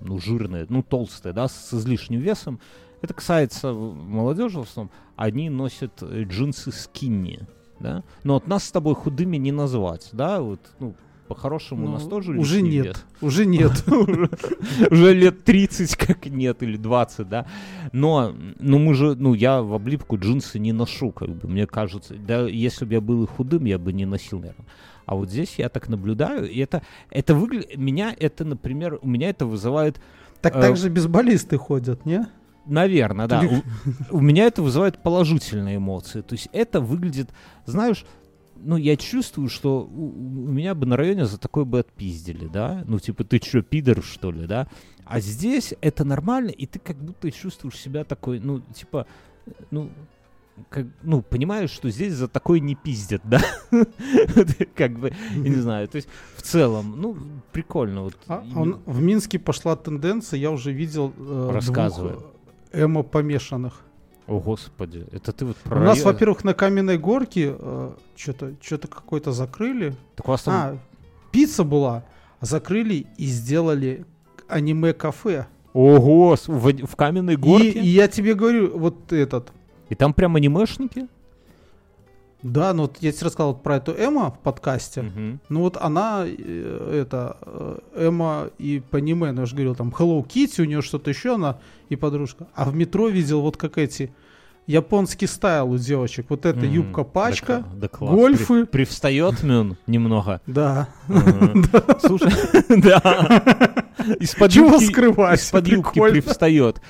ну, 0.00 0.18
жирные, 0.18 0.66
ну, 0.68 0.82
толстые, 0.82 1.32
да, 1.32 1.48
с 1.48 1.72
излишним 1.74 2.20
весом. 2.20 2.60
Это 3.00 3.14
касается 3.14 3.72
молодежи 3.72 4.58
в 4.58 4.62
основном. 4.62 4.90
Они 5.16 5.50
носят 5.50 6.02
э, 6.02 6.24
джинсы 6.24 6.72
скинни, 6.72 7.40
да. 7.80 8.02
Но 8.24 8.34
вот 8.34 8.46
нас 8.46 8.64
с 8.64 8.72
тобой 8.72 8.94
худыми 8.94 9.36
не 9.36 9.52
назвать, 9.52 10.10
да, 10.12 10.40
вот, 10.40 10.60
ну, 10.80 10.94
по-хорошему 11.28 11.86
у 11.86 11.90
нас 11.90 12.04
Ну, 12.04 12.10
тоже 12.10 12.32
уже 12.32 12.62
нет. 12.62 12.86
вес. 12.86 13.04
Уже 13.20 13.44
нет. 13.46 13.84
Уже 14.90 15.14
лет 15.14 15.44
30 15.44 15.94
как 15.96 16.26
нет, 16.26 16.62
или 16.62 16.76
20, 16.76 17.28
да. 17.28 17.46
Но, 17.92 18.34
ну 18.58 18.78
мы 18.78 18.94
же, 18.94 19.14
ну 19.14 19.34
я 19.34 19.60
в 19.62 19.74
облипку 19.74 20.18
джинсы 20.18 20.58
не 20.58 20.72
ношу, 20.72 21.12
как 21.12 21.28
бы, 21.28 21.46
мне 21.46 21.66
кажется. 21.66 22.14
Да, 22.14 22.48
если 22.48 22.86
бы 22.86 22.94
я 22.94 23.00
был 23.00 23.24
и 23.24 23.26
худым, 23.26 23.66
я 23.66 23.78
бы 23.78 23.92
не 23.92 24.06
носил, 24.06 24.38
наверное. 24.40 24.66
А 25.08 25.14
вот 25.14 25.30
здесь 25.30 25.54
я 25.56 25.70
так 25.70 25.88
наблюдаю, 25.88 26.46
и 26.50 26.58
это, 26.58 26.82
это 27.10 27.34
выглядит, 27.34 27.78
меня 27.78 28.14
это, 28.20 28.44
например, 28.44 28.98
у 29.00 29.08
меня 29.08 29.30
это 29.30 29.46
вызывает, 29.46 29.98
Так 30.42 30.54
Э, 30.54 30.60
так 30.60 30.76
же 30.76 30.90
безболисты 30.90 31.56
ходят, 31.56 32.04
не? 32.04 32.28
наверное, 32.66 33.26
да, 33.26 33.42
у, 33.42 34.18
у 34.18 34.20
меня 34.20 34.44
это 34.44 34.60
вызывает 34.60 35.02
положительные 35.02 35.78
эмоции. 35.78 36.20
То 36.20 36.34
есть 36.34 36.50
это 36.52 36.82
выглядит, 36.82 37.30
знаешь, 37.64 38.04
ну, 38.54 38.76
я 38.76 38.98
чувствую, 38.98 39.48
что 39.48 39.88
у, 39.90 40.08
у 40.08 40.52
меня 40.52 40.74
бы 40.74 40.84
на 40.84 40.98
районе 40.98 41.24
за 41.24 41.38
такое 41.38 41.64
бы 41.64 41.78
отпиздили, 41.78 42.46
да? 42.46 42.84
Ну, 42.86 42.98
типа, 42.98 43.24
ты 43.24 43.38
чё, 43.38 43.62
пидор, 43.62 44.02
что 44.02 44.30
ли, 44.30 44.46
да? 44.46 44.68
А 45.06 45.20
здесь 45.20 45.72
это 45.80 46.04
нормально, 46.04 46.50
и 46.50 46.66
ты 46.66 46.78
как 46.78 46.96
будто 46.98 47.30
чувствуешь 47.32 47.78
себя 47.78 48.04
такой, 48.04 48.40
ну, 48.40 48.60
типа, 48.60 49.06
ну, 49.70 49.90
как, 50.68 50.86
ну, 51.02 51.22
понимаешь, 51.22 51.70
что 51.70 51.90
здесь 51.90 52.14
за 52.14 52.28
такое 52.28 52.60
не 52.60 52.74
пиздят, 52.74 53.22
да? 53.24 53.40
Как 54.74 54.98
бы, 54.98 55.12
не 55.34 55.54
знаю, 55.54 55.88
то 55.88 55.96
есть 55.96 56.08
в 56.36 56.42
целом, 56.42 56.94
ну, 57.00 57.16
прикольно. 57.52 58.02
Вот, 58.04 58.16
А, 58.28 58.44
он- 58.56 58.80
в 58.86 59.00
Минске 59.00 59.38
пошла 59.38 59.76
тенденция, 59.76 60.38
я 60.38 60.50
уже 60.50 60.72
видел 60.72 61.12
э, 61.18 61.60
эмо 62.72 63.02
помешанных. 63.02 63.80
О, 64.26 64.40
господи, 64.40 65.06
это 65.12 65.32
ты 65.32 65.46
вот 65.46 65.56
про 65.56 65.80
У 65.80 65.82
нас, 65.84 66.02
во-первых, 66.02 66.44
на 66.44 66.52
каменной 66.52 66.98
горке 66.98 67.54
что-то 68.14 68.52
что-то 68.60 68.86
какое-то 68.88 69.32
закрыли. 69.32 69.94
Так 70.16 70.28
у 70.28 70.30
вас 70.30 70.42
там 70.42 70.54
А, 70.54 70.78
пицца 71.32 71.64
была, 71.64 72.04
закрыли 72.42 73.06
и 73.16 73.24
сделали 73.26 74.04
аниме-кафе. 74.48 75.46
Ого, 75.72 76.36
в, 76.46 76.86
в 76.86 76.96
каменной 76.96 77.34
И, 77.34 77.36
горке? 77.36 77.70
и 77.80 77.86
я 77.86 78.08
тебе 78.08 78.34
говорю, 78.34 78.76
вот 78.78 79.12
этот, 79.12 79.52
И 79.88 79.94
там 79.94 80.12
прям 80.12 80.36
анимешники? 80.36 81.06
да, 82.44 82.72
ну 82.72 82.82
вот 82.82 82.98
я 83.00 83.10
тебе 83.10 83.26
рассказал 83.26 83.52
про 83.52 83.76
эту 83.78 83.92
Эма 83.92 84.30
в 84.30 84.38
подкасте. 84.38 85.02
Мгм. 85.02 85.40
Ну 85.48 85.60
вот 85.60 85.76
она, 85.76 86.22
э, 86.24 87.00
это, 87.02 87.36
э, 87.42 87.78
Эма 87.96 88.50
и 88.58 88.80
по 88.90 88.98
аниме, 88.98 89.32
ну 89.32 89.40
я 89.40 89.46
же 89.46 89.56
говорил, 89.56 89.74
там 89.74 89.88
Hello 89.88 90.24
Kitty, 90.24 90.62
у 90.62 90.64
нее 90.64 90.80
что-то 90.80 91.10
еще, 91.10 91.34
она 91.34 91.58
и 91.88 91.96
подружка. 91.96 92.46
А 92.54 92.70
в 92.70 92.74
метро 92.76 93.08
видел 93.08 93.40
вот 93.40 93.56
как 93.56 93.76
эти, 93.76 94.12
японский 94.68 95.26
стайл 95.26 95.70
у 95.72 95.78
девочек. 95.78 96.26
Вот 96.28 96.46
эта 96.46 96.64
М, 96.64 96.70
юбка-пачка, 96.72 97.64
да, 97.72 97.80
да 97.80 97.88
класс. 97.88 98.14
гольфы. 98.14 98.66
При- 98.66 98.70
привстает 98.84 99.42
Мюн 99.42 99.76
немного. 99.88 100.40
да. 100.46 100.88
Слушай, 102.00 102.30
да. 102.82 103.87
Из-под 104.20 104.50
Чего 104.52 104.70
юбки- 104.76 104.86
скрывать? 104.90 105.40
Из-под 105.40 105.66
юбки 105.68 105.98
привстает. 106.00 106.80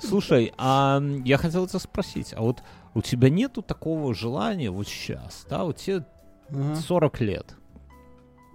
Слушай, 0.00 0.52
а 0.58 1.00
я 1.24 1.36
хотел 1.38 1.66
тебя 1.66 1.78
спросить, 1.78 2.34
а 2.36 2.42
вот 2.42 2.62
у 2.94 3.02
тебя 3.02 3.30
нету 3.30 3.62
такого 3.62 4.14
желания 4.14 4.70
вот 4.70 4.86
сейчас, 4.88 5.46
да, 5.48 5.64
вот 5.64 5.76
тебе 5.76 6.04
Ага. 6.50 6.76
40 6.76 7.20
лет. 7.20 7.54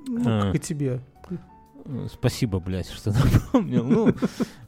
Ну, 0.08 0.22
А. 0.26 0.42
как 0.42 0.56
и 0.56 0.60
тебе. 0.60 1.02
Спасибо, 2.12 2.60
блядь, 2.60 2.90
что 2.90 3.12
напомнил. 3.12 3.84
Ну, 3.86 4.16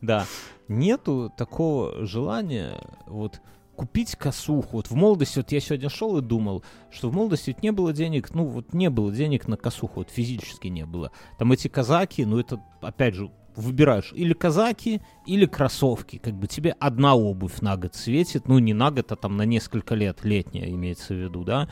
да. 0.02 0.26
Нету 0.68 1.32
такого 1.38 2.06
желания 2.06 2.82
вот 3.06 3.40
купить 3.76 4.16
косуху. 4.16 4.78
Вот 4.78 4.88
в 4.90 4.96
молодости, 4.96 5.38
вот 5.38 5.52
я 5.52 5.60
сегодня 5.60 5.90
шел 5.90 6.18
и 6.18 6.22
думал, 6.22 6.64
что 6.92 7.10
в 7.10 7.14
молодости 7.14 7.56
не 7.62 7.72
было 7.72 7.94
денег, 7.94 8.34
ну 8.34 8.46
вот 8.46 8.74
не 8.74 8.90
было 8.90 9.12
денег 9.12 9.48
на 9.48 9.58
косуху, 9.58 10.00
вот 10.00 10.10
физически 10.10 10.68
не 10.68 10.86
было. 10.86 11.12
Там 11.38 11.52
эти 11.52 11.68
казаки, 11.68 12.26
ну 12.26 12.40
это, 12.40 12.62
опять 12.82 13.16
же, 13.16 13.32
выбираешь 13.56 14.12
или 14.14 14.34
казаки, 14.34 15.02
или 15.26 15.46
кроссовки. 15.46 16.18
Как 16.18 16.34
бы 16.34 16.48
тебе 16.48 16.76
одна 16.80 17.16
обувь 17.16 17.62
на 17.62 17.78
год 17.78 17.96
светит, 17.96 18.48
ну 18.48 18.60
не 18.60 18.74
на 18.74 18.92
год, 18.92 19.12
а 19.12 19.16
там 19.16 19.38
на 19.38 19.44
несколько 19.44 19.96
лет, 19.96 20.24
летняя 20.24 20.70
имеется 20.70 21.14
в 21.14 21.18
виду, 21.18 21.44
да. 21.44 21.70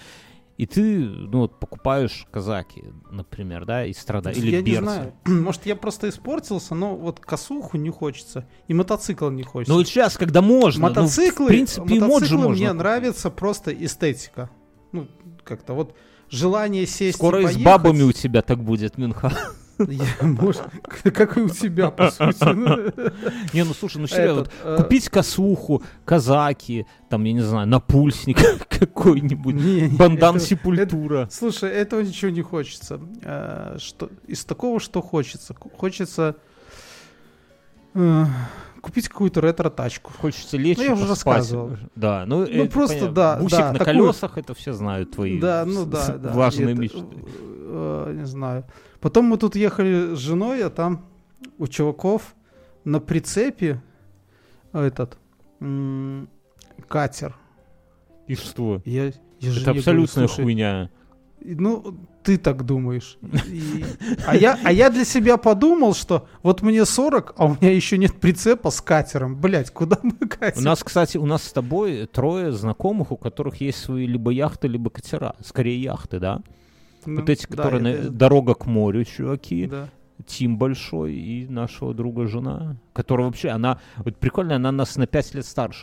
И 0.57 0.67
ты, 0.67 0.99
ну 0.99 1.39
вот, 1.39 1.59
покупаешь 1.59 2.27
казаки, 2.31 2.83
например, 3.09 3.65
да, 3.65 3.85
и 3.85 3.93
страдаешь. 3.93 4.37
Или 4.37 4.51
я 4.51 4.61
не 4.61 4.71
берцы. 4.71 4.83
знаю. 4.83 5.13
Может, 5.25 5.65
я 5.65 5.75
просто 5.75 6.09
испортился, 6.09 6.75
но 6.75 6.95
вот 6.95 7.19
косуху 7.19 7.77
не 7.77 7.89
хочется. 7.89 8.47
И 8.67 8.73
мотоцикл 8.73 9.29
не 9.29 9.43
хочется. 9.43 9.71
Ну 9.71 9.79
вот 9.79 9.87
сейчас, 9.87 10.15
когда 10.15 10.41
можно, 10.41 10.81
ну, 10.81 10.87
мотоциклы, 10.89 11.45
в 11.45 11.47
принципе, 11.47 11.99
мотоциклы 11.99 12.37
можно. 12.37 12.51
мне 12.51 12.73
нравится 12.73 13.31
просто 13.31 13.73
эстетика. 13.73 14.51
Ну, 14.91 15.07
как-то 15.43 15.73
вот 15.73 15.95
желание 16.29 16.85
сесть 16.85 17.17
Скоро 17.17 17.39
и 17.39 17.43
и 17.43 17.45
с 17.45 17.53
поехать. 17.53 17.65
бабами 17.65 18.03
у 18.03 18.11
тебя 18.11 18.43
так 18.43 18.63
будет, 18.63 18.97
Мюнха. 18.99 19.33
Как 19.77 21.37
и 21.37 21.41
у 21.41 21.49
тебя, 21.49 21.89
по 21.91 22.11
сути. 22.11 22.43
Не, 23.55 23.63
ну 23.63 23.73
слушай, 23.73 23.97
ну 23.97 24.07
серьезно, 24.07 24.47
э, 24.63 24.77
купить 24.77 25.09
косуху, 25.09 25.83
казаки, 26.05 26.85
там, 27.09 27.23
я 27.23 27.33
не 27.33 27.41
знаю, 27.41 27.67
напульсник 27.67 28.37
какой-нибудь, 28.69 29.97
бандан 29.97 30.39
сепультура. 30.39 31.27
Слушай, 31.31 31.71
этого 31.71 32.01
ничего 32.01 32.31
не 32.31 32.41
хочется. 32.41 32.99
Э, 33.21 33.77
Что, 33.79 34.09
из 34.27 34.45
такого, 34.45 34.79
что 34.79 35.01
хочется? 35.01 35.55
Хочется 35.77 36.35
купить 38.81 39.07
какую-то 39.07 39.39
ретро-тачку. 39.41 40.11
Хочется 40.19 40.57
лечь 40.57 40.77
Ну, 40.77 40.83
я 40.83 40.93
уже 40.93 41.07
рассказывал. 41.07 41.77
Да, 41.95 42.25
ну, 42.25 42.43
это 42.43 42.69
просто 42.71 42.95
понятно. 42.97 43.15
да, 43.15 43.35
Бусик 43.37 43.57
да, 43.59 43.71
на 43.73 43.79
такую- 43.79 43.97
колесах, 44.05 44.37
это 44.37 44.53
все 44.53 44.73
знают 44.73 45.11
твои 45.11 45.39
Да, 45.39 45.63
ну 45.65 45.85
да, 45.85 46.01
с- 46.01 46.17
да. 46.19 46.31
влажные 46.33 46.73
Это, 46.73 46.81
мечты. 46.81 46.99
э, 47.05 48.13
Не 48.17 48.25
знаю. 48.25 48.65
Потом 48.99 49.25
мы 49.25 49.37
тут 49.37 49.55
ехали 49.55 50.15
с 50.15 50.19
женой, 50.19 50.63
а 50.65 50.69
там 50.69 51.05
у 51.57 51.67
чуваков 51.67 52.35
на 52.85 52.99
прицепе 52.99 53.81
этот 54.73 55.17
м, 55.61 56.27
катер. 56.87 57.35
И 58.27 58.35
что? 58.35 58.81
Я, 58.85 59.05
я 59.05 59.09
Это 59.09 59.59
говорю, 59.61 59.79
абсолютная 59.79 60.27
«Слушай, 60.27 60.43
хуйня. 60.43 60.89
Ну, 61.45 61.95
ты 62.23 62.37
так 62.37 62.65
думаешь. 62.65 63.17
И- 63.21 63.83
а, 64.25 64.35
я, 64.35 64.57
а 64.63 64.71
я 64.71 64.89
для 64.89 65.03
себя 65.05 65.37
подумал, 65.37 65.93
что 65.93 66.27
вот 66.41 66.61
мне 66.61 66.85
40, 66.85 67.33
а 67.37 67.45
у 67.45 67.49
меня 67.59 67.71
еще 67.71 67.97
нет 67.97 68.13
прицепа 68.19 68.69
с 68.71 68.81
катером. 68.81 69.35
Блять, 69.35 69.71
куда 69.71 69.97
мы 70.03 70.13
У 70.21 70.27
катим? 70.27 70.63
нас, 70.63 70.83
кстати, 70.83 71.17
у 71.17 71.25
нас 71.25 71.43
с 71.43 71.51
тобой 71.51 72.05
трое 72.07 72.51
знакомых, 72.51 73.11
у 73.11 73.17
которых 73.17 73.59
есть 73.61 73.79
свои 73.79 74.05
либо 74.07 74.31
яхты, 74.31 74.67
либо 74.67 74.89
катера. 74.89 75.35
Скорее 75.43 75.81
яхты, 75.81 76.19
да? 76.19 76.41
Ну, 77.05 77.19
вот 77.19 77.29
эти, 77.29 77.45
да, 77.49 77.55
которые 77.57 77.81
на- 77.81 77.87
это- 77.89 78.09
дорога 78.09 78.53
к 78.53 78.65
морю, 78.65 79.03
чуваки. 79.03 79.65
да. 79.67 79.89
Тим 80.27 80.57
большой 80.57 81.15
и 81.15 81.47
нашего 81.49 81.93
друга 81.93 82.27
жена, 82.27 82.77
которая 82.93 83.27
вообще, 83.27 83.49
она, 83.49 83.81
вот 83.97 84.15
прикольно, 84.17 84.55
она 84.55 84.71
нас 84.71 84.95
на 84.95 85.05
5 85.07 85.33
лет 85.33 85.45
старше. 85.45 85.81